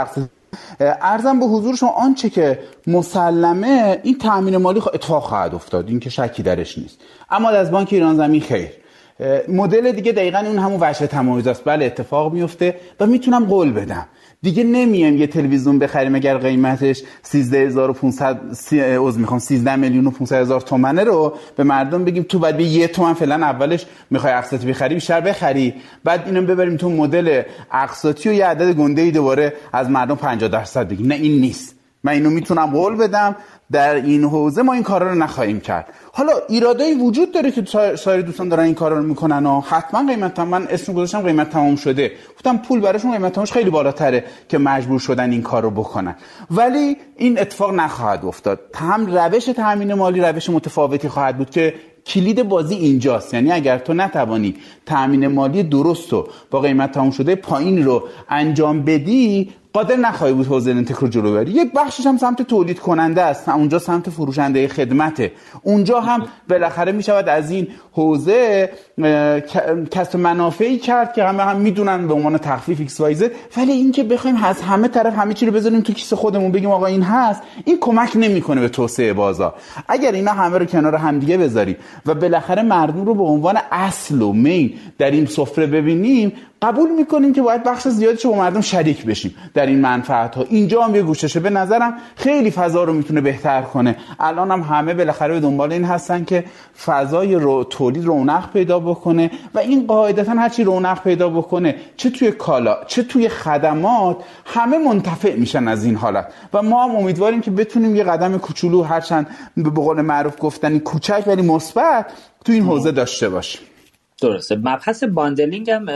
[0.80, 5.88] ارزم به حضور شما آنچه که مسلمه این تامین مالی اتفاق خواهد افتاد.
[5.88, 6.98] این که شکی درش نیست.
[7.30, 8.68] اما از بانک ایران زمین خیر.
[9.48, 11.62] مدل دیگه دقیقا اون همون وجه تمایز است.
[11.64, 14.06] بله اتفاق میفته و می‌تونم قول بدم.
[14.42, 18.40] دیگه نمیایم یه تلویزیون بخریم اگر قیمتش 13500
[18.74, 22.88] عذر می‌خوام 13 میلیون و 500 هزار تومنه رو به مردم بگیم تو بعد یه
[22.88, 25.74] تومن فعلا اولش می‌خوای اقساطی بخری بیشتر بخری.
[26.04, 27.42] بعد اینو ببریم تو مدل
[27.72, 31.06] اقساطی و یه عدد گنده ای دوباره از مردم 50 درصد بگیم.
[31.06, 31.74] نه این نیست.
[32.04, 33.36] من اینو می‌تونم قول بدم.
[33.72, 35.86] در این حوزه ما این کارا رو نخواهیم کرد.
[36.12, 37.64] حالا ایرادایی وجود داره که
[37.96, 41.50] سایر دوستان دارن این کارا رو می‌کنن و حتما قیمت هم من اسم گذاشتم قیمت
[41.50, 42.12] تمام شده.
[42.34, 46.16] گفتم پول براشون قیمت تمامش خیلی بالاتره که مجبور شدن این کار رو بکنن.
[46.50, 48.60] ولی این اتفاق نخواهد افتاد.
[48.74, 51.74] هم روش تامین مالی روش متفاوتی خواهد بود که
[52.06, 53.34] کلید بازی اینجاست.
[53.34, 54.56] یعنی اگر تو نتوانی
[54.86, 60.46] تامین مالی درست و با قیمت تمام شده پایین رو انجام بدی قادر نخواهی بود
[60.46, 61.50] حوزه لندتک رو جلو بری.
[61.50, 65.32] یک بخشش هم سمت تولید کننده است اونجا سمت فروشنده خدمته.
[65.62, 68.70] اونجا هم بالاخره می شود از این حوزه
[69.90, 74.36] کسب منافعی کرد که همه هم می‌دونن به عنوان تخفیف XYZ ه ولی اینکه بخوایم
[74.36, 77.78] از همه طرف همه چی رو بذاریم تو کیسه خودمون بگیم آقا این هست این
[77.80, 79.54] کمک نمی‌کنه به توسعه بازار
[79.88, 81.76] اگر اینا همه رو کنار همدیگه بذاریم
[82.06, 87.32] و بالاخره مردم رو به عنوان اصل و مین در این سفره ببینیم قبول می‌کنیم
[87.32, 91.02] که باید بخش زیادی با مردم شریک بشیم در این منفعت ها اینجا هم یه
[91.02, 91.40] گوششه.
[91.40, 93.96] به نظرم خیلی فضا رو می‌تونه بهتر کنه.
[94.18, 96.44] الان هم همه بالاخره به دنبال این هستن که
[96.84, 102.30] فضای رو تولید رونق پیدا بکنه و این قاعدتا هرچی رونق پیدا بکنه چه توی
[102.30, 106.32] کالا چه توی خدمات همه منتفع میشن از این حالت.
[106.54, 109.26] و ما هم امیدواریم که بتونیم یه قدم کوچولو هرچند
[109.56, 112.06] به قول معروف گفتنی کوچک ولی مثبت
[112.44, 113.69] تو این حوزه داشته باشیم.
[114.20, 114.56] درسته.
[114.56, 115.86] مبحث bundling هم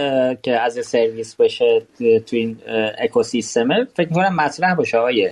[0.42, 2.56] که از سرویس بشه تو این
[2.98, 5.30] اکوسیستمه فکر می‌کنم مطرح باشه آقای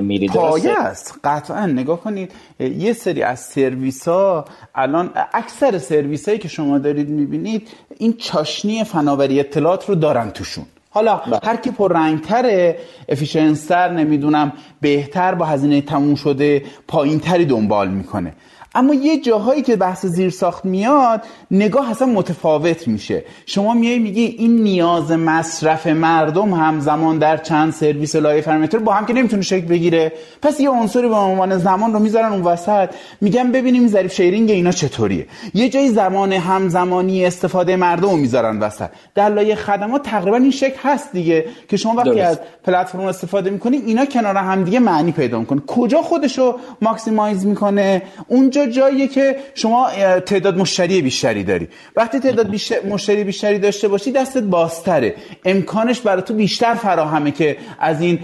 [0.00, 0.28] میری.
[0.28, 6.48] پایه است قطعا نگاه کنید یه سری از سرویس ها الان اکثر سرویس هایی که
[6.48, 7.68] شما دارید می‌بینید
[7.98, 10.64] این چاشنی فناوری اطلاعات رو دارن توشون.
[10.90, 11.38] حالا بله.
[11.42, 12.78] هر کی پر رنگتره
[13.08, 18.32] افیشنستر نمی‌دونم بهتر با هزینه تموم شده پایینتری دنبال می‌کنه.
[18.74, 23.24] اما یه جاهایی که بحث زیر ساخت میاد نگاه اصلا متفاوت میشه.
[23.46, 29.06] شما میای میگی این نیاز مصرف مردم همزمان در چند سرویس لایه فرمتر با هم
[29.06, 30.12] که نمی‌تونه شکل بگیره.
[30.42, 32.90] پس یه عنصری به عنوان زمان رو می‌ذارن اون وسط.
[33.20, 35.26] میگن ببینیم ظریف شیرینگ اینا چطوریه.
[35.54, 38.88] یه جایی زمان همزمانی استفاده مردم رو می‌ذارن وسط.
[39.14, 43.76] در لایه خدمات تقریبا این شکل هست دیگه که شما وقتی از پلتفرم استفاده می‌کنی
[43.76, 49.88] اینا کنار هم دیگه معنی پیدا می‌کنه کجا خودشو ماکسیمایز می‌کنه؟ اونجا جاییه که شما
[50.26, 55.14] تعداد مشتری بیشتری داری؟ وقتی تعداد بیشتر مشتری بیشتری داشته باشی دستت بازتره.
[55.44, 58.18] امکانش برای تو بیشتر فراهمه که از این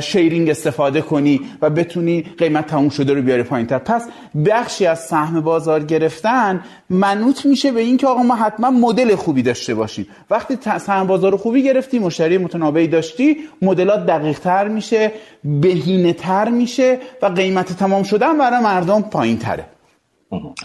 [0.00, 3.78] شیرینگ استفاده کنی و بتونی قیمت تموم شده رو بیاری پایینتر.
[3.78, 4.04] پس
[4.46, 6.60] بخشی از سهم بازار گرفتن
[6.90, 10.06] منوط میشه به اینکه آقا ما حتما مدل خوبی داشته باشیم.
[10.30, 15.12] وقتی سهم بازار خوبی گرفتی مشتری متنابعی داشتی مدلات دقیق تر میشه
[15.44, 19.64] بهینه تر میشه و قیمت تمام شدن برای مردم پایین تره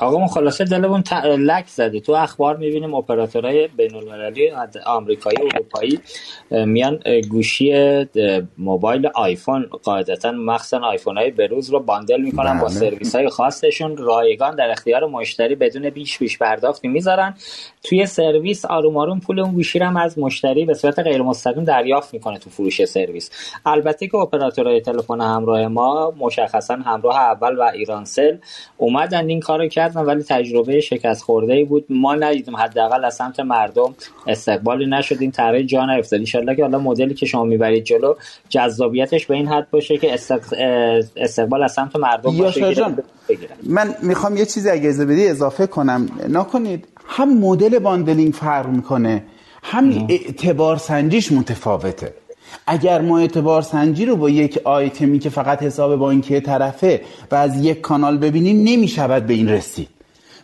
[0.02, 1.14] آقا ما خلاصه دلمون ت...
[1.14, 4.52] لک زدی تو اخبار می‌بینیم اپراتورهای بین المللی
[4.86, 6.00] آمریکایی و اروپایی
[6.52, 7.00] میان
[7.30, 7.74] گوشی
[8.58, 12.62] موبایل آیفون قاعدتا مخصوصا آیفون های بروز رو باندل می‌کنن بله.
[12.62, 13.98] با سرویس های خاصشون.
[13.98, 17.36] رایگان در اختیار مشتری بدون بیش بیش پرداختی می‌ذارن.
[17.84, 22.14] توی سرویس آروم آروم پول اون گوشی هم از مشتری به صورت غیر مستقیم دریافت
[22.14, 23.30] می‌کنه تو فروش سرویس.
[23.66, 28.38] البته که اپراتورهای تلفن همراه ما مشخصا همراه اول و ایرانسل
[28.78, 31.86] اومدن این کارو کردن ولی تجربه شکست خورده ای بود.
[31.90, 33.96] ما ندیدیم حداقل از سمت مردم
[34.28, 35.18] استقبالی نشد.
[35.20, 36.20] این طرح جا نیفتاد.
[36.20, 38.14] ان که حالا مدلی که شما می‌برید جلو
[38.50, 40.14] جذابیتش به این حد باشه که
[41.18, 42.96] استقبال از سمت مردم باشه
[43.64, 46.10] من می‌خوام یه چیزی اگه بدی اضافه کنم.
[46.30, 49.24] نکنید هم مدل bundling فرق می‌کنه
[49.64, 52.14] هم اعتبار سنجیش متفاوته.
[52.68, 57.02] اگر ما اعتبار سنجی رو با یک آیتمی که فقط حساب بانکی طرفه
[57.32, 59.88] و از یک کانال ببینیم نمی‌شود به این رسید.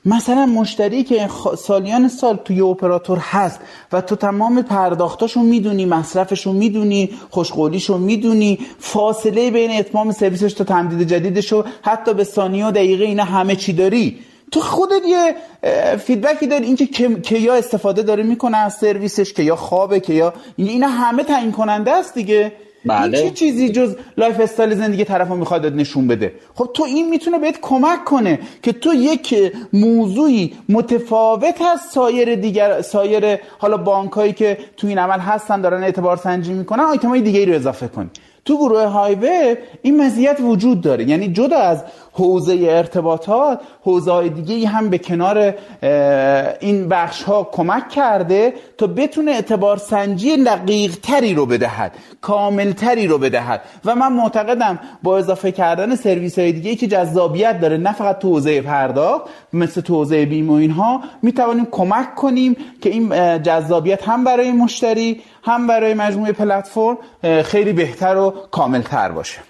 [0.06, 3.60] مثلا مشتری که سالیان سال توی اپراتور هست
[3.92, 11.08] و تو تمام پرداختاشو می‌دونی مصرفشو می‌دونی خوشقولیشو می‌دونی فاصله بین اتمام سرویسش تا تمدید
[11.08, 14.20] جدیدشو حتی به ثانیه و دقیقه اینا همه چی داری.
[14.54, 15.36] تو خودت یه
[15.98, 16.66] feedback ی داری.
[16.66, 16.86] اینکه
[17.30, 21.52] که یا استفاده داره می‌کنه از سرویسش که یا خوابه که یا اینا همه تعیین
[21.52, 22.52] کننده است دیگه.
[22.86, 23.18] بله.
[23.18, 27.40] این چه چیزی جز lifestyle زندگی طرف رو می‌خواد نشون بده؟ خب تو این می‌تونه
[27.40, 34.58] بهت کمک کنه که تو یک موضوعی متفاوت از سایر دیگر سایر حالا بانکایی که
[34.78, 38.10] تو این عمل هستن دارن اعتبار سنجی می‌کنن آیتمای دیگه ای رو اضافه کنی.
[38.46, 41.10] تو گروه های وب این مزیت وجود داره.
[41.10, 45.56] یعنی جدا از حوزه ارتباطات حوزه دیگه هم به کنار
[46.60, 51.92] این بخش ها کمک کرده تا بتونه اعتبار سنجی دقیق تری رو بدهد
[52.22, 53.62] کامل تری رو بدهد.
[53.86, 57.78] و من معتقدم با اضافه کردن سرویس های دیگه که جذابیت داره.
[57.78, 61.34] نه فقط تو حوزه پرداخت مثل تو حوزه بیم و اینها می
[61.72, 63.10] کمک کنیم که این
[63.44, 66.98] جذابیت هم برای مشتری هم برای مجموعه پلتفرم
[67.44, 69.42] خیلی بهتر و کاملتر باشه.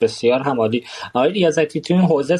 [0.00, 0.84] بسیار همالی
[1.14, 2.38] آقای ریاضتی تو این حوزه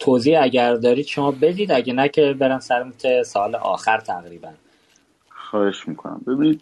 [0.00, 2.92] توضیح اگر دارید شما بدید اگه نه که برم سر
[3.24, 4.48] سال آخر تقریبا.
[5.30, 6.20] خواهش می‌کنم.
[6.26, 6.60] ببینید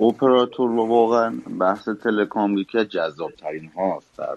[0.00, 4.36] اپراتور واقعا بحث تلکام یکی از جذاب ترین هاست در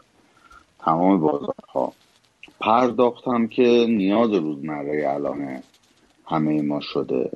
[0.79, 1.93] تمام بازارها.
[2.59, 5.63] پرداخت هم که نیاز روزمره الان
[6.27, 7.31] همه ما شده.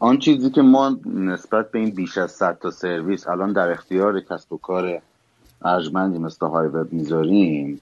[0.00, 4.20] آن چیزی که ما نسبت به این بیش از 100 تا سرویس الان در اختیار
[4.20, 5.00] کسب و کار
[5.62, 7.80] ارجمندی مثل های وب می‌ذاریم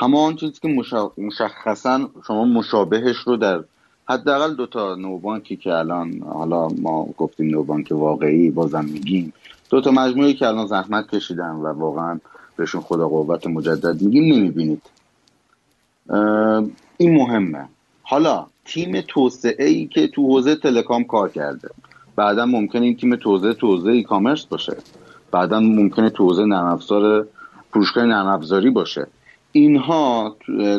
[0.00, 0.84] آن چیزی که
[1.18, 3.64] مشخصا شما مشابهش رو در
[4.08, 9.32] حداقل دو تا نوبانکی که الان حالا ما گفتیم نوبانک واقعی بازم میگیم
[9.70, 12.20] دو تا مجموعی که الان زحمت کشیدن و واقعا
[12.56, 14.82] بهشون خدا قوت مجدد میگیم نمی‌بینید.
[16.96, 17.68] این مهمه.
[18.14, 21.68] حالا تیم توسعه ای که تو حوزه تلکام کار کرده.
[22.16, 24.76] بعدا ممکنه این تیم توسعه توسعه ای کامرس باشه.
[25.30, 27.26] بعدا ممکنه توسعه نرم افزار
[27.70, 29.06] فروشگاه نرم افزاری باشه.
[29.52, 30.36] اینها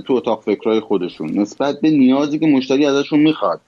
[0.07, 1.39] تو اتاق فکرهای خودشون.
[1.39, 3.61] نسبت به نیازی که مشتری ازشون می‌خواد.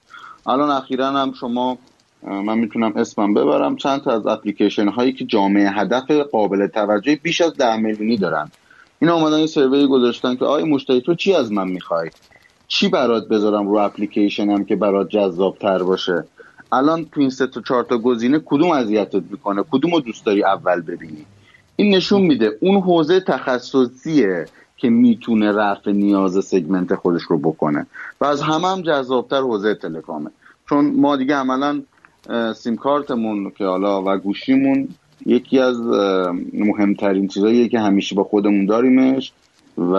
[0.46, 1.78] الان اخیرا هم شما
[2.24, 3.76] من می‌تونم اسمم ببرم.
[3.76, 8.52] چند تا از اپلیکیشن هایی که جامعه هدف قابل توجه بیش از ده میلیونی دارن.
[9.00, 12.10] اینا اومدن یه سروی گذاشتن که آیا مشتری تو چی از من می‌خوای؟
[12.68, 16.24] چی برات بذارم رو اپلیکیشنم که برات جذاب تر باشه؟
[16.72, 20.44] الان تو این سه تا چهار تا گزینه کدوم اذیتت می‌کنه؟ کدوم رو دوست داری
[20.44, 21.26] اول ببینی؟
[21.76, 24.46] این نشون میده اون حوزه تخصصیه
[24.78, 27.88] که می‌تونه رفع نیاز سگمنت خودش رو بکنه.
[28.22, 30.30] و از همه هم جذابتر حوزه تلکامه.
[30.70, 31.82] چون ما دیگه عملا
[32.56, 34.88] سیم کارتمون که حالا و گوشیمون
[35.26, 35.80] یکی از
[36.54, 39.32] مهمترین چیزاییه که همیشه با خودمون داریمش.
[39.78, 39.96] و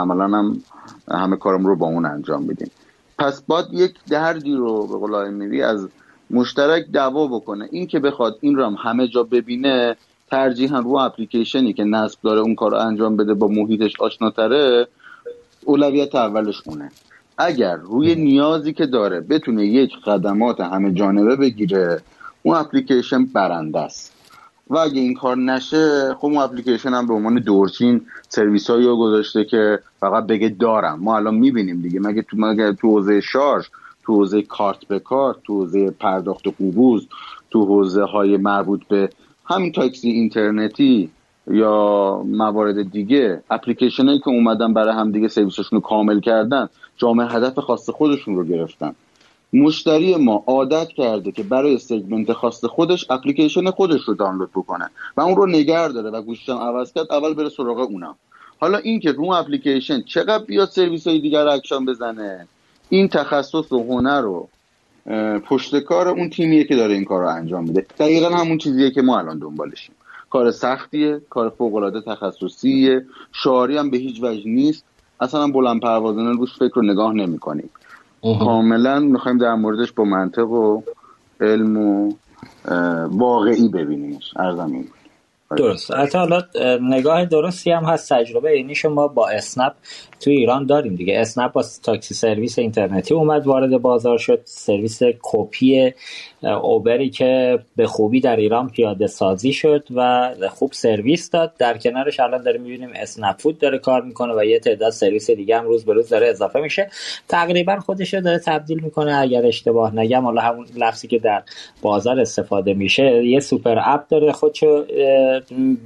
[0.00, 0.62] عملا هم
[1.10, 2.70] همه کارم رو با اون انجام بدیم
[3.18, 5.88] پس باید یک دردی رو به قول میری از
[6.30, 7.68] مشترک دعوا بکنه.
[7.70, 9.96] این که بخواد این رو هم همه جا ببینه
[10.30, 14.88] ترجیحا رو اپلیکیشنی که نصب داره اون کار رو انجام بده با محیطش آشناتره
[15.64, 16.90] اولویت اولش اونه.
[17.38, 22.00] اگر روی نیازی که داره بتونه یک خدمات همه جانبه بگیره
[22.42, 24.11] اون اپلیکیشن برنده است.
[24.72, 28.96] و اگه این کار نشه خب اون اپلیکیشن هم به عنوان دورچین سرویس هایی رو
[28.96, 30.98] گذاشته که فقط بگه دارم.
[31.00, 32.00] ما الان می‌بینیم دیگه.
[32.00, 33.66] مگه تو مگه تو حوزه شارژ
[34.04, 37.08] تو حوزه کارت به کارت تو حوزه پرداخت قبوز
[37.50, 39.10] تو حوزه های مربوط به
[39.44, 41.10] همین تاکسی اینترنتی
[41.46, 47.26] یا موارد دیگه اپلیکیشن هایی که اومدن برای هم دیگه سرویسشون رو کامل کردن جامعه
[47.26, 48.94] هدف خاص خودشون رو گرفتن.
[49.52, 55.20] مشتری ما عادت کرده که برای segment خاص خودش اپلیکیشن خودش رو دانلود بکنه و
[55.20, 58.14] اون رو نگر داره و گوشیشم عوض کرد اول بره سراغ اونم
[58.60, 62.46] حالا اینکه رو اپلیکیشن چقدر بیاد سرویس های دیگر اکشن بزنه
[62.88, 64.48] این تخصص و هنر رو
[65.48, 67.86] پشت کار اون تیمیه که داره این کار رو انجام میده.
[67.98, 69.94] دقیقا همون چیزیه که ما الان دنبالشیم.
[70.30, 74.84] کار سختیه کار فوق العاده تخصصیه شعاری هم به هیچ وجه نیست.
[75.20, 77.70] اصلا بلند پروازانه روش فکر رو نگاه نمی‌کنیم.
[78.22, 80.82] کاملا می‌خوایم در موردش با منطق و
[81.40, 82.12] علم و
[83.06, 84.36] واقعی ببینیمش.
[84.36, 84.88] عرضم این.
[85.56, 85.90] درست.
[85.90, 86.42] حتی حالا
[86.80, 88.12] نگاه درستی هم هست.
[88.12, 89.72] تجربه اینی شما با اسنپ
[90.20, 91.20] تو ایران داریم دیگه.
[91.20, 94.40] اسنپ با تاکسی سرویس اینترنتی اومد وارد بازار شد.
[94.44, 95.92] سرویس کپی
[96.44, 101.52] اوبری که به خوبی در ایران پیاده سازی شد و خوب سرویس داد.
[101.58, 105.58] در کنارش الان داریم می‌بینیم اسنپ فود داره کار می‌کنه و یه تعداد سرویس دیگه
[105.58, 106.90] هم روز به روز داره اضافه میشه.
[107.28, 111.42] تقریبا خودش داره تبدیل می‌کنه اگر اشتباه نگم حالا همون لفظی که در
[111.82, 113.24] بازار استفاده میشه.
[113.24, 114.84] یه super app داره خودشو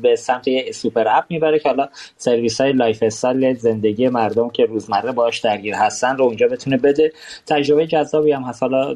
[0.03, 5.12] به سمت یه super app می‌بره که حالا سرویس های lifestyle زندگی مردم که روزمره
[5.12, 7.12] باش درگیر هستن رو اونجا بتونه بده.
[7.47, 8.62] تجربه جذابی هم هست.
[8.62, 8.95] حالا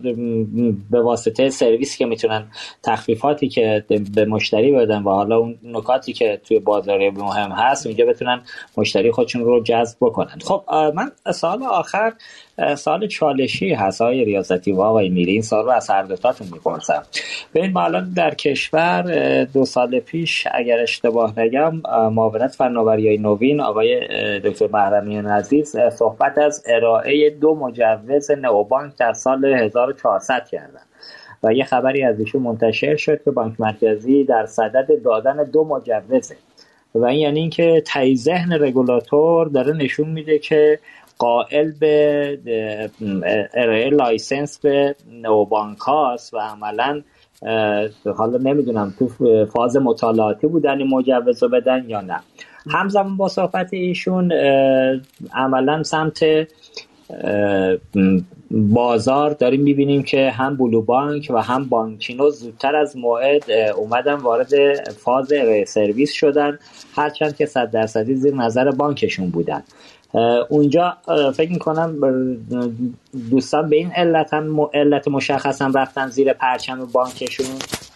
[0.91, 2.47] به واسطه سرویسی که می‌تونن
[2.83, 8.07] تخفیفاتی که به مشتری بدن و حالا اون نکاتی که توی بازار مهم هست اونجا
[8.07, 8.41] بتونن
[8.77, 10.39] مشتری خودشون رو جذب بکنن.
[10.45, 10.65] خب
[10.95, 12.13] من سال آخر
[12.77, 17.03] سال چالشی هست های ریاستی و آقای میری این سال رو از هر دوتاتون می‌پرسم.
[17.55, 19.03] ببین ما الان در کشور
[19.45, 24.01] دو سال پیش اگر اشتباه نگم معاونت فناوری های نوین آقای
[24.41, 30.81] دکتر محرمیان عزیز صحبت از ارائه دو مجوز نوبانک در سال 1400 کردن.
[31.43, 36.37] و یه خبری از ایشون منتشر شد که بانک مرکزی در صدد دادن دو مجوزه.
[36.95, 40.79] و این یعنی اینکه ته ذهن رگولاتور داره نشون میده که
[41.19, 42.39] قائل به
[43.55, 47.03] ارائه license به neobank هاست و عملا
[48.17, 49.09] حالا نمی‌دونم تو
[49.47, 52.21] فاز مطالعاتی بودن این مجوز رو بدن یا نه.
[52.71, 54.33] همزمان با صحبت ایشون
[55.35, 56.25] عملا سمت
[58.51, 64.53] بازار داریم می‌بینیم که هم بلو بانک و هم بانکینو زودتر از موعد اومدن وارد
[64.91, 65.33] فاز
[65.67, 66.59] سرویس شدن.
[66.97, 69.63] هرچند که صد درصدی زیر نظر بانکشون بودن.
[70.49, 70.97] اونجا
[71.35, 71.97] فکر می‌کنم
[73.31, 77.47] دوستان به این علت هم علت مشخص هم رفتن زیر پرچم بانکشون.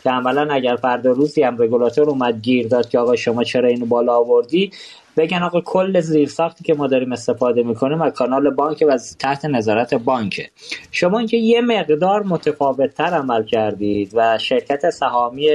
[0.04, 3.86] که عملا اگر فردا روزی هم رگولاتور اومد گیر داد که آقا شما چرا اینو
[3.86, 4.70] بالا آوردی
[5.16, 9.94] بگن آقا کل زیرساختی که ما داریم استفاده می‌کنیم از کانال بانک و تحت نظارت
[9.94, 10.50] بانکه
[10.90, 15.48] شما اینکه یه مقدار متفاوت تر عمل کردید و شرکت سهامی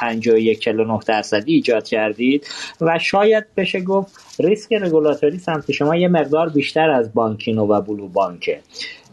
[0.00, 0.68] 51
[1.06, 2.46] درصدی ایجاد کردید
[2.80, 8.08] و شاید بشه گفت ریسک رگولاتوری سمت شما یه مقدار بیشتر از بانکینو و بلو
[8.08, 8.60] بانکه.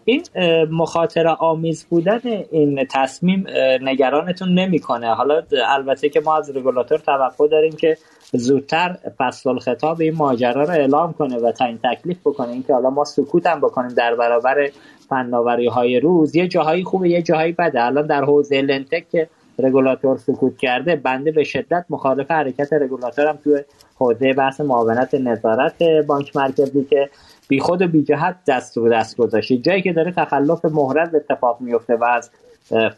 [0.05, 0.23] این
[0.71, 2.19] مخاطره آمیز بودن
[2.51, 3.45] این تصمیم
[3.81, 5.13] نگرانتون نمی‌کنه.
[5.13, 7.97] حالا البته که ما از رگولاتور توقع داریم که
[8.33, 12.49] زودتر فصل خطاب این ماجرا رو اعلام کنه و تعیین تکلیف بکنه.
[12.49, 14.69] اینکه حالا ما سکوت هم بکنیم در برابر
[15.09, 16.35] فناوری های روز.
[16.35, 17.83] یه جاهایی خوبه یه جاهایی بده.
[17.83, 23.37] الان در حوزه لنتک که رگولاتور سکوت کرده بنده به شدت مخالف حرکت رگولاتور هم
[23.43, 23.63] توی
[23.95, 27.09] حوزه بحث معاونت نظارت بانک مرکزی که
[27.49, 31.61] بی خود و بی جهت دست رو دست گذاشته جایی که داره تخلف محرز اتفاق
[31.61, 32.31] میفته و از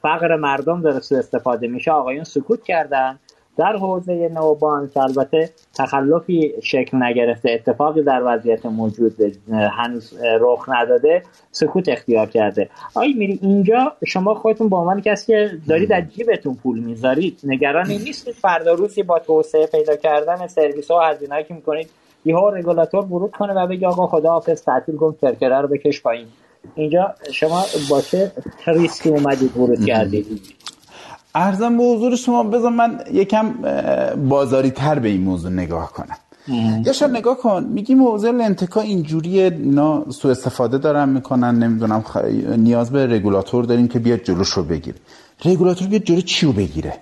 [0.02, 3.20] فقر مردم داره سو استفاده میشه آقایون سکوت کردن.
[3.58, 9.16] در حوزه نوبانک البته تخلفی شکل نگرفته اتفاقی در وضعیت موجود
[9.52, 12.70] هنوز رخ نداده سکوت اختیار کرده.
[12.96, 17.98] آیا میری اینجا شما خودتون به عنوان کسی که دارید در جیبتون پول می‌ذارید نگرانی
[17.98, 18.34] نیستید.
[18.34, 21.90] فردا روزی با توسعه پیدا کردن سرویس ها و هزینه‌ای که می‌کنید
[22.26, 26.28] یهو رگولاتور ورود کنه و بگه آقا خدا حافظ تعطیل کن کرکره رو بکش پایین.
[26.76, 28.32] اینجا شما با چه
[28.68, 30.42] ریسکی اومدید ورود کردید؟
[31.36, 33.54] ارزم به حضور شما بذار من یکم
[34.30, 36.18] بازاری تر به این موضوع نگاه کنم.
[36.86, 42.04] یا شاید نگاه کن میگیم حوزه لنتکا اینجوری اینا سو استفاده دارن می‌کنن نمی‌دونم
[42.58, 44.98] نیاز به رگولاتور داریم که بیاد جلوش رو بگیره.
[45.46, 46.94] رگولاتور بیاد جلو چی رو بگیره؟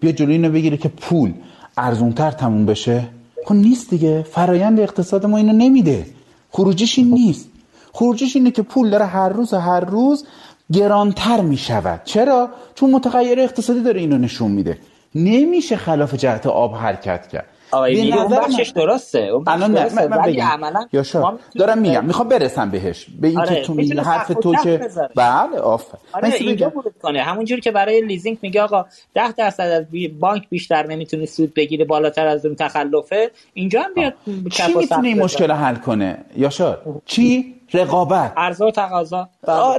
[0.00, 1.32] بیاد جلو اینو بگیره که پول
[1.76, 3.08] ارزونتر تموم بشه؟
[3.44, 4.22] خب نیست دیگه.
[4.22, 6.06] فرایند اقتصاد ما اینو نمیده.
[6.50, 7.48] خروجش این نیست.
[7.92, 10.24] خروجش اینه که پول داره هر روز هر روز
[10.72, 14.78] گرانتر می شود چرا؟ چون متغیر اقتصادی داره اینو نشون میده.
[15.14, 17.46] نمیشه خلاف جهت آب حرکت کرد.
[17.74, 20.60] آقای اون بخشش درسته؟ اون الان نه من, بگم.
[20.92, 22.04] یا دارم میگم.
[22.04, 23.54] می‌خوام برسم بهش به این آره.
[23.54, 24.80] که تو میگی حرف تو که
[25.14, 25.98] بله آفر.
[26.12, 26.72] آره اینجا
[27.02, 27.22] کنه.
[27.22, 29.84] همونجوری که برای لیزینگ میگه آقا 10 درصد از
[30.20, 33.30] بانک بیشتر نمی‌تونی سود بگیره بالاتر از اون تخلفه.
[33.54, 34.14] اینجا هم بیاد
[34.50, 38.32] چی می‌تونه این مشکل حل کنه؟ یاشار چی؟ رقابت.
[38.36, 39.28] عرضه و تقاضا.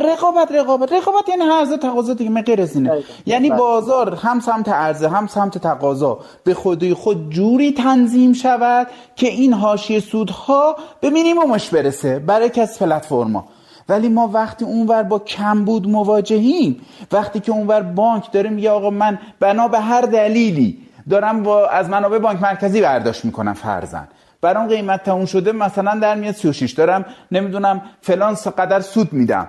[0.01, 0.93] رقابت رقابت.
[0.93, 3.03] رقابت یعنی عرضه تقاضا دیگه من غیر از اینه.
[3.25, 3.59] یعنی بله.
[3.59, 6.19] بازار هم سمت عرضه هم سمت تقاضا.
[6.43, 12.79] به خودی خود جوری تنظیم شود که این حاشیه سودها به مینیممش برسه برای کس
[12.79, 13.45] پلتفرما.
[13.89, 16.81] ولی ما وقتی اونور با کمبود مواجهیم.
[17.11, 20.77] وقتی که اونور بانک داره میگه آقا من بنا به هر دلیلی
[21.09, 24.07] دارم با از منابع بانک مرکزی برداشت می‌کنم فرزن
[24.41, 29.47] برام قیمت تموم شده مثلا در میاد 36 دارم نمی‌دونم فلان قدر سود میدم.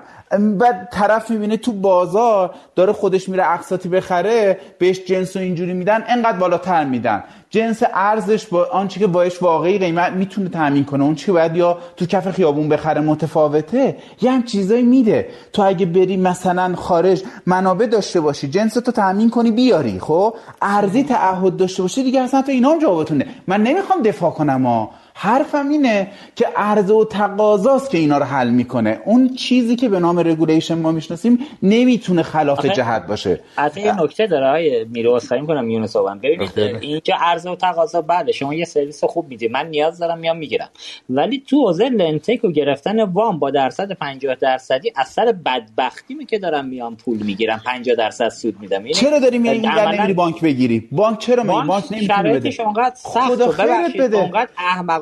[0.58, 6.04] بعد طرف می‌بینه تو بازار داره خودش میره اقساطی بخره بهش جنس و اینجوری میدن
[6.08, 7.24] انقدر بالاتر میدن.
[7.56, 11.04] جنس ارزش با آنچه که باش واقعی قیمت می‌تونه تامین کنه.
[11.04, 15.28] اون چی باید یا تو کف خیابون بخره متفاوته یه هم چیزایی میده.
[15.52, 20.00] تو اگه بری مثلا خارج منابع داشته باشی جنس تو تامین کنی بیاری.
[20.00, 24.66] خب؟ ارزی تعهد داشته باشی دیگه اصلا تو اینا هم جوابتونه من نمی‌خوام دفاع کنم
[24.66, 29.00] ها حرفم اینه که عرضه و تقاضاست که اینا رو حل می‌کنه.
[29.04, 33.40] اون چیزی که به نام رگولیشن ما می‌شناسیم نمی‌تونه خلاف جهت باشه.
[33.56, 38.32] حتی یه نکته داره های میره اصخایی می‌کنم یونس ببینید اینجا عرضه و تقاضا بله
[38.32, 40.68] شما یه سرویس خوب میدی من نیاز دارم میام می‌گیرم.
[41.10, 46.38] ولی تو حوزه لنتک و گرفتن وام با درصد 50 درصدی اثر بدبختی می که
[46.38, 47.60] دارم میام پول می‌گیرم.
[47.66, 48.80] 50 درصد سود میدم.
[48.80, 52.62] یعنی چرا داری میری نمیری بانک بگیری؟ بانک چرا میری بانک نمی‌تونه بده.
[52.62, 54.48] اونقدر سخت و ببخشید اونقدر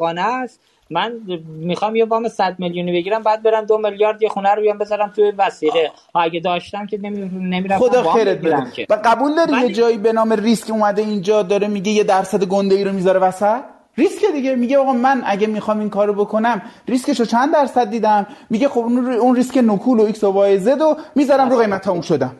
[0.05, 0.61] احمقانه است.
[0.91, 1.13] من
[1.47, 5.13] می‌خوام یه وام 100 میلیونی بگیرم بعد برم دو میلیارد یه خونه رو بیام بذارم
[5.17, 8.87] توی وسیله اگه داشتم که نمیرم خدا خیرت بده.
[8.91, 12.75] و قبول داری یه جایی به نام ریسک اومده اینجا داره میگه یه درصد گنده
[12.75, 13.61] ای رو می‌ذاره وسط؟
[13.99, 14.55] ریسک دیگه.
[14.55, 18.81] میگه آقا من اگه می‌خوام این کارو بکنم ریسکش رو چند درصد دیدم؟ میگه خب
[19.21, 22.37] اون ریسک نکول و X و Y Z و می‌ذارم رو قیمت اون شدم.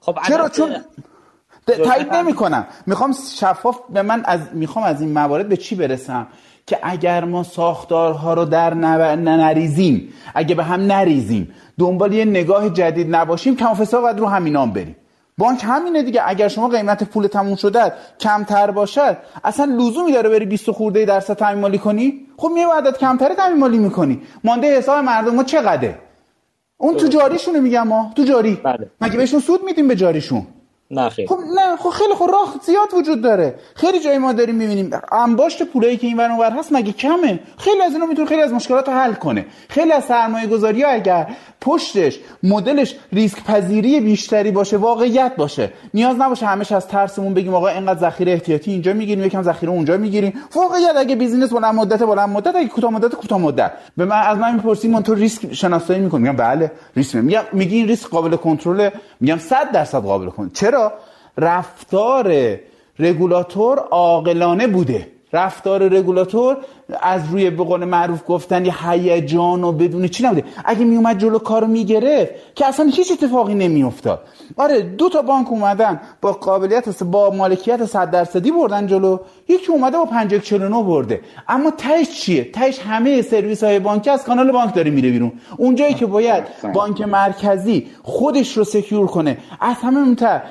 [0.00, 0.76] خب چرا؟ چون
[1.84, 6.26] تایید نمی کنم می‌خوام شفاف به من از می‌خوام از این موارد به چی برسم؟
[6.68, 13.16] که اگر ما ساختارها رو در نریزیم اگه به هم نریزیم دنبال یه نگاه جدید
[13.16, 14.96] نباشیم کم فساد باید رو همینام بریم.
[15.38, 16.22] بانک همینه دیگه.
[16.26, 21.34] اگر شما قیمت پول تموم شده کمتر باشد اصلا لزومی داره بری 20 خورده درصد
[21.34, 24.20] تامین مالی کنی؟ خب می عدد کمتر تامین مالی می‌کنی.
[24.44, 25.98] مانده حساب مردم ما چقدره؟
[26.76, 28.12] اون تو جاریشونه میگم ما.
[28.16, 28.54] تو جاری.
[28.64, 28.90] بله.
[29.00, 30.46] مگه بهشون سود میدیم به جاریشون؟
[30.90, 31.28] نه خیلی.
[31.28, 33.54] خب نه خب خیلی خب راه زیاد وجود داره.
[33.74, 37.92] خیلی جای ما داریم می‌بینیم انباشت پولایی که این ور هست مگه کمه؟ خیلی از
[37.92, 39.46] اینا می‌تونه خیلی از مشکلات رو حل کنه.
[39.68, 41.26] خیلی از سرمایه گذاری اگر
[41.60, 45.72] پشتش مدلش ریسک پذیری بیشتری باشه واقعیت باشه.
[45.94, 49.96] نیاز نباشه همش از ترسمون بگیم آقا اینقدر ذخیره احتیاطی اینجا می‌گیریم یکم ذخیره اونجا
[49.96, 50.32] می‌گیریم.
[50.54, 53.72] واقعیت اگه business بلند مدت بلند مدت اگه کوتاه مدت کوتاه مدت.
[53.96, 57.14] به من از من می‌پرسی من تو ریسک شناسایی می‌کنی میگم بله ریسک.
[57.14, 58.90] میگم میگی این ریسک قابل کنترل
[59.20, 60.77] میگم 100 درصد قابل کنترل چرا؟
[61.38, 62.58] رفتار
[62.98, 65.08] رگولاتور عاقلانه بوده.
[65.32, 66.56] رفتار رگولاتور
[67.02, 70.44] از روی به قول معروف گفتن یه هیجان و بدون چی نبوده.
[70.64, 74.20] اگه می اومد جلو کارو می‌گرفت که اصلا هیچ اتفاقی نمیافتاد.
[74.56, 79.18] آره دو تا بانک اومدن با قابلیت با مالکیت 100 درصدی بردن جلو.
[79.48, 81.20] یکی اومده با 5149 برده.
[81.48, 85.32] اما تهش چیه؟ تهش همه سرویس های بانکی از کانال بانک داره میره بیرون.
[85.56, 86.44] اونجایی که باید
[86.74, 90.42] بانک مرکزی خودش رو سکیور کنه از همه مهمتر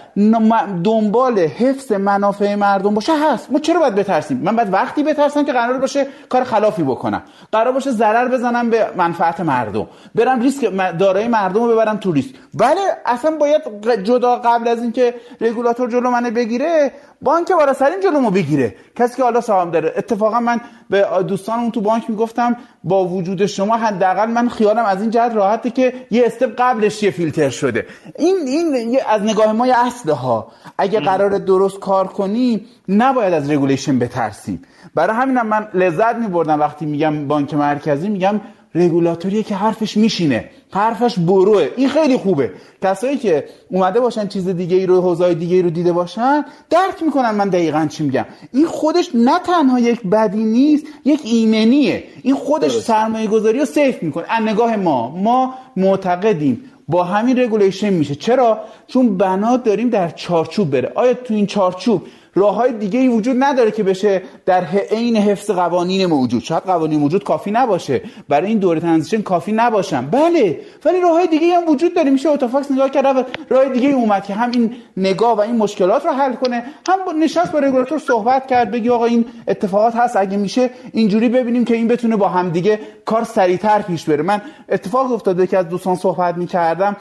[0.83, 3.51] دنبال حفظ منافع مردم باشه هست.
[3.51, 7.21] ما چرا باید بترسیم؟ من باید وقتی بترسم که قرار باشه کار خلافی بکنم.
[7.51, 9.87] قرار باشه ضرر بزنم به منفعت مردم.
[10.15, 12.35] برم ریسک دارای مردم رو ببرم تو ریسک.
[12.53, 13.61] بله اصلا باید
[14.03, 16.91] جدا قبل از اینکه رگولاتور جلو منو بگیره
[17.21, 18.75] بانک بالا سرین جلومو بگیره.
[18.95, 19.93] کسی که حالا سهام داره.
[19.97, 25.09] اتفاقا من به دوستانمون تو بانک می‌گفتم با وجود شما حداقل من خیالم از این
[25.09, 27.85] جهت راحته که یه step قبلش یه فیلتر شده.
[28.19, 30.47] این این از نگاه ما یه اصله ها.
[30.77, 34.61] اگه قرار درست کار کنی نباید از regulation بترسیم.
[34.95, 38.41] برای همینم من لذت میبردم وقتی میگم بانک مرکزی میگم
[38.75, 40.49] رگولاتوریه که حرفش میشینه.
[40.71, 41.67] حرفش برو ئه.
[41.77, 42.51] این خیلی خوبه.
[42.83, 47.03] کسایی که اومده باشن چیز دیگه ای رو حوزای دیگه ای رو دیده باشن درک
[47.05, 48.25] می‌کنن من دقیقا چی میگم.
[48.53, 52.03] این خودش نه تنها یک بدی نیست یک ایمنیه.
[52.23, 54.25] این خودش سرمایه گذاری رو safe می‌کنه.
[54.29, 58.15] از نگاه ما ما معتقدیم با همین regulation میشه.
[58.15, 60.91] چرا؟ چون بنا داریم در چارچوب بره.
[60.95, 62.01] آیا تو این چارچوب
[62.37, 66.43] راه های دیگه ای وجود نداره که بشه در عین حفظ قوانین موجود.
[66.43, 68.01] شاید قوانین موجود کافی نباشه.
[68.29, 70.05] برای این دوره transition کافی نباشن.
[70.05, 72.09] بله ولی راه های دیگه هم وجود داره.
[72.09, 75.39] میشه out of box نگاه کرد راه دیگه ای اومد که هم این نگاه و
[75.39, 76.63] این مشکلات رو حل کنه.
[76.87, 80.15] هم نشست با رگولاتور صحبت کرد بگی آقا این اتفاقات هست.
[80.17, 84.23] اگه میشه اینجوری ببینیم که این بتونه با هم دیگه کار سریعتر پیش بره.
[84.23, 86.95] من اتفاق افتاده که از دوستان صحبت می‌کردم.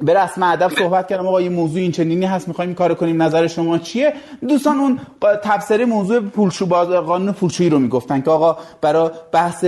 [0.00, 1.26] به رسم ادب صحبت کردم.
[1.26, 3.22] آقا این موضوع این چنینی هست می‌خوایم کار کنیم.
[3.22, 4.12] نظر شما چیه؟
[4.48, 4.98] دوستان اون
[5.42, 9.64] تفسیر موضوع پولشو باز قانون پولشویی رو می‌گفتن که آقا برای بحث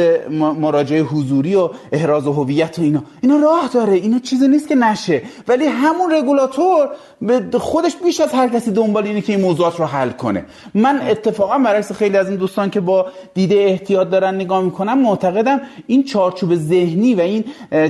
[0.60, 3.02] مراجعه حضوری و احراز هویت و اینا.
[3.20, 3.92] اینا راه داره.
[3.92, 5.22] اینا چیزی نیست که نشه.
[5.48, 6.88] ولی همون رگولاتور
[7.22, 10.44] به خودش بیش از هر کسی دنبال اینه که این موضوعات رو حل کنه.
[10.74, 15.60] من اتفاقا برعکس خیلی از این دوستان که با دیده احتیاط دارن نگاه می‌کنم معتقدم
[15.86, 17.44] این چارچوب ذهنی و این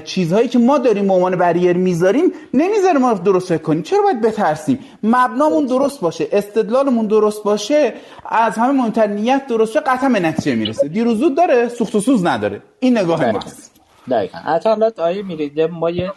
[0.05, 3.83] چیزهایی که ما داریم به عنوان بریر می‌ذاریم نمی‌ذاره ما درست فکر کنیم.
[3.83, 7.93] چرا باید بترسیم؟ مبنامون درست باشه استدلالمون درست باشه
[8.29, 10.89] از همه مهمتر نیت درست باشه قطعا به نتیجه می‌رسه.
[10.89, 12.63] دیروزود داره سوخت و سوز نداره.
[12.81, 13.81] این نگاه ماست
[14.11, 14.39] دقیقا.
[14.39, 16.13] حتی حالا آیه میرید ما یه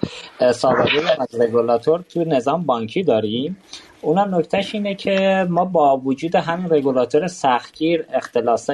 [0.54, 3.58] سابقه از رگولاتور تو نظام بانکی داریم.
[4.02, 8.70] اونم نکتهش اینه که ما با وجود همین رگولاتور سختگیر اختلاس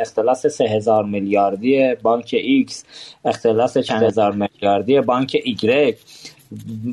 [0.00, 2.84] اختلاس سه هزار میلیاردی بانک ایکس
[3.24, 5.96] اختلاس چند هزار میلیاردی بانک ایگرگ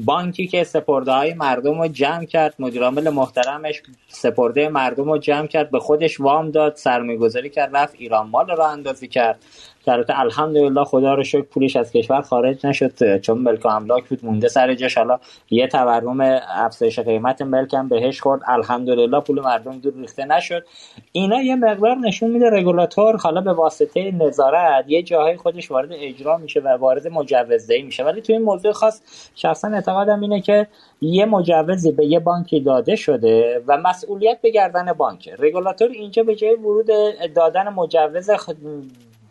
[0.06, 5.72] بانکی که سپرده های مردم رو جمع کرد مدیرعامل محترمش سپرده مردم رو جمع کرد
[5.72, 9.40] به خودش وام داد سرمایه‌گذاری کرد رفت ایران مال راه اندازی کرد.
[9.86, 14.26] که الحمدلله خدا رو شکر پولش از کشور خارج نشد چون ملک و املاک بود
[14.26, 14.98] مونده سر جاش.
[14.98, 15.20] حالا
[15.50, 18.42] یه تورم افزایش قیمت ملک هم بهش خورد.
[18.48, 20.66] الحمدلله پول مردم دور ریخته نشد.
[21.12, 26.38] اینا یه مقدار نشون میده رگولاتور حالا به واسطه نظارت یه جاهای خودش وارد اجرا
[26.38, 28.04] میشه و وارد مجوزدهی میشه.
[28.04, 29.02] ولی توی این موضوع خاص
[29.36, 30.68] شخصا اعتقادم اینه که
[31.02, 36.36] یه مجوزی به یه بانکی داده شده و مسئولیت به گردن بانک رگولاتور اینجا به
[36.36, 36.88] جای ورود
[37.36, 38.30] دادن مجوز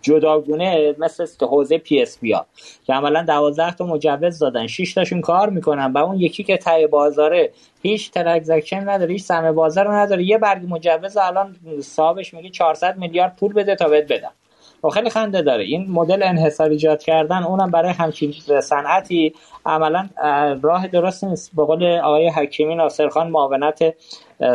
[0.02, 2.46] جداگونه مثل حوزه PSP ها
[2.84, 4.66] که عملا 12 تا مجوز دادن.
[4.66, 7.50] 6 تاشون کار می‌کنن و اون یکی که تاپ بازاره
[7.82, 10.24] هیچ ترانزکشن نداره هیچ سهم بازار نداره.
[10.24, 14.32] یه برگ مجوز الان صاحبش میگه 400 میلیارد پول بده تا بهت بدم.
[14.84, 15.64] و خب خیلی خنده داره.
[15.64, 19.34] این مدل انحصار ایجاد کردن اونم برای همچین صنعتی.
[19.66, 20.08] عملا
[20.62, 21.56] راه درست نیست.
[21.56, 23.94] به قول آقای حکیمی ناصرخان معاونت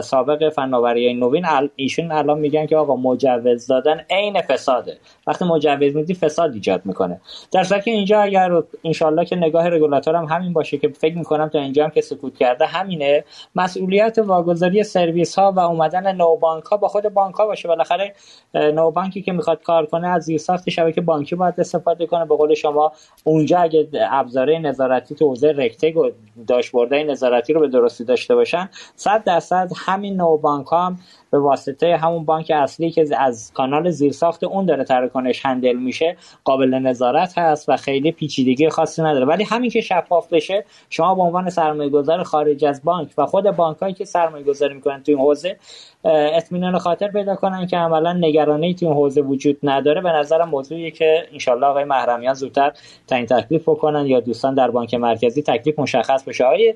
[0.03, 1.45] سابق فناوری نوین
[1.75, 4.97] ایشون الان میگن که آقا مجوز دادن عین فساده.
[5.27, 7.21] وقتی مجوز میدی فساد ایجاد می‌کنه.
[7.51, 11.59] در که اینجا اگر انشالله که نگاه رگولاتور هم همین باشه که فکر می‌کنم تا
[11.59, 13.23] اینجا هم که سکوت کرده همینه
[13.55, 17.67] مسئولیت واگذاری سرویس ها و اومدن نو بانک ها با خود بانک ها باشه.
[17.67, 18.13] بالاخره
[18.53, 22.25] نو بانکی که می‌خواد کار کنه از زیرساخت شبکه بانکی باید استفاده کنه.
[22.25, 22.91] به قول شما
[23.23, 26.09] اونجا اگه ابزاره نظارتی تو حوزه رکتگ و
[26.47, 30.99] داشبوردهای نظارتی رو به درستی داشته باشن 100 درصد همین نو بانک هم
[31.33, 36.73] به واسطه همون بانک اصلی که از کانال زیرساخت اون داره تراکنش هندل میشه قابل
[36.73, 39.25] نظارت هست و خیلی پیچیدگی خاصی نداره.
[39.25, 43.43] ولی همین که شفاف بشه شما به عنوان سرمایه گذار خارج از بانک و خود
[43.43, 45.57] بانک که سرمایه گذاری می‌کنن تو این حوزه
[46.03, 50.01] اطمینان خاطر پیدا کنن که عملا نگرانی تو این حوزه وجود نداره.
[50.01, 52.71] به نظرم موضوعیه که انشالله آقای محرمیان زودتر
[53.07, 56.45] تعیین تکلیف بکنن یا دوستان در بانک مرکزی تکلیف مشخص بشه.
[56.45, 56.75] های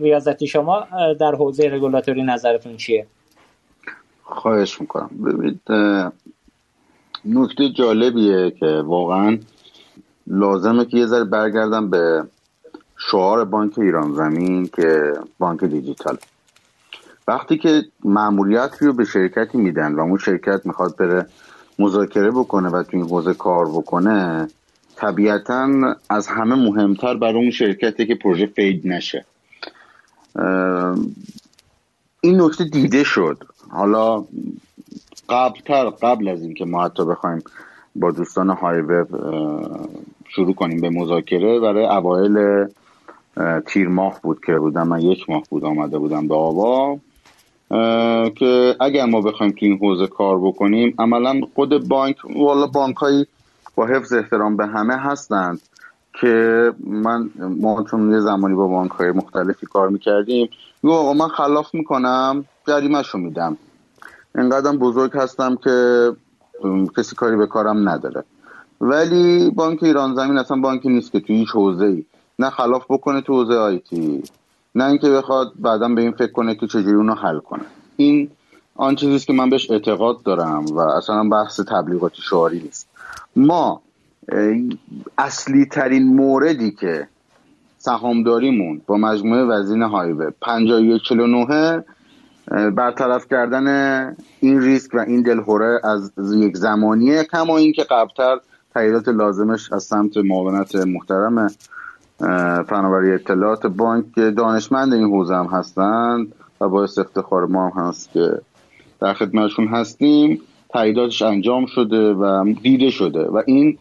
[0.00, 0.86] ریاضتی شما
[1.20, 3.06] در حوزه رگولاتوری نظرتون چیه؟
[4.28, 5.10] خواهش می‌کنم.
[5.26, 5.60] ببینید
[7.24, 9.38] نکته جالبیه که واقعا
[10.26, 12.24] لازمه که یه ذره برگردم به
[12.96, 16.18] شعار بانک ایران زمین که بانک دیجیتال.
[17.28, 21.26] وقتی که معمولیت رو به شرکتی میدن و اون شرکت می‌خواد بره
[21.78, 24.48] مذاکره بکنه و تو این حوزه کار بکنه
[24.96, 29.24] طبیعتا از همه مهمتر برای اون شرکتی که پروژه فید نشه.
[32.20, 33.44] این نکته دیده شد.
[33.70, 34.24] حالا
[35.28, 37.42] قبلتر قبل از اینکه ما حتی بخوایم
[37.96, 39.08] با دوستان های وب
[40.28, 42.66] شروع کنیم به مذاکره برای اوایل
[43.66, 44.88] تیر ماه بود که بودم.
[44.88, 46.98] من یک ماه بود آمده بودم به آوا.
[48.34, 53.26] که اگر ما بخوایم تو این حوزه کار بکنیم عملا خود بانک والا بانک هایی
[53.74, 55.60] با حفظ احترام به همه هستند.
[56.20, 60.48] که من ما چون یه زمانی با بانک های مختلفی کار می‌کردیم
[60.84, 63.56] آقا من خلاف می‌کنم جریمه میدم.
[64.34, 66.10] انقدر بزرگ هستم که
[66.96, 68.24] کسی کاری به کارم نداره.
[68.80, 72.04] ولی بانک ایران زمین اصلا بانکی نیست که توی هیچ حوزه ای
[72.38, 74.22] نه خلاف بکنه تو حوزه آیتی
[74.74, 77.64] نه اینکه بخواد بعدا به این فکر کنه که چجوری اونو حل کنه.
[77.96, 78.30] این
[78.74, 82.88] آن چیزیست که من بهش اعتقاد دارم و اصلا بحث تبلیغاتی شعاری نیست.
[83.36, 83.82] ما
[85.18, 87.08] اصلی ترین موردی که
[87.78, 91.84] سهامداریمون با مجموعه وزین هایوه 5149
[92.70, 98.40] برطرف کردن این ریسک و این دلهوره از یک زمانیه کما اینکه قبلتر
[98.74, 101.50] تاییدات لازمش از سمت معاونت محترم
[102.68, 108.40] فناوری اطلاعات بانک دانشمند این حوزه هم هستند و باعث افتخار ما هم هست که
[109.00, 110.40] در خدمتشون هستیم.
[110.68, 113.78] تاییداتش انجام شده و دیده شده و این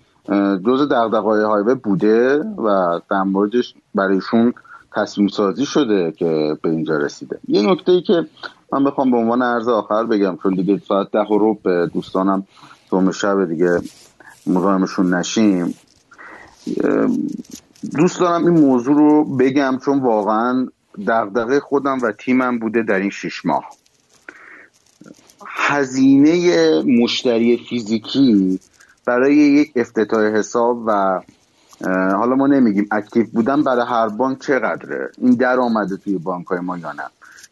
[0.66, 4.54] جز دقدقای هایوه بوده و در موردش برایشون
[4.96, 7.40] تصمیم سازی شده که به اینجا رسیده.
[7.48, 8.26] یه نکته ای که
[8.72, 12.48] من بخوام به عنوان عرض آخر بگم چون دیگه ساعت ده رو به دوستانم
[12.92, 13.82] دوم شب دیگه
[14.48, 15.76] مزاحمشون نشیم.
[17.98, 20.68] دوست دارم این موضوع رو بگم چون واقعا
[21.08, 23.66] دغدغه خودم و تیمم بوده در این شش ماه.
[25.48, 28.60] هزینه مشتری فیزیکی
[29.08, 31.22] برای یک افتتاح حساب و
[32.18, 36.60] حالا ما نمیگیم اکتیو بودن برای هر بانک چقدره این در آمده توی بانک های
[36.60, 37.04] ما یا نه.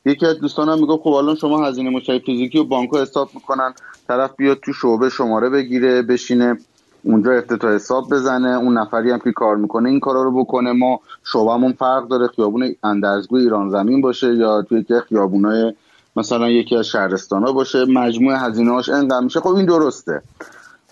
[0.05, 3.73] یکی از دوستانم میگه خب الان شما هزینه مشتری فیزیکی و بانک ها حساب می‌کنن
[4.07, 6.57] طرف بیاد تو شعبه شماره بگیره بشینه
[7.03, 10.71] اونجا افتتاح حساب بزنه اون نفری هم که کار می‌کنه این کارا رو بکنه.
[10.71, 15.73] ما شعبمون فرق داره خیابون اندرزگو ایران زمین باشه یا توی که خیابونای
[16.15, 19.39] مثلا یکی از شهرستان ها باشه مجموع هزینه هاش انقدر میشه.
[19.39, 20.21] خب این درسته.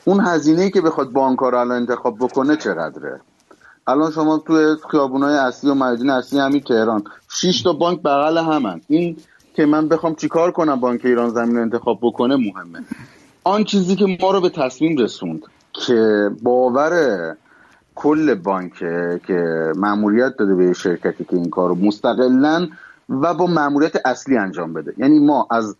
[0.06, 3.22] اون هزینه که بخواد بانک رو الان انتخاب بکنه چقدره؟
[3.88, 8.82] الان شما توی خیابونای اصلی و میادین اصلی همین تهران 6 تا بانک بغل همن.
[8.88, 9.18] این
[9.56, 12.80] که من بخوام چیکار کنم بانک ایران زمین انتخاب بکنه مهمه.
[13.44, 15.44] آن چیزی که ما رو به تصمیم رسوند
[15.74, 17.36] که باور
[17.96, 18.74] کل بانک
[19.28, 22.68] که مأموریت داده به شرکتی که این کار رو مستقلا
[23.10, 24.94] و با مأموریت اصلی انجام بده.
[24.98, 25.76] یعنی ما از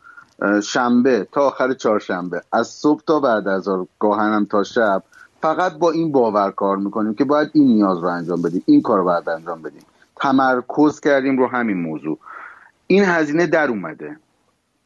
[0.64, 2.41] شنبه تا آخر چهارشنبه.
[2.51, 3.69] از صبح تا بعد از
[3.99, 5.03] گاهنم تا شب
[5.41, 8.97] فقط با این باور کار می‌کنیم که باید این نیاز رو انجام بدیم این کار
[8.97, 9.81] رو باید انجام بدیم.
[10.15, 12.18] تمرکز کردیم رو همین موضوع.
[12.88, 14.18] این هزینه در اومده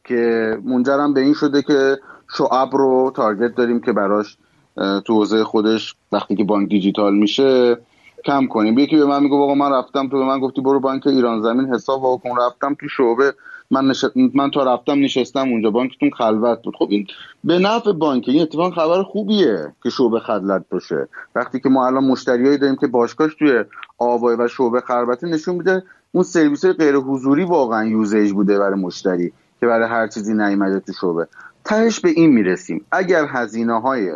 [0.03, 1.97] که منجرم به این شده که
[2.37, 4.37] شعب رو تارگت داریم که براش
[4.75, 7.77] تو حوزه خودش وقتی که بانک دیجیتال میشه
[8.25, 8.79] کم کنیم.
[8.79, 10.09] یکی به من میگه آقا من رفتم.
[10.09, 12.39] تو به من گفتی برو بانک ایران زمین حساب واکن.
[12.39, 13.33] رفتم تو شعبه
[13.71, 13.93] من
[14.33, 15.71] من تا رفتم نشستم اونجا.
[15.71, 16.75] بانکتون خلوت بود.
[16.79, 17.07] خب این
[17.43, 18.23] به نفع بانک.
[18.27, 21.07] این اتفاق خبر خوبیه که شعبه خلوت باشه.
[21.35, 23.63] وقتی که ما الان مشتریایی داریم که باشگاهش توی
[23.97, 29.31] آوای و شعبه خلوته نشون میده اون سرویس غیر حضوری واقعا usage بوده برای مشتری
[29.59, 31.27] که برای هر چیزی نیومده تو شعبه.
[31.65, 32.85] تهش به این می‌رسیم.
[32.91, 34.11] اگر هزینه های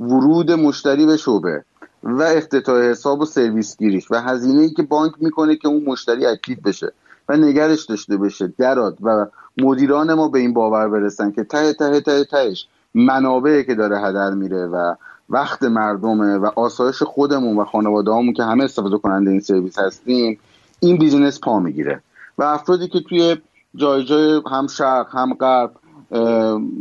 [0.00, 1.64] ورود مشتری به شعبه
[2.02, 6.26] و افتتاح حساب و سرویس گیریش و هزینه ای که بانک می‌کنه که اون مشتری
[6.26, 6.92] active بشه
[7.28, 9.26] و نگرش داشته بشه دربیاد و
[9.56, 14.30] مدیران ما به این باور برسن که ته ته ته تهش منابعی که داره هدر
[14.30, 14.94] میره و
[15.30, 20.38] وقت مردمه و آسایش خودمون و خانواده که همه استفاده کننده این سرویس هستیم
[20.80, 22.02] این business پا می‌گیره.
[22.38, 23.36] و افرادی که توی
[23.74, 25.70] جای جای هم شرق هم غرب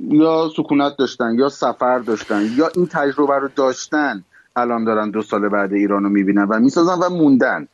[0.09, 4.23] یا سکونت داشتن یا سفر داشتن یا این تجربه رو داشتن
[4.55, 7.67] الان دارن دو سال بعد ایران رو می‌بینن و می‌سازن و موندن.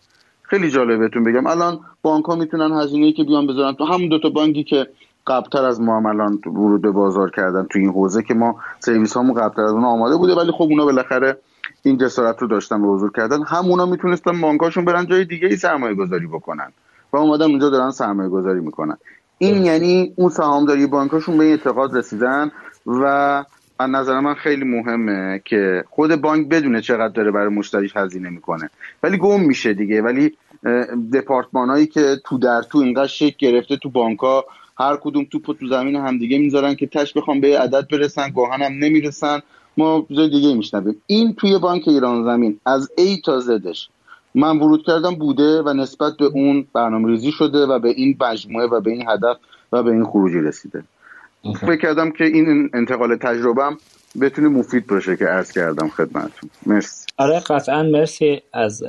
[0.52, 1.48] خیلی جالبه بهتون بگم.
[1.48, 4.88] الان بانک ها می‌تونن هزینه که بیان بذارن تو همون دوتا بانکی که
[5.28, 9.14] قبلتر از ما هم الان ورود به بازار کردن تو این حوزه که ما سرویس
[9.14, 11.38] هامون قبلتر از اون آماده بوده ولی خب اونا بالاخره
[11.84, 13.44] این جسارت رو داشتن به حضور کردن.
[13.44, 16.72] همونا می‌تونستن بانکاشون برن جای دیگه ای سرمایه گذاری بکنن
[17.14, 18.98] و اومدن اونجا دارن سرمایه گذاری می‌کنن.
[19.38, 22.52] این یعنی اون سهامداری بانکاشون به این اعتقاد رسیدن
[22.88, 23.44] و
[23.82, 28.70] از نظر من خیلی مهمه که خود بانک بدونه چقدر داره برای مشتریش هزینه می‌کنه.
[29.04, 30.02] ولی گم میشه دیگه.
[30.02, 30.38] ولی
[31.14, 34.46] دپارتمان هایی که تو در تو اینقدر شک گرفته تو بانک ها
[34.78, 38.74] هر کدوم توپ تو زمین همدیگه می‌ذارن که تش بخوام به عدد برسن گاهن هم
[38.74, 39.40] نمی‌رسن.
[39.78, 40.96] ما جای دیگه میشنویم.
[41.08, 43.90] این توی بانک ایران زمین از A تا زدش
[44.36, 48.68] من ورود کردم بوده و نسبت به اون برنامه ریزی شده و به این مجموعه
[48.68, 49.38] و به این هدف
[49.72, 50.84] و به این خروجی رسیده.
[51.62, 53.78] فکر کردم که این انتقال تجربهم
[54.22, 56.50] بتونه مفید باشه که عرض کردم خدمتتون.
[56.66, 57.06] مرسی.
[57.18, 58.84] آره قطعا مرسی از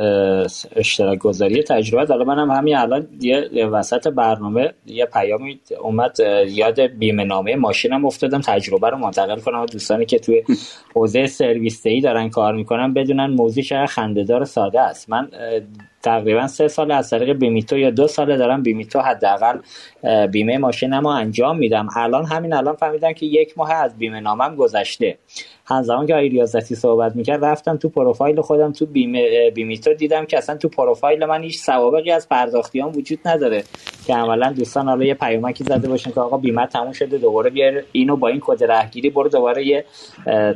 [0.76, 6.16] اشتراک گذاری تجربه حالا منم همین الان یه وسط برنامه یه پیامی اومد
[6.46, 8.40] یاد بیمه نامه ماشینم افتادم.
[8.40, 9.60] تجربه رو منتقل کنم.
[9.60, 10.44] و دوستانی که توی
[10.94, 15.10] حوزه سرویس دارن کار می‌کنن بدونن موضوع چقدر خندهدار ساده است.
[15.10, 15.28] من
[16.02, 19.58] تقریبا سه سال از طریق بیمیتو یا دو ساله دارم بیمیتو حداقل
[20.26, 21.88] بیمه ماشینم رو انجام میدم.
[21.96, 25.18] الان همین الان فهمیدم که یک ماه از بیمه نامم گذشته.
[25.66, 30.38] همزمان که آقای ریاضتی صحبت می‌کرد رفتم تو پروفایل خودم تو بیمه بیمیتو دیدم که
[30.38, 33.64] اصلا تو پروفایل من هیچ سوابقی از پرداختیام وجود نداره.
[34.06, 37.82] که عملا دوستان حالا یه پیامکی زده باشن که آقا بیمه تموم شده دوباره بیار
[37.92, 39.84] اینو با این کد رهگیری برو دوباره یه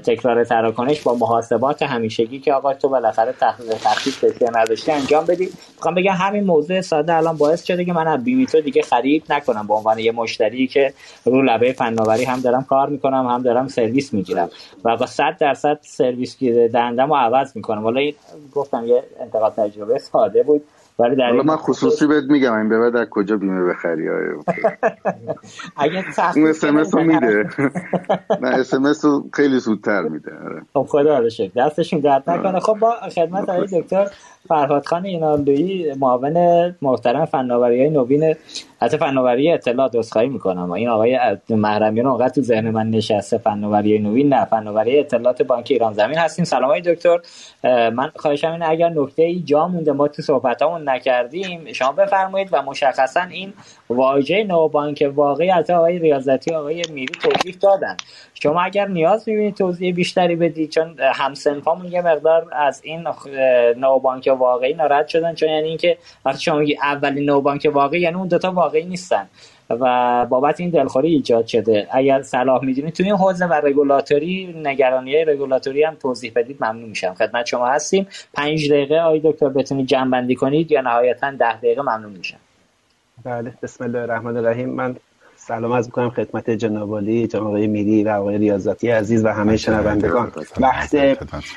[0.05, 4.25] تکرار تراکنش با محاسبات همیشگی که آقا تو بالاخره تحقیق تخفیف
[4.57, 5.49] نداشتی انجام بدی.
[5.77, 9.67] می‌خوام بگم همین موضوع ساده الان باعث شده که من از بیمیتو دیگه خرید نکنم.
[9.67, 10.93] به عنوان یه مشتری که
[11.25, 14.51] رو لبه فناوری هم دارم کار می‌کنم هم دارم سرویس می‌گیرم.
[14.85, 16.39] و با 100 درصد سرویس
[16.73, 17.83] دهندم رو عوض می‌کنم.
[17.83, 18.11] حالا
[18.53, 20.63] گفتم یه انتقاد تجربه ساده بود.
[20.99, 24.09] ولی در من خصوصی بهت میگم این به بعد کجا بیمه بخری
[25.77, 26.05] اگه
[26.37, 27.49] اون SLA رو میده.
[28.43, 30.63] نه SLA رو خیلی زودتر میده آره.
[30.75, 31.67] خب خدا رو شکر.
[31.67, 32.61] دستشون درد نکنه.
[32.61, 34.11] خب با خدمت آقای دکتر
[34.49, 38.35] فرهاد خان اینالدویی معاون محترم فناوری های نوین
[38.83, 40.71] حتی فناوری اطلاعات عذرخواهی می‌کنم.
[40.71, 41.19] این آقای
[41.51, 46.45] محرمیان اونقدر تو ذهن من نشسته فناوری نوین نه فناوری اطلاعات بانک ایران زمین هستیم.
[46.45, 47.19] سلام های دکتر.
[47.91, 52.63] من خواهشم اینه اگر نکته ای جا مونده ما تو صحبتامون نکردیم شما بفرمایید و
[52.63, 53.53] مشخصا این
[53.91, 57.97] واژه نو بانک واقعی از آقای ریاضتی آقای میری توضیح دادن.
[58.43, 63.05] شما اگر نیاز می‌بینید توضیح بیشتری بدید چون همسنفامون یه مقدار از این
[63.77, 68.17] نو بانک واقعی ناراحت شدن چون یعنی اینکه وقتی شما میگی نو بانک واقعی یعنی
[68.17, 69.27] اون دوتا واقعی نیستن
[69.71, 71.89] و بابت این دلخوری ایجاد شده.
[71.91, 77.15] اگر صلاح می‌دونید توی این حوزه و رگولاتوری نگرانی رگولاتوری هم توضیح بدید ممنون میشم.
[77.15, 78.07] خدمت شما هستیم.
[78.35, 82.39] پنج دقیقه آی دکتر بتونید جمع بندی کنید یا نهایتا ده دقیقه ممنون میشم.
[83.25, 84.69] بله بسم الله الرحمن الرحیم.
[84.69, 84.97] من
[85.47, 89.57] سلام از می‌کنم خدمت جناب علی جناب آقای میری و آقای ریاضتی عزیز و همه
[89.57, 90.33] شنوندگان.
[90.61, 90.97] وقت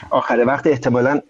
[0.10, 1.22] آخر وقت احتمالا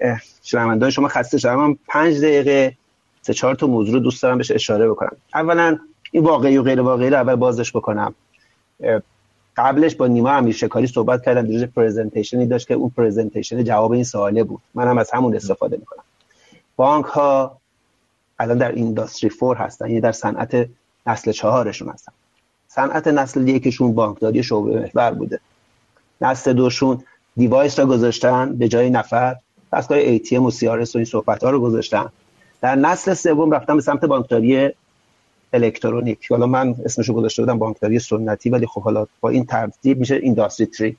[0.43, 2.73] شنوندگان شما خسته شدم من پنج دقیقه
[3.21, 5.11] سه چهار تا موضوع رو دوست دارم بهش اشاره بکنم.
[5.33, 5.79] اولا
[6.11, 8.15] این واقعی و غیر واقعی رو اول بازش بکنم.
[9.57, 14.03] قبلش با نیما امیر شکاری صحبت کردم در پرزنتیشنی داشت که اون پرزنتیشن جواب این
[14.03, 14.61] سواله بود.
[14.73, 16.03] من هم از همون استفاده می‌کنم.
[16.75, 17.57] بانک ها
[18.39, 20.69] الان در اینداستری فور هستن یعنی در صنعت
[21.07, 22.11] نسل چهارشون هستن.
[22.79, 25.39] صنعت نسل یکشون بانکداری شعبه محور بوده.
[26.21, 27.03] نسل دوشون
[27.37, 29.35] device را گذاشتن به جای نفر
[29.73, 32.05] دستگاه ATM و CRS و این صحبت ها رو گذاشتن.
[32.61, 34.69] در نسل سوم رفتن به سمت بانکداری
[35.53, 36.31] الکترونیک.
[36.31, 40.65] حالا من اسمشو گذاشته بودم بانکداری سنتی ولی خب حالا با این ترتیب میشه industry
[40.65, 40.97] three.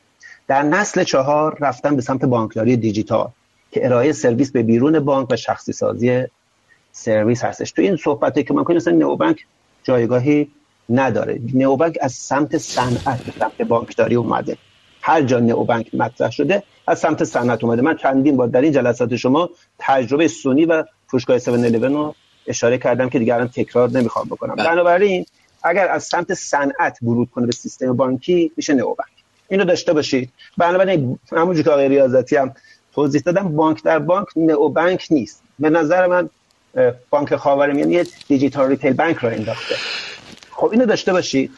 [0.49, 3.29] در نسل چهار رفتن به سمت بانکداری دیجیتال
[3.73, 6.25] که ارائه سرویس به بیرون بانک و شخصی سازی
[6.93, 7.73] سرویس هستش.
[7.73, 9.47] تو این صحبتی که من کنیم نئوبانک
[9.83, 10.49] جایگاهی
[10.91, 11.41] نداره.
[11.55, 14.57] نوبانک از سمت صنعت سمت بانکداری اومده.
[15.03, 17.83] هر جا نوبانک مطرح شده از سمت صنعت اومده.
[17.83, 22.15] من چندین بار در این جلسات شما تجربه سونی و فروشگاه 7 رو
[22.47, 24.55] اشاره کردم که دیگه الان تکرار نمی‌خوام بکنم.
[24.55, 24.69] بله.
[24.69, 25.27] بنابراین
[25.63, 29.11] اگر از سمت صنعت ورود کنه به سیستم بانکی میشه نوبانک
[29.49, 30.31] اینو داشته باشید.
[30.59, 32.55] بنابراین همونجوری که آقای ریاضتی هم
[32.95, 35.43] توضیح دادم بانک در بانک نئوبانک نیست.
[35.59, 36.31] به نظر من
[37.11, 39.75] بانک خاورمیانه یه digital retail bank راه انداخته.
[40.61, 41.51] خب اینو داشته باشید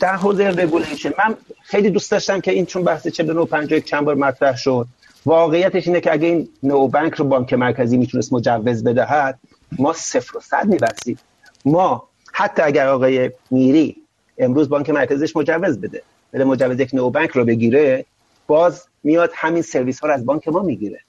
[0.00, 4.14] در حوزه regulation من خیلی دوست داشتم که این چون بحث 49 51 چند بار
[4.14, 4.86] مطرح شد
[5.26, 9.38] واقعیتش اینه که اگه این نو بانک رو بانک مرکزی می‌تونست مجوز بدهد
[9.78, 11.18] ما صفر و صد میبستیم.
[11.64, 13.96] ما حتی اگر آقای میری
[14.38, 16.02] امروز بانک مرکزیش مجوز بده
[16.32, 18.04] بده مجوز یک نو بانک رو بگیره
[18.46, 21.00] باز میاد همین سرویس ها رو از بانک ما می‌گیره.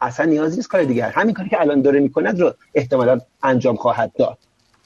[0.00, 4.12] اصلا نیازی نیست کار دیگر همین کاری که الان داره می‌کند رو احتمالا انجام خواهد
[4.18, 4.38] داد.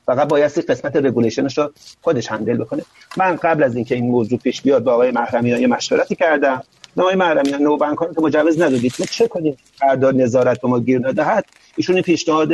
[0.06, 2.82] فقط بایستی قسمت regulation ش رو خودش handle بکنه.
[3.16, 6.62] من قبل از اینکه این موضوع پیش بیاد با آقای محرمیان یه مشورتی کردم.
[6.96, 8.92] آقای محرمیان نو بانک که مجوز ندادید.
[8.98, 11.44] ما چه کنیم؟ قرارداد نظارت به ما گیر ندهد
[11.76, 12.52] ایشون پیشنهاد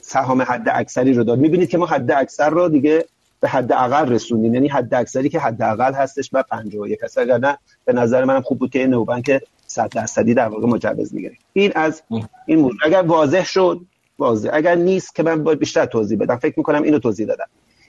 [0.00, 1.38] سهام حد اکثری رو داد.
[1.38, 3.04] می‌بینید که ما حد اکثر رو دیگه
[3.40, 4.54] به حد اقل رسوندیم.
[4.54, 7.18] یعنی حد اکثری که حد اقل هستش و 51 هست.
[7.18, 11.14] اگر نه به نظر منم خوب بود که نو بانک 100 درصدی در واقع مجوز
[11.14, 11.34] می‌گیره.
[11.52, 12.02] این از
[12.46, 12.78] این موضوع.
[12.84, 13.80] اگر واضح شد
[14.18, 14.50] واضح.
[14.52, 16.36] اگر نیست که من باید بیشتر توضیح بدم.
[16.36, 17.48] فکر می‌کنم اینو توضیح دادم.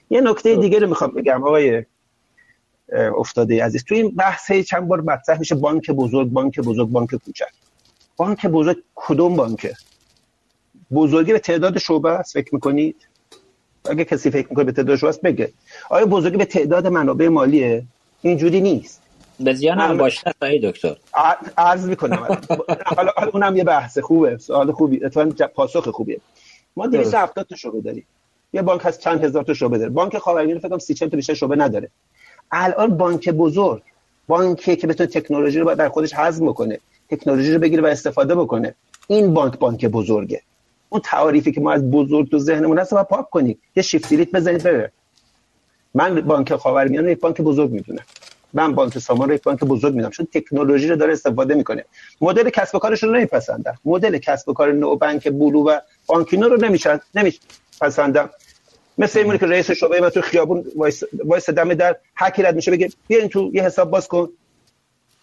[0.10, 1.44] یه نکته دیگه رو می‌خوام بگم.
[1.44, 1.86] آقای
[3.18, 3.84] افتاده عزیز.
[3.84, 7.45] تو این بحث چند بار مطرح میشه بانک بزرگ بانک بزرگ بانک کوچک.
[8.18, 9.74] بانک بزرگ کدوم بانکه؟
[10.91, 12.95] بزرگی به تعداد شعبه است فکر می‌کنید؟
[13.90, 15.54] اگه کسی فکر می‌کنه به تعداد شعبه است بگه.
[15.90, 17.84] آیا بزرگی به تعداد منابع مالیه؟
[18.22, 19.02] اینجوری نیست.
[19.40, 20.34] به زیان هم باشه
[20.64, 20.96] دکتر.
[21.58, 22.38] عرض می‌کنم.
[22.96, 24.38] حالا اونم یه بحث خوبه.
[24.38, 25.06] سوال خوبی.
[25.06, 26.20] اتفاقا پاسخ خوبیه.
[26.76, 28.06] ما 270 تا شعبه داریم.
[28.54, 29.90] یه بانک هست چند هزار تا شعبه داره.
[29.90, 31.90] بانک خاورمیانه فکر کنم 30 تا بیشتر شعبه نداره.
[32.52, 33.82] الان بانک بزرگ
[34.28, 36.80] بانکی که بتونه تکنولوژی رو در خودش هضم بکنه
[37.10, 38.76] تکنولوژی رو بگیره و استفاده بکنه
[39.08, 40.42] این بانک بانک بزرگه.
[40.90, 44.64] اون تعاریفی که ما از بزرگ تو ذهنمون هست باید پاک کنید یه شیفت بزنید
[44.64, 44.92] بره.
[45.94, 48.04] من بانک خاورمیانه یک بانک بزرگ می‌دونم.
[48.54, 51.86] من بانک سامان رو بانک بزرگ میدم چون تکنولوژی رو داره استفاده می‌کنه.
[52.22, 56.50] مدل کسب و کارش رو نمیپسندم مدل کسب و کار نو بانک بلو و بانکینو
[56.50, 58.30] رو نمیشن نمیپسندم
[58.98, 60.66] مثل اینه که رئیس شعبه ما تو خیابون
[61.26, 64.30] وایس دم در هر رد میشه بگه بیا این تو یه حساب باز کن.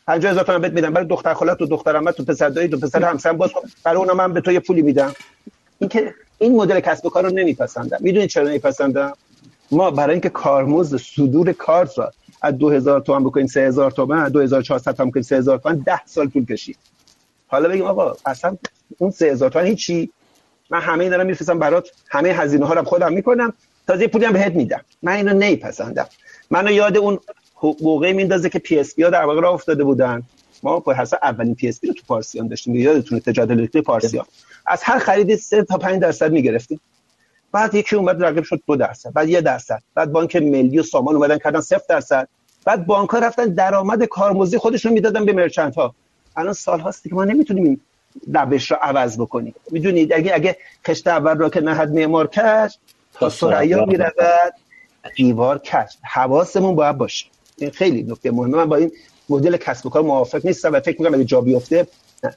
[0.07, 0.93] 50000 تومن بهت میدم.
[0.93, 3.61] برای دختر خالت و دختر عمت تو پسر دایی تو پسر همسن باز کن.
[3.85, 5.13] برای اونم من به تو یه پولی میدم.
[5.79, 9.13] این که این مدل کسب و کار رو نمیپسندم می‌دونید چرا نمیپسندم
[9.71, 15.11] ما برای اینکه کارمزد صدور کارت را از 2000 تومن بکنیم 3000 تومن 2400 تومن
[15.11, 16.77] بکنیم 3000 تومن 10 سال طول کشید.
[17.47, 18.57] حالا بگیم آقا اصلا
[18.99, 20.11] اون 3000 تومن هیچی؟
[20.71, 23.53] من همه دارم میفرستم برات همه هزینه ها رو خودم می‌کنم
[23.87, 24.81] تازه پولی هم بهت میدم.
[25.03, 26.07] من اینو نمیپسندم
[26.51, 27.19] منو یاد اون
[27.83, 30.23] موقعی میندازه که PSP ها در واقع راه افتاده بودن.
[30.63, 32.75] ما به حساب اولین PSP رو تو پارسیان داشتیم.
[32.75, 34.25] یادتونه تجارت الکترونیک پارسیان.
[34.67, 36.81] از هر خریدی 3 تا 5 درصد می‌گرفتیم.
[37.53, 41.15] بعد یکی اومد رقیب شد دو درصد بعد یه درصد بعد بانک ملی و سامان
[41.15, 42.29] اومدن کردن صفر درصد.
[42.65, 45.95] بعد بانک ها رفتن درآمد کارمزدی خودشون می‌دادن به مرچنت ها
[46.37, 47.81] الان سال هاست که ما نمی‌تونیم این
[48.35, 49.55] روش رو عوض بکنیم.
[49.71, 50.57] می‌دونید اگه اگه
[50.87, 52.79] خشت اول را که نهد معمار کش
[53.13, 54.15] تا سریا می‌رود
[55.17, 55.97] دیوار کش.
[56.03, 57.27] حواسمون باید باشه.
[57.59, 58.57] این خیلی نکته مهمه.
[58.57, 58.93] من با این
[59.29, 61.87] مدل کسب و کار موافق نیستم و فکر می‌کنم اگه جا بیفته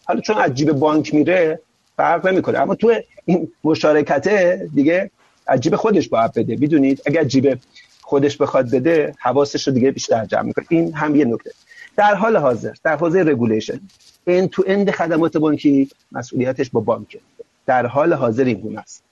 [0.06, 1.60] حالا چون از جیب بانک میره
[1.98, 2.60] فرق نمی‌کنه.
[2.60, 2.94] اما تو
[3.26, 5.11] این مشارکته دیگه
[5.48, 6.56] از جیب خودش باید بده.
[6.56, 7.60] می‌دونید اگر از جیب
[8.02, 10.65] خودش بخواد بده حواسش رو دیگه بیشتر جمع می‌کنه.
[10.70, 11.52] این هم یه نکته.
[11.98, 13.80] در حال حاضر در حوزه regulation
[14.27, 17.20] end to end خدمات بانکی مسئولیتش با بانکه.
[17.65, 19.03] در حال حاضر این گونه است.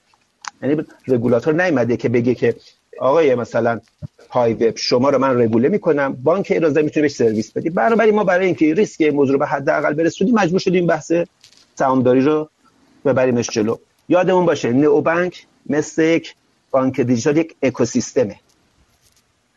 [0.64, 2.56] یعنی رگولاتور نیومده که بگه که
[3.00, 3.80] آقای مثلا
[4.30, 8.24] های وب شما رو من رگوله می‌کنم بانک ایران می‌تونه بهش سرویس بدی بنابراین ما
[8.24, 11.12] برای اینکه ریسک موضوع رو به حداقل برسونیم مجبور شدیم بحث
[11.76, 12.50] سهامداری رو
[13.06, 13.78] ببریمش جلو.
[14.10, 16.36] یادمون باشه نئو بانک مثل یک
[16.72, 18.36] بانک دیجیتال یک اکوسیستمه.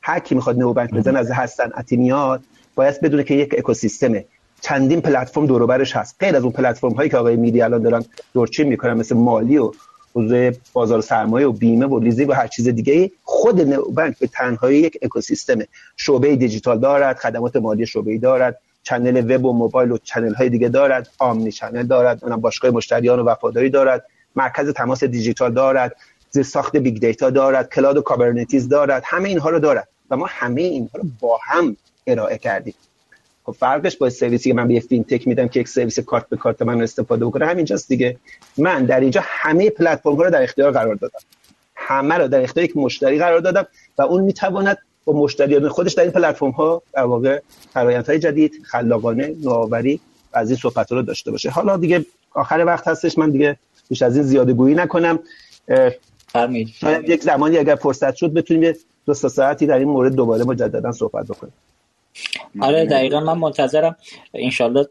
[0.03, 2.43] هر کی می‌خواد نئو بانک بزنه از حسن میاد
[2.75, 4.25] باید بدونه که یک اکوسیستمه.
[4.61, 6.17] چندین پلتفرم دور برش هست.
[6.21, 8.05] غیر از اون پلتفرم هایی که آقای میری الان دارن
[8.35, 9.73] دورچین می‌کنن مثل مالی و
[10.15, 13.65] حوزه بازار سرمایه و بیمه و لیزینگ و هر چیز دیگه خود
[13.95, 15.59] بانک به تنهایی یک اکوسیستم
[15.97, 18.61] شعبه دیجیتال دارد خدمات مالی شعبه دارد.
[18.85, 23.25] channel وب و موبایل و channel های دیگه دارد omnichannel دارد اونم باشگاه مشتریان و
[23.25, 24.07] وفاداری دارد
[24.37, 25.97] مرکز تماس دیجیتال دارد
[26.31, 30.27] زیر ساخت big data دارد cloud و Kubernetes دارد همه اینها رو دارد و ما
[30.29, 32.75] همه اینها رو با هم ارائه کردیم.
[33.45, 36.63] خب فرقش با سرویسی که من به فینتک میدم که یک سرویس کارت به کارت
[36.63, 38.17] من استفاده بکنه همینجاست دیگه.
[38.59, 41.19] من در اینجا همه پلتفرم ها رو در اختیار قرار دادم.
[41.77, 43.67] همه رو در اختیار یک مشتری قرار دادم
[43.99, 47.41] و اون می‌تواند با مشتریان خودش در این پلتفرم ها در واقع
[47.75, 50.01] های جدید خلاقانه نوآوری
[50.33, 51.51] و از این صحبت رو داشته باشه.
[51.51, 53.57] حالا دیگه آخر وقت هستش من دیگه
[53.89, 55.19] بیش از این زیاده گویی نکنم.
[56.81, 58.75] شاید یک زمانی اگر فرصت شد بتونیم
[59.07, 61.53] دو ساعتی در این مورد دوباره مجددا صحبت بکنیم.
[62.61, 63.97] آره دقیقا من منتظرم.
[64.35, 64.87] انشالله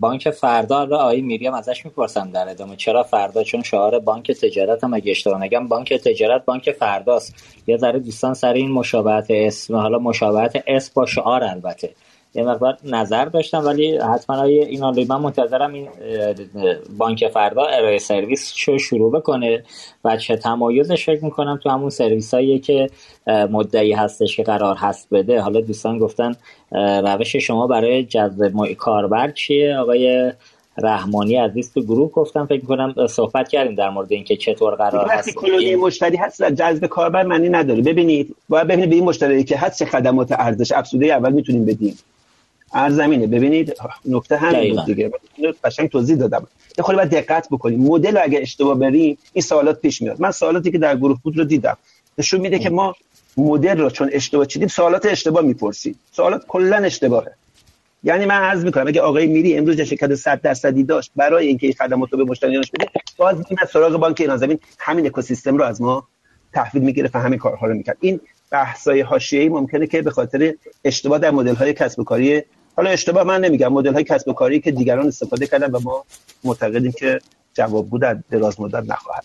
[0.00, 2.76] بانک فردا رو آقای میریم ازش می‌پرسم در ادامه.
[2.76, 7.34] چرا فردا؟ چون شعار بانک تجارت هم اگه اشتباه نگم بانک تجارت بانک فرداست.
[7.66, 11.94] یه ذره دوستان سر این مشابهت اسم حالا مشابهت اسم با شعار البته.
[12.34, 15.88] یه مقدار نظر داشتم ولی حتما این من منتظرم این
[16.98, 19.64] بانک فردا ارائه سرویس شو شروع بکنه
[20.04, 22.90] و چه تمایزش فکر می‌کنم تو همون سرویس هایی که
[23.26, 25.40] مدعی هستش که قرار هست بده.
[25.40, 26.34] حالا دوستان گفتن
[27.02, 30.32] روش شما برای جذب کاربر چیه؟ آقای
[30.82, 35.34] رحمانی عزیز تو گروه گفتم فکر کنم صحبت کردیم در مورد اینکه چطور قرار هست
[35.34, 37.82] کلونی مشتری هست جذب کاربر معنی نداره.
[37.82, 41.98] ببینید باید ببینید به این مشتری که هست چه خدمات ارزش افزوده اول می‌تونیم بدیم.
[42.74, 43.74] ارزمینه ببینید
[44.04, 45.10] نکته همین بود دیگه.
[45.64, 46.46] قشنگ توضیح دادم.
[46.78, 47.80] یه خورده باید دقت بکنیم.
[47.80, 50.20] مدل اگه اشتباه بریم این سوالات پیش میاد.
[50.20, 51.76] من سوالاتی که در گروه بود رو دیدم.
[52.18, 52.94] نشون میده که ما
[53.36, 55.98] مدل رو چون اشتباه چیدیم سوالات اشتباه می‌پرسیم.
[56.12, 57.32] سوالات کلا اشتباهه.
[58.02, 61.76] یعنی من عرض می‌کنم اگه آقای میری امروز شرکت 100 درصدی داشت برای اینکه این
[61.78, 62.86] خدمات رو به مشتریانش بده
[63.16, 64.58] باز این از سراغ بانک ایران زمین.
[64.78, 66.08] همین اکوسیستم رو از ما
[66.52, 67.96] تحویل می‌گیره و همین کارها رو می‌کرد.
[68.00, 68.20] این
[68.50, 70.54] بحثای حاشیه‌ای ممکنه که به خاطر
[70.84, 72.42] اشتباه در مدل های کسب و کاری
[72.78, 76.04] حالا اشتباه من نمیگم مدل های کسب و کاری که دیگران استفاده کردن و ما
[76.44, 77.20] معتقدیم که
[77.54, 79.24] جواب بود در دراز مدت نخواهد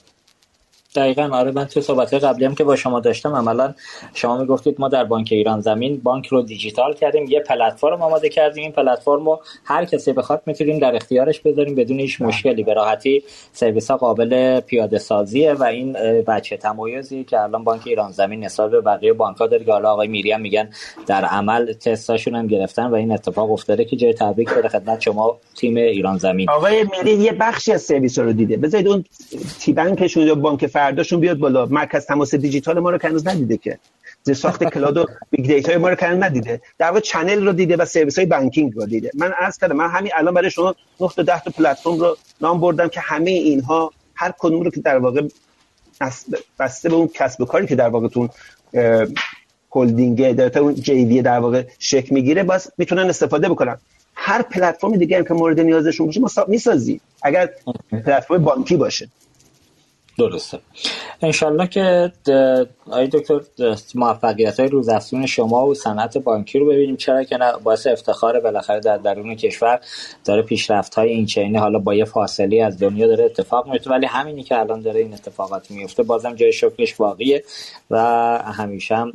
[0.96, 3.74] دقیقا آره من تو صحبت قبلی هم که با شما داشتم عملا
[4.14, 8.64] شما می‌گفتید ما در بانک ایران زمین بانک رو دیجیتال کردیم یه پلتفرم آماده کردیم
[8.64, 12.64] این پلتفرم رو هر کسی بخواد می‌تونیم در اختیارش بذاریم بدون هیچ مشکلی.
[12.64, 15.94] به راحتی سرویس ها قابل پیاده سازیه و این
[16.28, 20.08] وجه تمایزی که الان بانک ایران زمین نسبت به بقیه بانک ها داره حالا آقای
[20.08, 20.70] میری هم میگن
[21.08, 25.38] در عمل تستاشون هم گرفتن و این اتفاق افتاده که جای تبریک داره خدمت شما
[25.56, 26.50] تیم ایران زمین.
[26.50, 28.58] آقای میری یه بخشی از سرویس رو دیده.
[28.58, 29.06] بذارید اون
[29.60, 31.66] تی بانکشون یا بانک فرداشون بیاد بالا.
[31.66, 33.80] مرکز تماس دیجیتال ما رو که هنوز ندیده که.
[34.24, 36.62] زیر ساخت cloud و big data ما رو که ندیده.
[36.78, 39.12] در واقع channel رو دیده و سرویس های banking رو دیده.
[39.14, 42.60] من عرض کردم من همین الان برای شما 9 تا 10 تا پلتفرم رو نام
[42.60, 45.22] بردم که همه اینها هر کدوم رو که در واقع
[46.60, 48.30] بسته به اون کسب و کاری که در واقع تون
[49.76, 53.78] هلدینگ در اون جی در واقع شک می‌گیره باز می‌تونن استفاده بکنن.
[54.16, 57.02] هر پلتفرم دیگه هم که مورد نیازشون باشه ما می‌سازیم.
[57.24, 57.50] اگر
[57.92, 59.10] پلتفرم بانکی باشه.
[60.18, 60.60] درسته.
[61.22, 62.12] انشالله که
[62.92, 63.42] آی دکتر
[63.96, 66.96] موفقیت های روزافزون شما و صنعت بانکی رو ببینیم.
[66.96, 69.80] چرا که نه باعث افتخار بالاخره در درون کشور
[70.26, 74.06] داره پیشرفت های این چینه حالا با یه فاصله از دنیا داره اتفاق میفته ولی
[74.06, 77.44] همینی که الان داره این اتفاقات میفته بازم جای شکرش واقعیه
[77.92, 77.98] و
[78.58, 79.14] همیشه هم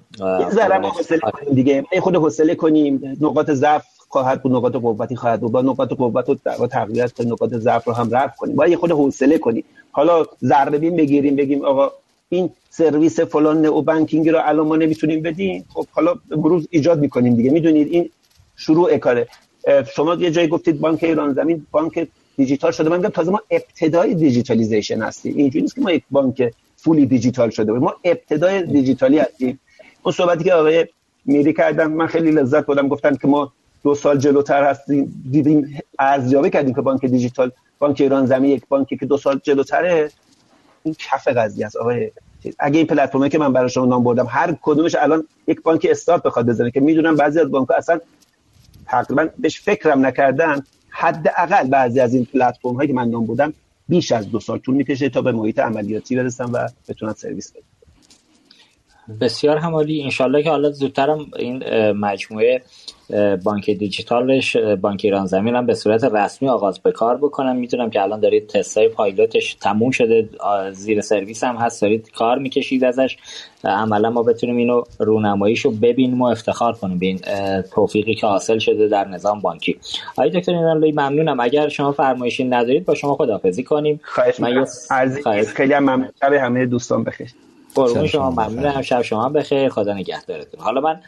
[1.55, 1.85] دیگه.
[2.01, 3.17] خود حوصله کنیم.
[3.21, 5.53] نقاط ضعف خواهد بود نقاط قوتی خواهد بود.
[5.53, 6.29] با نقاط قوت
[6.59, 8.57] رو تقویت کنیم نقاط ضعف رو هم رفع کنیم.
[8.57, 9.65] باید خود حوصله کنیم.
[9.91, 11.93] حالا ذره بین بگیریم بگیم آقا
[12.29, 15.65] این سرویس فلان و banking رو الان ما نمی‌تونیم بدیم.
[15.75, 17.51] خب حالا بروز ایجاد می‌کنیم دیگه.
[17.51, 18.11] می‌دونید این
[18.57, 19.29] شروع کاره.
[19.95, 22.89] شما یه جایی گفتید بانک ایران زمین بانک دیجیتال شده.
[22.89, 25.37] من میگم تازه ما ابتدای digitalization هستیم.
[25.37, 29.61] اینجوری نیست که ما یک بانک fully digital شده ما ابتدای دیجیتالی هستیم.
[30.03, 30.87] اون صحبتی که آقای
[31.25, 32.89] میری کردن من خیلی لذت بردم.
[32.89, 33.53] گفتن که ما
[33.83, 35.23] دو سال جلوتر هستیم.
[35.31, 40.11] دیدیم ارزیابی کردیم که بانک دیجیتال بانک ایران زمین یک بانکی که دو سال جلوتره.
[40.83, 41.77] این کف قضیه است.
[41.77, 42.11] آقای
[42.59, 46.23] اگه این پلتفرمی که من برای شما نام بردم هر کدومش الان یک بانک استارت
[46.23, 48.01] بخواد بزنه که می‌دونم بعضی از بانک اصلا
[48.87, 50.63] تقریبا بهش فکرم نکردن.
[50.91, 53.53] حداقل بعضی از این پلتفرم هایی که من نام بردم
[53.89, 57.78] بیش از دو سال طول می‌کشه تا به محیط عملیاتی برسن و بتونن سرویس بدن
[59.21, 60.03] بسیار همالی.
[60.03, 62.63] انشالله که حالا زودترم این مجموعه
[63.45, 68.03] بانک دیجیتالش بانک ایران زمین هم به صورت رسمی آغاز به کار بکنم می‌تونم که
[68.03, 70.29] الان دارید تستای پایلوتش تموم شده.
[70.73, 71.83] زیر سرویس هم هست.
[71.83, 73.17] دارید کار می‌کشید ازش.
[73.65, 77.21] عملا ما بتونیم اینو رونماییشو ببینیم و افتخار کنیم به این
[77.75, 79.79] توفیقی که حاصل شده در نظام بانکی.
[80.19, 81.41] آقای دکتر ایران ممنونم.
[81.41, 84.01] اگر شما فرمایشی ندارید با شما خداحافظی کنیم.
[84.05, 84.65] خواهش من
[85.55, 86.09] خیلی ممنون.
[86.23, 87.29] همه دوستان بخیر.
[87.79, 88.83] قربون شما ممنونم.
[88.83, 89.69] شب شما بخیر.
[89.69, 90.61] خدا نگهدارتون.
[90.61, 91.01] حالا من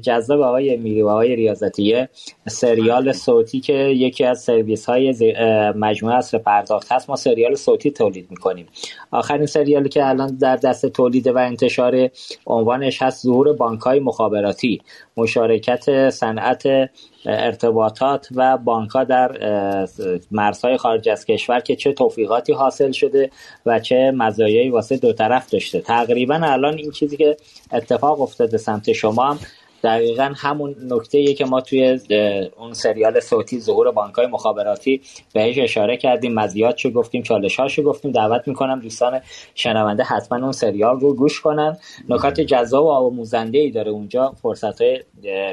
[0.00, 2.08] جذاب آقای میری و آقای ریاضتیه
[2.48, 5.34] سریال صوتی که یکی از سرویس های
[5.76, 8.66] مجموعه اصر پرداخت هست ما سریال صوتی تولید می‌کنیم.
[9.10, 12.08] آخرین سریالی که الان در دست تولید و انتشار
[12.46, 14.80] عنوانش هست ظهور بانک های مخابراتی.
[15.16, 16.62] مشارکت صنعت
[17.26, 19.36] ارتباطات و بانک در
[20.30, 23.30] مرزهای خارج از کشور که چه توفیقاتی حاصل شده
[23.66, 25.80] و چه مزایایی واسه دو طرف داشته.
[25.80, 27.36] تقریبا الان این چیزی که
[27.72, 29.38] اتفاق افتاده سمت شما هم
[29.82, 32.00] دقیقا همون نکته که ما توی
[32.58, 35.00] اون سریال صوتی ظهور بانک های مخابراتی
[35.34, 36.34] بهش اشاره کردیم.
[36.34, 38.12] مزیات گفتیم چالش هاشو گفتیم.
[38.12, 39.20] دعوت می‌کنم دوستان
[39.54, 41.76] شنونده حتما اون سریال رو گوش کنن.
[42.08, 44.32] نکات جذاب و آموزنده ای داره اونجا.
[44.42, 45.00] فرصت های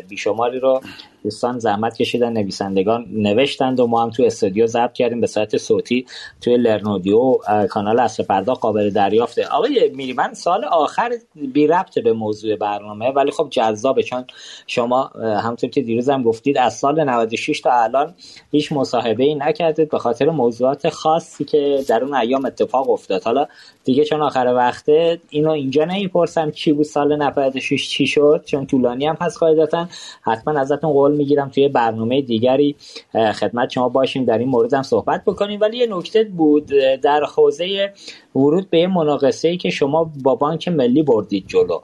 [0.09, 0.81] بیشماری رو
[1.23, 6.05] دوستان زحمت کشیدن نویسندگان نوشتند و ما هم تو استودیو ضبط کردیم به صورت صوتی
[6.41, 7.37] توی لرنودیو
[7.69, 9.47] کانال اصر پرداخت قابل دریافته.
[9.47, 14.25] آقای میری من سال آخر بی ربط به موضوع برنامه ولی خب جذابه چون
[14.67, 18.13] شما همونطور که دیروز هم گفتید از سال 96 تا الان
[18.51, 23.23] هیچ مصاحبه ای نکردید به خاطر موضوعات خاصی که در اون ایام اتفاق افتاد.
[23.23, 23.47] حالا
[23.83, 29.07] دیگه چون آخر وقته اینو اینجا نمی‌پرسم چی بود سال 96 چی شد چون طولانی
[29.07, 29.87] هم هست قاعدتا.
[30.21, 32.75] حتما ازتون می‌گیرم توی برنامه دیگری
[33.13, 35.59] خدمت شما باشیم در این مورد هم صحبت بکنیم.
[35.61, 36.65] ولی یه نکته بود
[37.01, 37.93] در حوزه
[38.35, 41.79] ورود به مناقصه ای که شما با بانک ملی بردید جلو.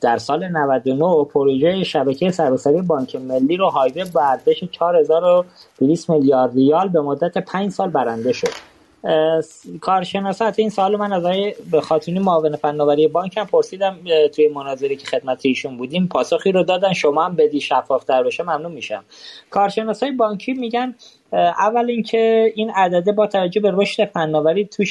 [0.00, 6.88] در سال 99 پروژه شبکه سراسری بانک ملی رو هایوه با ارزش 4200 میلیارد ریال
[6.88, 8.75] به مدت 5 سال برنده شد.
[9.80, 13.96] کارشناسات این سال من از آقای خاتونی معاون فناوری بانک هم پرسیدم
[14.34, 16.92] توی مناظری که خدمت ایشون بودیم پاسخی رو دادن.
[16.92, 19.04] شما هم بدی شفافتر بشه ممنون میشم.
[19.50, 20.94] کارشناسای بانکی میگن
[21.32, 24.84] اول اینکه این عدده با توجه به رشد فناوری تو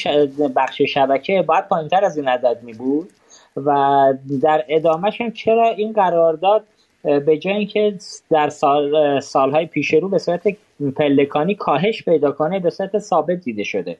[0.55, 3.09] بخش شبکه باید پایینتر از این عدد می بود
[3.57, 6.63] و در ادامهش هم چرا این قرارداد
[7.03, 7.97] به جای اینکه
[8.29, 10.57] در سال سالهای پیش رو به صورت
[10.95, 13.97] پلکانی کاهش پیدا کنه به صورت ثابت دیده شده.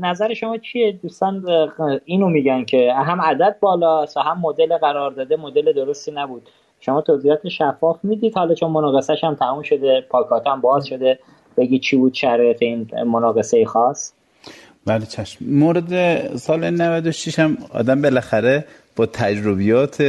[0.00, 1.44] نظر شما چیه؟ دوستان
[2.04, 6.48] اینو میگن که هم عدد بالا هم مدل قرار داده مدل درستی نبود.
[6.80, 8.34] شما توضیحات شفاف می‌دید.
[8.34, 11.18] حالا چون مناقصهش هم تموم شده پاکات هم باز شده
[11.56, 14.12] بگی چی بود شرایط این مناقصه خاص؟
[14.86, 15.44] بله چشم.
[15.44, 18.64] مورد سال 96 هم آدم بالاخره
[18.96, 20.02] با تجربیات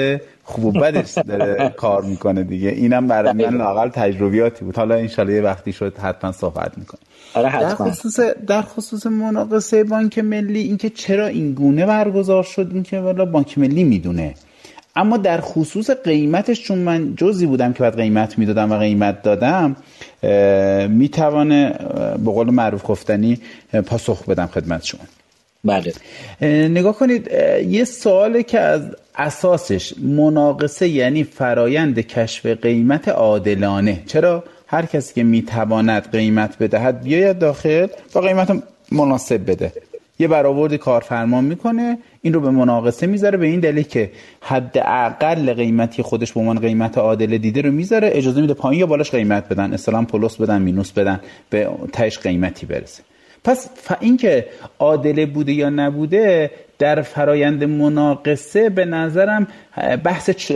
[0.50, 2.70] خوب و بدش داره کار می‌کنه دیگه.
[2.70, 4.76] اینم برای من لاقل تجربیاتی بود.
[4.76, 7.00] حالا انشالله یه وقتی شد حتما صحبت می‌کنه
[7.34, 13.00] آره در خصوص در خصوص مناقصه بانک ملی اینکه چرا این گونه برگزار شد اینکه
[13.00, 14.34] والا بانک ملی می‌دونه.
[14.96, 19.76] اما در خصوص قیمتش چون من جزی بودم که بعد قیمت می‌دادم و قیمت دادم
[20.90, 21.74] می‌توانه
[22.26, 23.40] به قول معروف گفتنی
[23.86, 25.02] پاسخ بدم خدمت شما.
[25.64, 25.94] بله.
[26.68, 27.32] نگاه کنید
[27.68, 28.82] یه سواله که از
[29.16, 34.04] اساسش مناقصه یعنی فرایند کشف قیمت عادلانه.
[34.06, 39.74] چرا؟ هر کسی که می‌تواند قیمت بدهد بیاید داخل با قیمت مناسب بده.
[40.20, 44.12] یه برآورد کارفرما می‌کنه این رو به مناقصه می‌ذاره به این دلیل که
[44.42, 49.12] حداقل قیمتی خودش به عنوان قیمت عادل دیده رو می‌ذاره اجازه میده پایین یا بالاش
[49.12, 49.74] قیمت بدن.
[49.74, 51.20] اسلام پلس بدن مینوس بدن
[51.50, 53.04] به تهش قیمتی برسه.
[53.44, 54.46] پس این که
[54.80, 59.48] عادله بوده یا نبوده در فرایند مناقصه به نظرم
[60.04, 60.52] بحث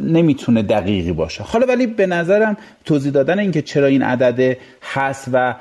[0.00, 1.42] نمی‌تونه دقیقی باشه.
[1.42, 5.54] حالا ولی به نظرم توضیح دادن اینکه چرا این عدد هست و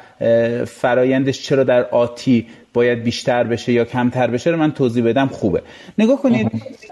[0.65, 5.61] فرایندش چرا در آتی باید بیشتر بشه یا کمتر بشه رو من توضیح بدم خوبه.
[5.97, 6.51] نگاه کنید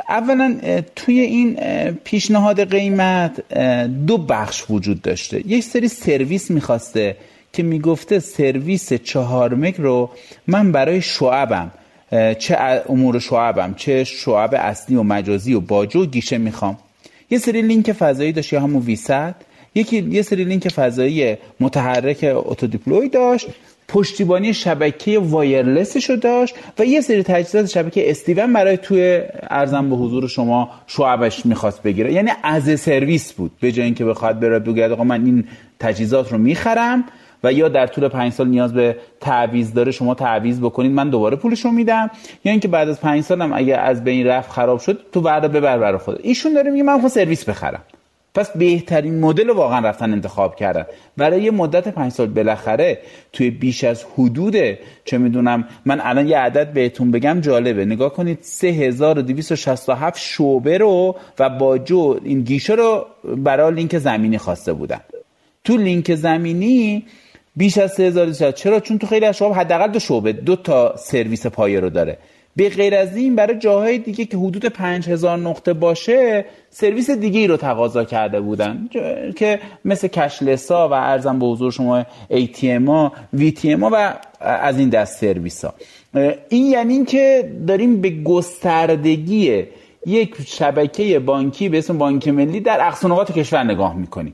[0.10, 0.56] اولا
[0.96, 1.58] توی این
[2.04, 3.54] پیشنهاد قیمت
[4.08, 5.48] دو بخش وجود داشته.
[5.48, 7.16] یک سری سرویس می‌خواسته
[7.56, 10.10] که می‌گفته سرویس چهار مگ رو
[10.48, 11.72] من برای شعبم
[12.40, 12.58] چه
[12.90, 16.78] امور شعبم چه شعب اصلی و مجازی و باجو و گیشه می‌خوام.
[17.30, 19.36] یه سری لینک فضایی داشت یا همون VSAT.
[19.76, 23.48] یکی یه سری لینک فضایی متحرک auto deploy داشت
[23.88, 29.90] پشتیبانی شبکه wireless ش رو داشت و یه سری تجهیزات شبکه SD-WAN برای توی عرضم
[29.90, 32.14] به حضور شما شعبش می‌خواست بگیره.
[32.14, 35.48] یعنی as a service بود به جای اینکه بخواد بره بگه آقا من این
[35.80, 37.04] تجهیزات رو می‌خرم.
[37.46, 41.36] و یا در طول پنج سال نیاز به تعویض داره شما تعویض بکنید من دوباره
[41.36, 42.10] پولش رو میدم.
[42.46, 45.78] یا اینکه بعد از پنج سالم اگه از بین رفت خراب شد تو بعد ببر
[45.78, 47.82] برای خود ایشون داره میگه من سرویس بخرم.
[48.36, 50.86] پس بهترین مدل واقعا رفتن انتخاب کردن.
[51.18, 53.00] برای یه مدت پنج سال بالاخره
[53.34, 54.56] توی بیش از حدود
[55.06, 57.86] چه می‌دونم من الان یه عدد بهتون بگم جالبه.
[57.86, 63.06] نگاه کنید 3267 شعبه رو و با جو این گیشه رو
[63.38, 65.00] برای لینک زمینی خواسته بودن.
[65.64, 67.06] تو لینک زمینی
[67.56, 71.48] بیش از 3000 چرا؟ چون تو خیلی از شعب حداقل دو شعبه دو تا سرویس
[71.48, 72.18] پایه رو داره.
[72.56, 77.48] به غیر از این برای جاهای دیگه که حدود 5000 نقطه باشه سرویس دیگه ای
[77.48, 78.90] رو تقاضا کرده بودن.
[79.36, 84.90] که مثل کشلسا و ارزم به حضور شما ATM ها VTM ها و از این
[84.90, 85.74] دست سرویس ها
[86.50, 89.64] این یعنی این که داریم به گستردگی
[90.06, 94.34] یک شبکه بانکی به اسم بانک ملی در اقصانقات کشور نگاه می‌کنیم.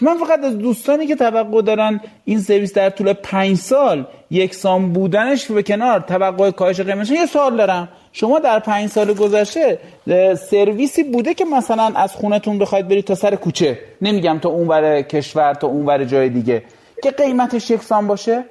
[0.00, 5.50] من فقط از دوستانی که توقع دارن این سرویس در طول پنج سال یکسان بودنش
[5.50, 7.88] به کنار توقع کاهش قیمتش یه سوال دارم.
[8.12, 9.78] شما در پنج سال گذشته
[10.50, 15.54] سرویسی بوده که مثلا از خونتون بخواید برید تا سر کوچه؟ نمیگم تا اونور کشور
[15.54, 16.62] تا اونور جای دیگه.
[17.02, 18.44] که قیمتش یکسان باشه؟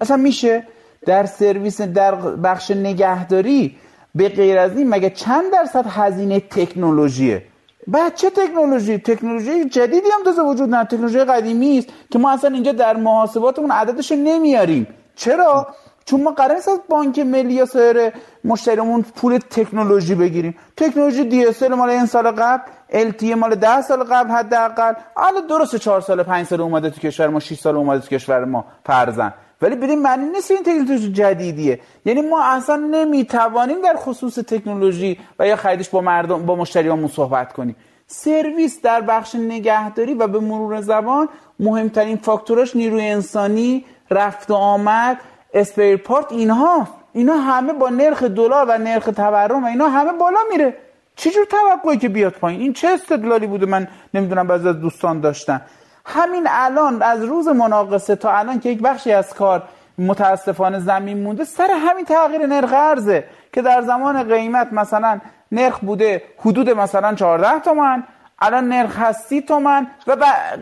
[0.00, 0.66] اصلا میشه؟
[1.06, 3.76] در سرویس در بخش نگهداری
[4.14, 7.42] به غیر از این مگه چند درصد هزینه تکنولوژیه؟
[7.86, 10.84] بعد چه تکنولوژی؟ تکنولوژی جدیدی هم تازه وجود نداره.
[10.84, 14.86] تکنولوژی قدیمی است که ما اصلا اینجا در محاسباتمون عددش نمیاریم.
[15.16, 15.66] چرا؟
[16.04, 18.12] چون ما قرار نیست از بانک ملی یا سایر
[18.44, 20.58] مشتریمون پول تکنولوژی بگیریم.
[20.76, 24.92] تکنولوژی دی اس مال این سال قبل ال مال 10 سال قبل حداقل.
[25.16, 28.44] الان درسته 4 سال 5 سال اومده تو کشور ما 6 سال اومده تو کشور
[28.44, 28.64] ما.
[28.86, 29.32] فرزن
[29.62, 31.80] ولی بدین معنی نیست این تکنولوژی جدیدیه.
[32.04, 37.52] یعنی ما اصلا نمی‌توانیم در خصوص تکنولوژی و یا خریدش با مردم با مشتریامون صحبت
[37.52, 37.76] کنیم.
[38.06, 41.28] سرویس در بخش نگهداری و به مرور زبان
[41.60, 45.18] مهمترین فاکتورش نیروی انسانی رفت و آمد
[45.54, 50.38] اسپیر پارت اینها اینا همه با نرخ دلار و نرخ تورم و اینا همه بالا
[50.50, 50.76] میره.
[51.16, 55.60] چجور توقعی که بیاد پایین؟ این چه استدلالی بوده من نمی‌دونم بعضی از دوستان داشتن.
[56.04, 59.62] همین الان از روز مناقصه تا الان که یک بخشی از کار
[59.98, 65.20] متاسفانه زمین مونده سر همین تغییر نرخ ارزه که در زمان قیمت مثلا
[65.52, 68.02] نرخ بوده حدود مثلا 14 تومن
[68.42, 70.16] الان نرخ هست 30 تومن و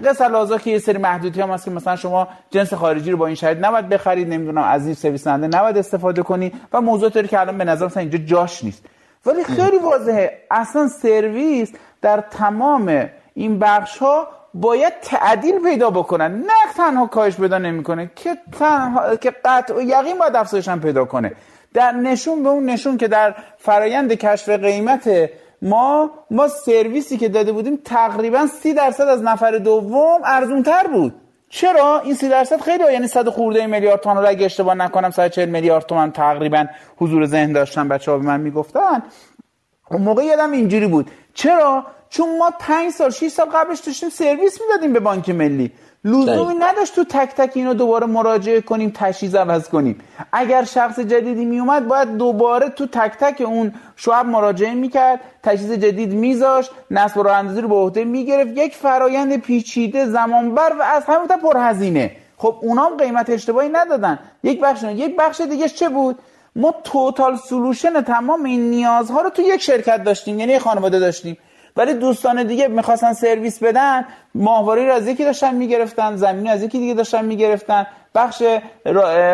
[0.04, 3.26] قصه لازا که یه سری محدودیت هم هست که مثلا شما جنس خارجی رو با
[3.26, 7.40] این شرایط نباید بخرید نمی‌دونم از این سرویس نده نباید استفاده کنی و موضوع که
[7.40, 8.84] الان به نظر مثلا اینجا جاش نیست.
[9.26, 11.72] ولی خیلی واضحه اصلا سرویس
[12.02, 16.34] در تمام این بخش ها باید تعدیل پیدا بکنن.
[16.34, 21.04] نه تنها کاهش پیدا نمی‌کنه که تنها که قطع و یقین باید افزایش هم پیدا
[21.04, 21.32] کنه.
[21.74, 25.30] در نشون به اون نشون که در فرایند کشف قیمت
[25.62, 31.14] ما ما سرویسی که داده بودیم تقریبا سی درصد از نفر دوم ارزون تر بود.
[31.48, 34.26] چرا؟ این سی درصد خیلی یعنی صد خورده میلیارد تومان.
[34.26, 36.66] اگه اشتباه نکنم 140 میلیارد تومان تقریبا
[36.96, 39.02] حضور ذهن داشتن بچه ها به من می‌گفتن.
[39.90, 41.10] اون موقع یادم اینجوری بود.
[41.40, 45.72] چرا؟ چون ما پنج سال 6 سال قبلش داشتیم سرویس می‌دادیم به بانک ملی.
[46.04, 50.00] لزومی نداشت تو تک تک اینو دوباره مراجعه کنیم تشخیص عوض کنیم.
[50.32, 56.12] اگر شخص جدیدی میومد باید دوباره تو تک تک اون شعب مراجعه می‌کرد تشخیص جدید
[56.12, 58.50] میذاشت نصب و اندازی رو به عهده می‌گرفت.
[58.56, 62.16] یک فرایند پیچیده زمانبر و از همون پرهزینه.
[62.36, 64.18] خب اونام قیمت اشتباهی ندادن.
[64.42, 66.18] یک بخش یک بخش دیگه چه بود؟
[66.56, 71.38] ما توتال سولوشن تمام این نیازها رو تو یک شرکت داشتیم یعنی خانواده داشتیم.
[71.76, 74.04] ولی دوستان دیگه می‌خواستن سرویس بدن
[74.34, 78.42] ماهواره رو از یکی داشتن می‌گرفتن زمینی از یکی دیگه داشتن می‌گرفتن بخش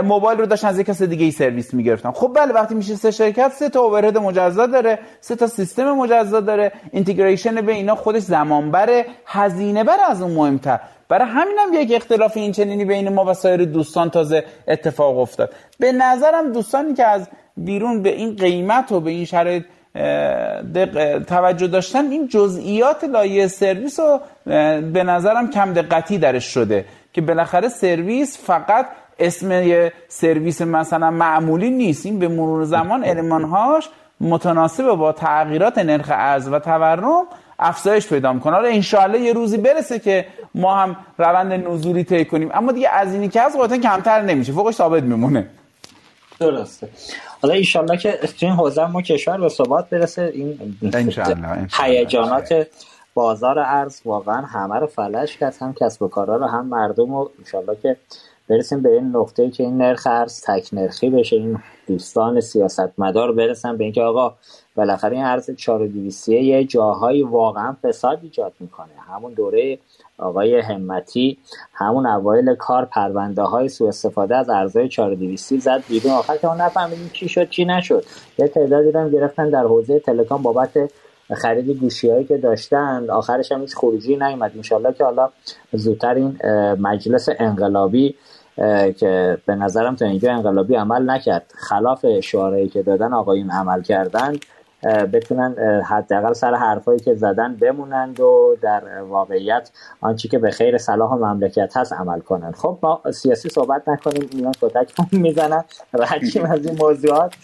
[0.05, 2.11] موبایل رو داشتن از یک کس دیگه ای سرویس می‌گرفتن.
[2.13, 6.41] خب بله وقتی میشه سه شرکت سه تا اوورهد مجزا داره سه تا سیستم مجزا
[6.41, 10.81] داره اینتگریشن به اینا خودش زمان بره هزینه بره از اون مهمتر.
[11.09, 15.55] برای همین هم یک اختلاف این چنینی بین ما و سایر دوستان تازه اتفاق افتاد.
[15.79, 19.65] به نظرم دوستانی که از بیرون به این قیمت و به این شرایط
[21.27, 24.21] توجه داشتن این جزئیات لایه سرویس رو
[24.93, 28.87] به نظرم کم دقتی درش شده که بالاخره سرویس فقط
[29.19, 32.07] اسم سرویس مثلا معمولی نیست.
[32.07, 33.89] این به مرور زمان المانهاش
[34.21, 37.27] متناسب با تغییرات نرخ ارز و تورم
[37.59, 38.53] افزایش پیدا می‌کنه.
[38.55, 42.51] حالا انشاءالله یه روزی برسه که ما هم روند نزولی طی کنیم.
[42.55, 44.53] اما دیگه از اینی که از قاطعا کمتر نمیشه.
[44.53, 45.51] فوقش ثابت میمونه.
[46.41, 46.89] درسته.
[47.43, 50.33] حالا ایشالله که تو این حوزه ما کشور به ثبات برسه.
[50.35, 50.75] این
[51.73, 52.67] هیجانات
[53.15, 55.55] بازار ارز واقعا همه رو فلش کرد.
[55.61, 57.97] هم کسب و کارا رو هم مردم و ایشالله که
[58.49, 63.77] برسیم به این نقطه که این نرخ ارز تک نرخی بشه این دوستان سیاستمدار برسن
[63.77, 64.35] به اینکه آقا
[64.77, 68.89] بالاخره این ارز 4200 یه جاهایی واقعا فساد ایجاد می‌کنه.
[69.09, 69.79] همون دوره
[70.19, 71.39] آقای همتی
[71.73, 76.13] همون اوایل کار پرونده های سوء استفاده از ارزهای 4200 زد بیرون.
[76.13, 78.05] آخر که ما نفهمیدیم چی شد چی نشد.
[78.39, 80.91] یه تعدادی هم گرفتن در حوزه تلکام بابت
[81.35, 83.11] خرید گوشی هایی که داشتن.
[83.11, 84.53] آخرش هم هیچ خروجی نیومد.
[84.57, 85.31] انشالله که حالا
[85.73, 86.39] زودتر این
[86.81, 88.15] مجلس انقلابی
[88.99, 91.53] که به نظرم تا اینجا انقلابی عمل نکرد.
[91.55, 94.45] خلاف شعارهایی که دادن آقایون عمل کردند
[95.13, 99.71] بتونن حداقل سر حرفایی که زدن بمونند و در واقعیت
[100.01, 104.53] آنچه که به خیر صلاح مملکت هست عمل کنند خب ما سیاسی صحبت نکنیم اینا
[104.61, 105.65] کتک می‌زنن.
[105.95, 107.35] رجیم از این موضوعات.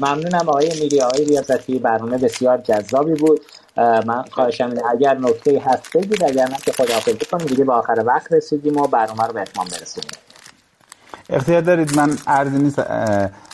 [0.00, 3.40] ممنونم آقای میری آقای ریاضتی برنامه بسیار جذابی بود.
[3.76, 4.82] من خواهشم اینه.
[4.90, 8.86] اگر نکته هست بگید اگر نه که خداحافظی کنیم دیگه به آخر وقت رسیدیم و
[8.86, 10.10] برنامه رو به اتمام برسونیم.
[11.30, 12.82] اختیار دارید؟ من عرضی نیست.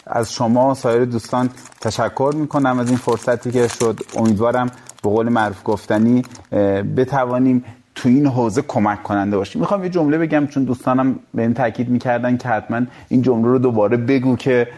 [0.06, 4.01] از شما و سایر دوستان تشکر می‌کنم از این فرصتی که شد.
[4.16, 4.66] امیدوارم
[5.02, 6.22] به قول معروف گفتنی
[6.97, 7.64] بتوانیم
[7.94, 9.60] تو این حوزه کمک کننده باشیم.
[9.60, 13.59] می‌خوام یه جمله بگم چون دوستانم به این تاکید می‌کردن که حتما این جمله رو
[13.59, 14.68] دوباره بگو که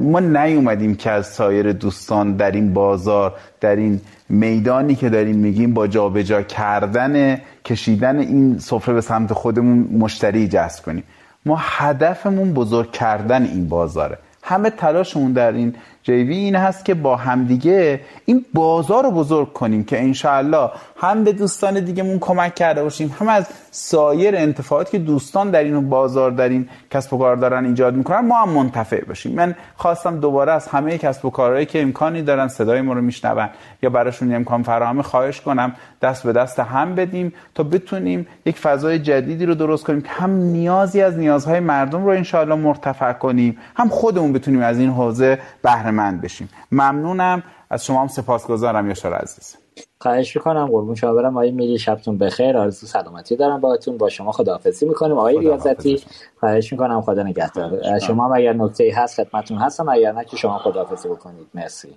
[0.00, 5.74] ما نیومدیم که از سایر دوستان در این بازار در این میدانی که داریم میگیم
[5.74, 11.04] با جابجا کردن کشیدن این سفره به سمت خودمون مشتری جذب کنیم.
[11.46, 14.18] ما هدفمون بزرگ کردن این بازاره.
[14.42, 15.74] همه تلاشمون در این
[16.08, 21.32] جیوی این هست که با همدیگه این بازار رو بزرگ کنیم که انشاءالله هم به
[21.32, 26.48] دوستان دیگهمون کمک کرده باشیم هم از سایر انتفاعات که دوستان در این بازار در
[26.48, 29.34] این کسب و کار دارن ایجاد می‌کنن ما هم منتفع باشیم.
[29.34, 33.48] من خواستم دوباره از همه کسب و کارهایی که امکانی دارن صدای ما رو میشنون
[33.82, 35.72] یا براشون امکان فراهم خواهش کنم
[36.02, 40.30] دست به دست هم بدیم تا بتونیم یک فضای جدیدی رو درست کنیم که هم
[40.30, 45.90] نیازی از نیازهای مردم رو انشاءالله مرتفع کنیم هم خودمون بتونیم از این حوزه بهره
[45.98, 46.48] مند بشیم.
[46.72, 47.42] ممنونم.
[47.70, 49.56] از شما هم سپاسگزارم یاشار عزیز.
[50.00, 50.66] خواهش می‌کنم.
[50.66, 52.58] قربون شما برم آقای میری شبتون بخیر.
[52.58, 53.98] آرزو سلامتی دارم باهاتون.
[53.98, 55.16] با شما خداحافظی می‌کنیم.
[55.16, 56.02] آقای ریاضتی
[56.40, 57.00] خواهش می‌کنم.
[57.00, 57.98] خدا نگهدار.
[57.98, 59.88] شما هم اگر نکته هست خدمتتون هستم.
[59.88, 61.46] اگر نه که شما خداحافظی بکنید.
[61.54, 61.88] مرسی.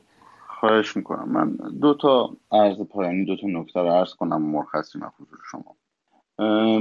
[0.60, 1.30] خواهش می‌کنم.
[1.30, 4.41] من دو تا عرض پایانی دو تا نکته رو عرض کنم.
[4.41, 5.76] مرخصی حضور شما.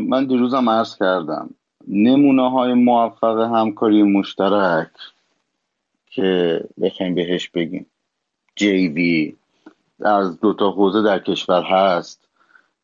[0.08, 1.50] من دیروزم عرض کردم.
[1.88, 4.88] نمونه های موفق همکاری مشترک
[6.10, 7.86] که بخوایم بهش بگیم.
[8.56, 9.36] جیوی
[10.00, 12.28] از دو تا حوزه در کشور هست.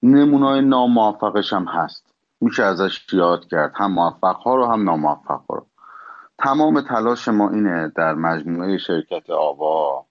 [0.02, 2.04] نمونای ناموفقش هم هست.
[2.40, 3.72] میشه ازش یاد کرد.
[3.74, 5.66] هم موفق ها رو هم ناموفق ها رو.
[6.38, 10.06] تمام تلاش ما اینه در مجموعه شرکت آوا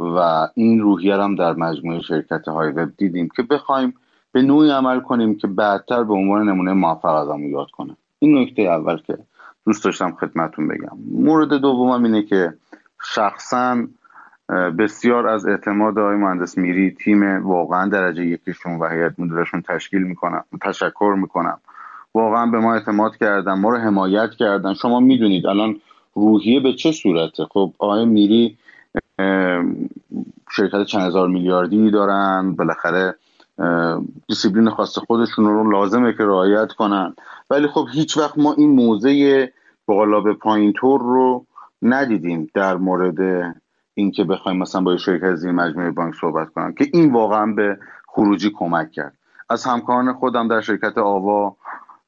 [0.00, 3.94] و این روحیه هم در مجموعه شرکت های وب دیدیم که بخوایم
[4.32, 7.96] به نوعی عمل کنیم که بعدتر به عنوان نمونه موفق ازمون یاد کنه.
[8.18, 9.18] این نکته اول که
[9.68, 10.98] دوست داشتم خدمتون بگم.
[11.12, 12.54] مورد دومم اینه که
[13.02, 13.76] شخصا
[14.78, 20.44] بسیار از اعتماد آقای مهندس میری تیم واقعا درجه یکیشون و هیئت مدیرشون تشکیل می‌کنم
[20.62, 21.58] تشکر می‌کنم.
[22.14, 24.74] واقعا به ما اعتماد کردن ما رو حمایت کردن.
[24.74, 25.76] شما می‌دونید الان
[26.14, 28.58] روحیه به چه صورته؟ خب آقای میری
[30.50, 33.14] شرکت چند هزار میلیاردی دارن بالاخره
[34.28, 37.14] دیسیپلین خاص خودشون رو لازمه که رعایت کنن.
[37.50, 39.52] ولی خب هیچ وقت ما این موزه
[39.86, 41.46] بالا به پایین تور رو
[41.82, 43.54] ندیدیم در مورد
[43.94, 48.50] اینکه بخوایم مثلا با شرکت این مجموعه بانک صحبت کنم که این واقعا به خروجی
[48.50, 49.14] کمک کرد.
[49.50, 51.56] از همکاران خودم در شرکت آوا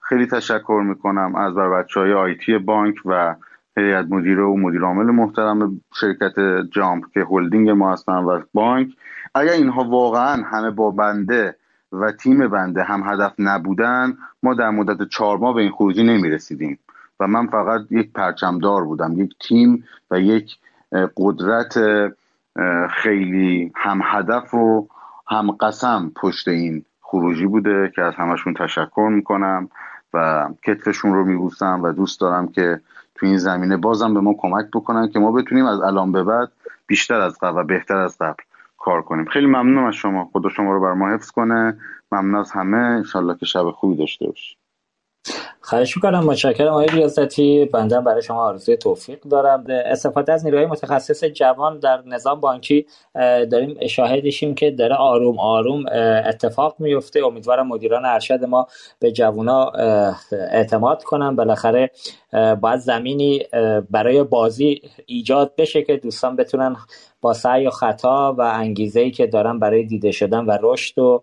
[0.00, 3.36] خیلی تشکر می‌کنم از بر بچه های آیتی بانک و
[3.76, 6.34] هیئت مدیره و مدیر عامل محترم شرکت
[6.70, 8.88] جامپ که هلدینگ ما هستن و بانک.
[9.34, 11.56] اگر اینها واقعا همه با بنده
[11.92, 16.78] و تیم بنده هم هدف نبودن ما در مدت چهار ماه به این خروجی نمی‌رسیدیم.
[17.20, 20.56] و من فقط یک پرچمدار بودم یک تیم و یک
[21.16, 21.74] قدرت
[22.90, 24.88] خیلی هم هدف و
[25.28, 29.68] هم قسم پشت این خروجی بوده که از همشون تشکر می‌کنم
[30.14, 32.80] و کتفشون رو میبوسم و دوست دارم که
[33.14, 36.48] تو این زمینه بازم به ما کمک بکنن که ما بتونیم از الان به بعد
[36.86, 38.42] بیشتر از قبل و بهتر از قبل
[38.80, 39.24] کار کنیم.
[39.24, 40.30] خیلی ممنونم از شما.
[40.32, 41.78] خدا شما رو بر ما حفظ کنه.
[42.12, 42.76] ممنون از همه.
[42.76, 44.56] انشالله که شب خوبی داشته باشید
[45.60, 46.24] خواهش می‌کنم.
[46.24, 47.64] متشکرم آقای ریاضتی.
[47.64, 49.64] بنده برای شما آرزوی توفیق دارم.
[49.68, 52.86] استفاده از نیروهای متخصص جوان در نظام بانکی
[53.50, 55.84] داریم شاهدشیم که داره آروم آروم
[56.26, 58.66] اتفاق میفته امیدوارم مدیران ارشد ما
[58.98, 59.72] به جوونا
[60.32, 61.36] اعتماد کنن.
[61.36, 61.90] بالاخره
[62.60, 63.42] باید زمینی
[63.90, 66.76] برای بازی ایجاد بشه که دوستان بتونن
[67.20, 71.22] با سعی و خطا و انگیزه که دارن برای دیده شدن و رشد و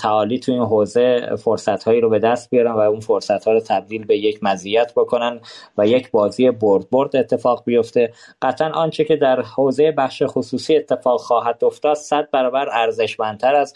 [0.00, 3.60] تعالی تو این حوزه فرصت هایی رو به دست بیارن و اون فرصت ها رو
[3.60, 5.40] تبدیل به یک مزیت بکنن
[5.78, 8.12] و یک بازی برد برد اتفاق بیفته.
[8.42, 13.74] قطعا آنچه که در حوزه بخش خصوصی اتفاق خواهد افتاد صد برابر ارزشمندتر از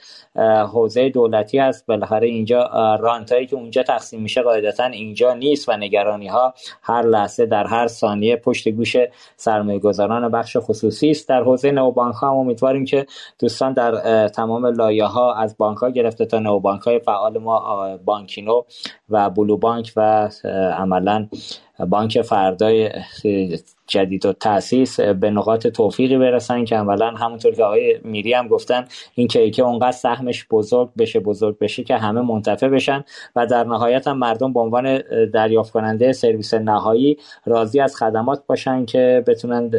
[0.73, 1.87] حوزه دولتی است.
[1.87, 2.71] بالاخره اینجا
[3.01, 7.87] رانتایی که اونجا تقسیم میشه قاعدتا اینجا نیست و نگرانی ها هر لحظه در هر
[7.87, 8.97] ثانیه پشت گوش
[9.37, 11.31] سرمایه گذاران بخش خصوصی است.
[11.43, 13.07] حوزه نوبانک ها هم امیدواریم که
[13.39, 18.63] دوستان در تمام لایه ها از بانک ها گرفته تا نوبانک های فعال ما بانکینو
[19.09, 20.29] و بلو بانک و
[20.77, 21.29] عملا
[21.89, 22.91] بانک فردای
[23.87, 28.85] جدید و تاسیس به نقاط توفیقی برسن که اولا همونطور که آقای میری هم گفتن
[29.15, 33.05] این کیکه اونقدر سهمش بزرگ بشه بزرگ بشه که همه منتفع بشن
[33.37, 34.99] و در نهایت هم مردم به عنوان
[35.33, 39.71] دریافت کننده سرویس نهایی راضی از خدمات باشن که بتونن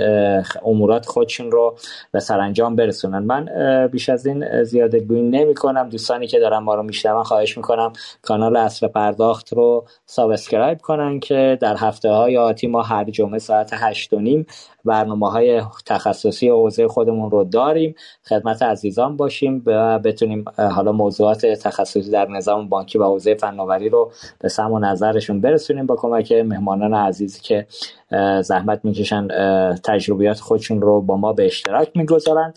[0.66, 1.78] امورات خودشون رو
[2.12, 3.20] به سرانجام برسونن.
[3.20, 3.50] من
[3.92, 7.94] بیش از این زیاده گویی نمی کنم دوستانی که دارن ما رو میشنون خواهش می‌کنم
[8.22, 13.70] کانال اصل پرداخت رو subscribe کنن که در هفته های آتی ما هر جمعه ساعت
[13.74, 14.46] 8 و نیم
[14.86, 17.96] برنامه های تخصصی حوزه خودمون رو داریم.
[18.30, 24.12] خدمت عزیزان باشیم و بتونیم حالا موضوعات تخصصی در نظام بانکی و حوزه فناوری رو
[24.40, 27.68] به سمع و نظرشون برسونیم با کمک مهمانان عزیزی که
[28.42, 29.28] زحمت می‌کشن
[29.84, 32.54] تجربیات خودشون رو با ما به اشتراک می‌گذارن.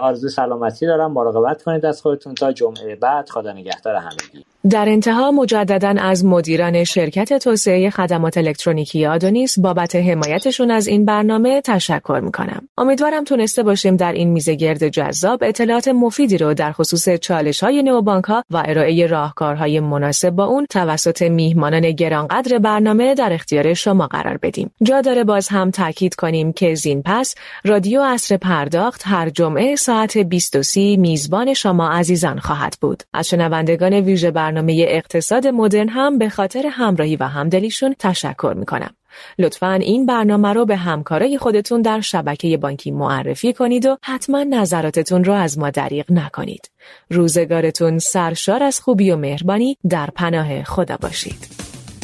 [0.00, 1.12] آرزو سلامتی دارم.
[1.12, 2.34] مراقبت کنید از خودتون.
[2.34, 4.44] تا جمعه بعد خدا نگهدار همگی.
[4.70, 11.60] در انتها مجددا از مدیران شرکت توسعه خدمات الکترونیکی آدونیس بابت حمایتشون از این برنامه
[11.60, 12.68] تشکر می‌کنم.
[12.78, 17.82] امیدوارم تونسته باشیم در این میزه گرد جذاب اطلاعات مفیدی رو در خصوص چالش های
[17.82, 24.06] نوبانک ها و ارائه راهکارهای مناسب با اون توسط میهمانان گرانقدر برنامه در اختیار شما
[24.06, 24.70] قرار بدیم.
[24.82, 27.34] جا داره باز هم تاکید کنیم که زین پس
[27.64, 33.02] رادیو اصر پرداخت هر جمعه ساعت 20 میزبان شما عزیزان خواهد بود.
[33.12, 38.90] از شنوندگان ویژه برنامه اقتصاد مدرن هم به خاطر همراهی و همدلیشون تشکر می‌کنم.
[39.38, 45.24] لطفا این برنامه رو به همکارای خودتون در شبکه بانکی معرفی کنید و حتما نظراتتون
[45.24, 46.70] رو از ما دریغ نکنید.
[47.10, 51.48] روزگارتون سرشار از خوبی و مهربانی در پناه خدا باشید.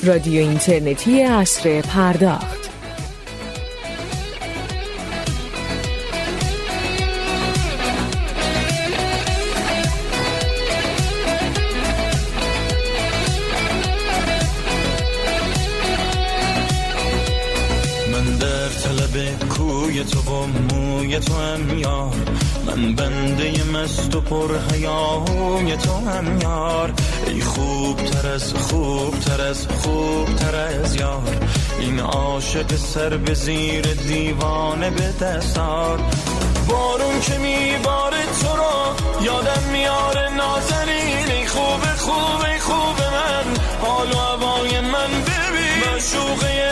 [0.02, 2.67] رادیو اینترنتی اصر پرداخت
[20.04, 22.14] تو و موی تو هم یار.
[22.66, 26.92] من بنده مست و پر حیای تو هم یار.
[27.26, 31.36] ای خوب تر از خوب تر از خوب تر از یار.
[31.80, 36.00] این عاشق سر به زیر دیوانه به دستار
[36.68, 41.30] بارون که میباره تو رو یادم میاره نازنین.
[41.30, 43.56] ای خوب خوب ای خوب من.
[43.82, 45.94] حال و هوای من ببین.
[45.96, 46.67] مشوقه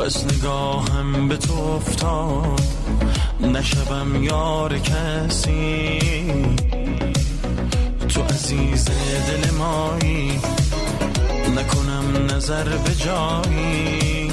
[0.00, 2.60] از نگاهم به تو افتاد.
[3.40, 5.98] نشبم یار کسی.
[8.08, 10.40] تو عزیز دل مایی.
[11.56, 14.32] نکنم نظر به جایی.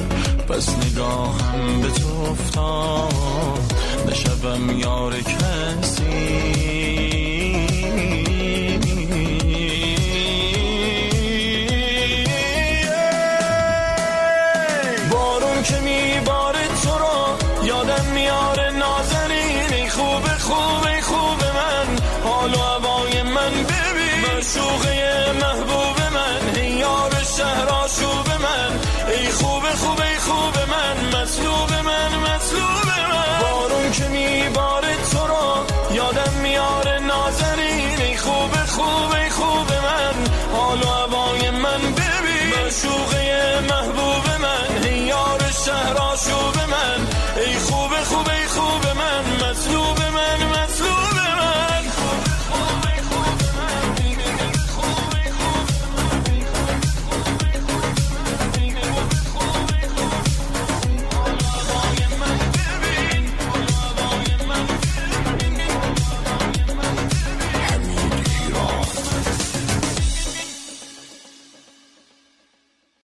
[0.50, 3.74] پس نگاهم به تو افتاد.
[4.12, 6.87] نشبم یار کسی.
[15.72, 15.97] معشوقه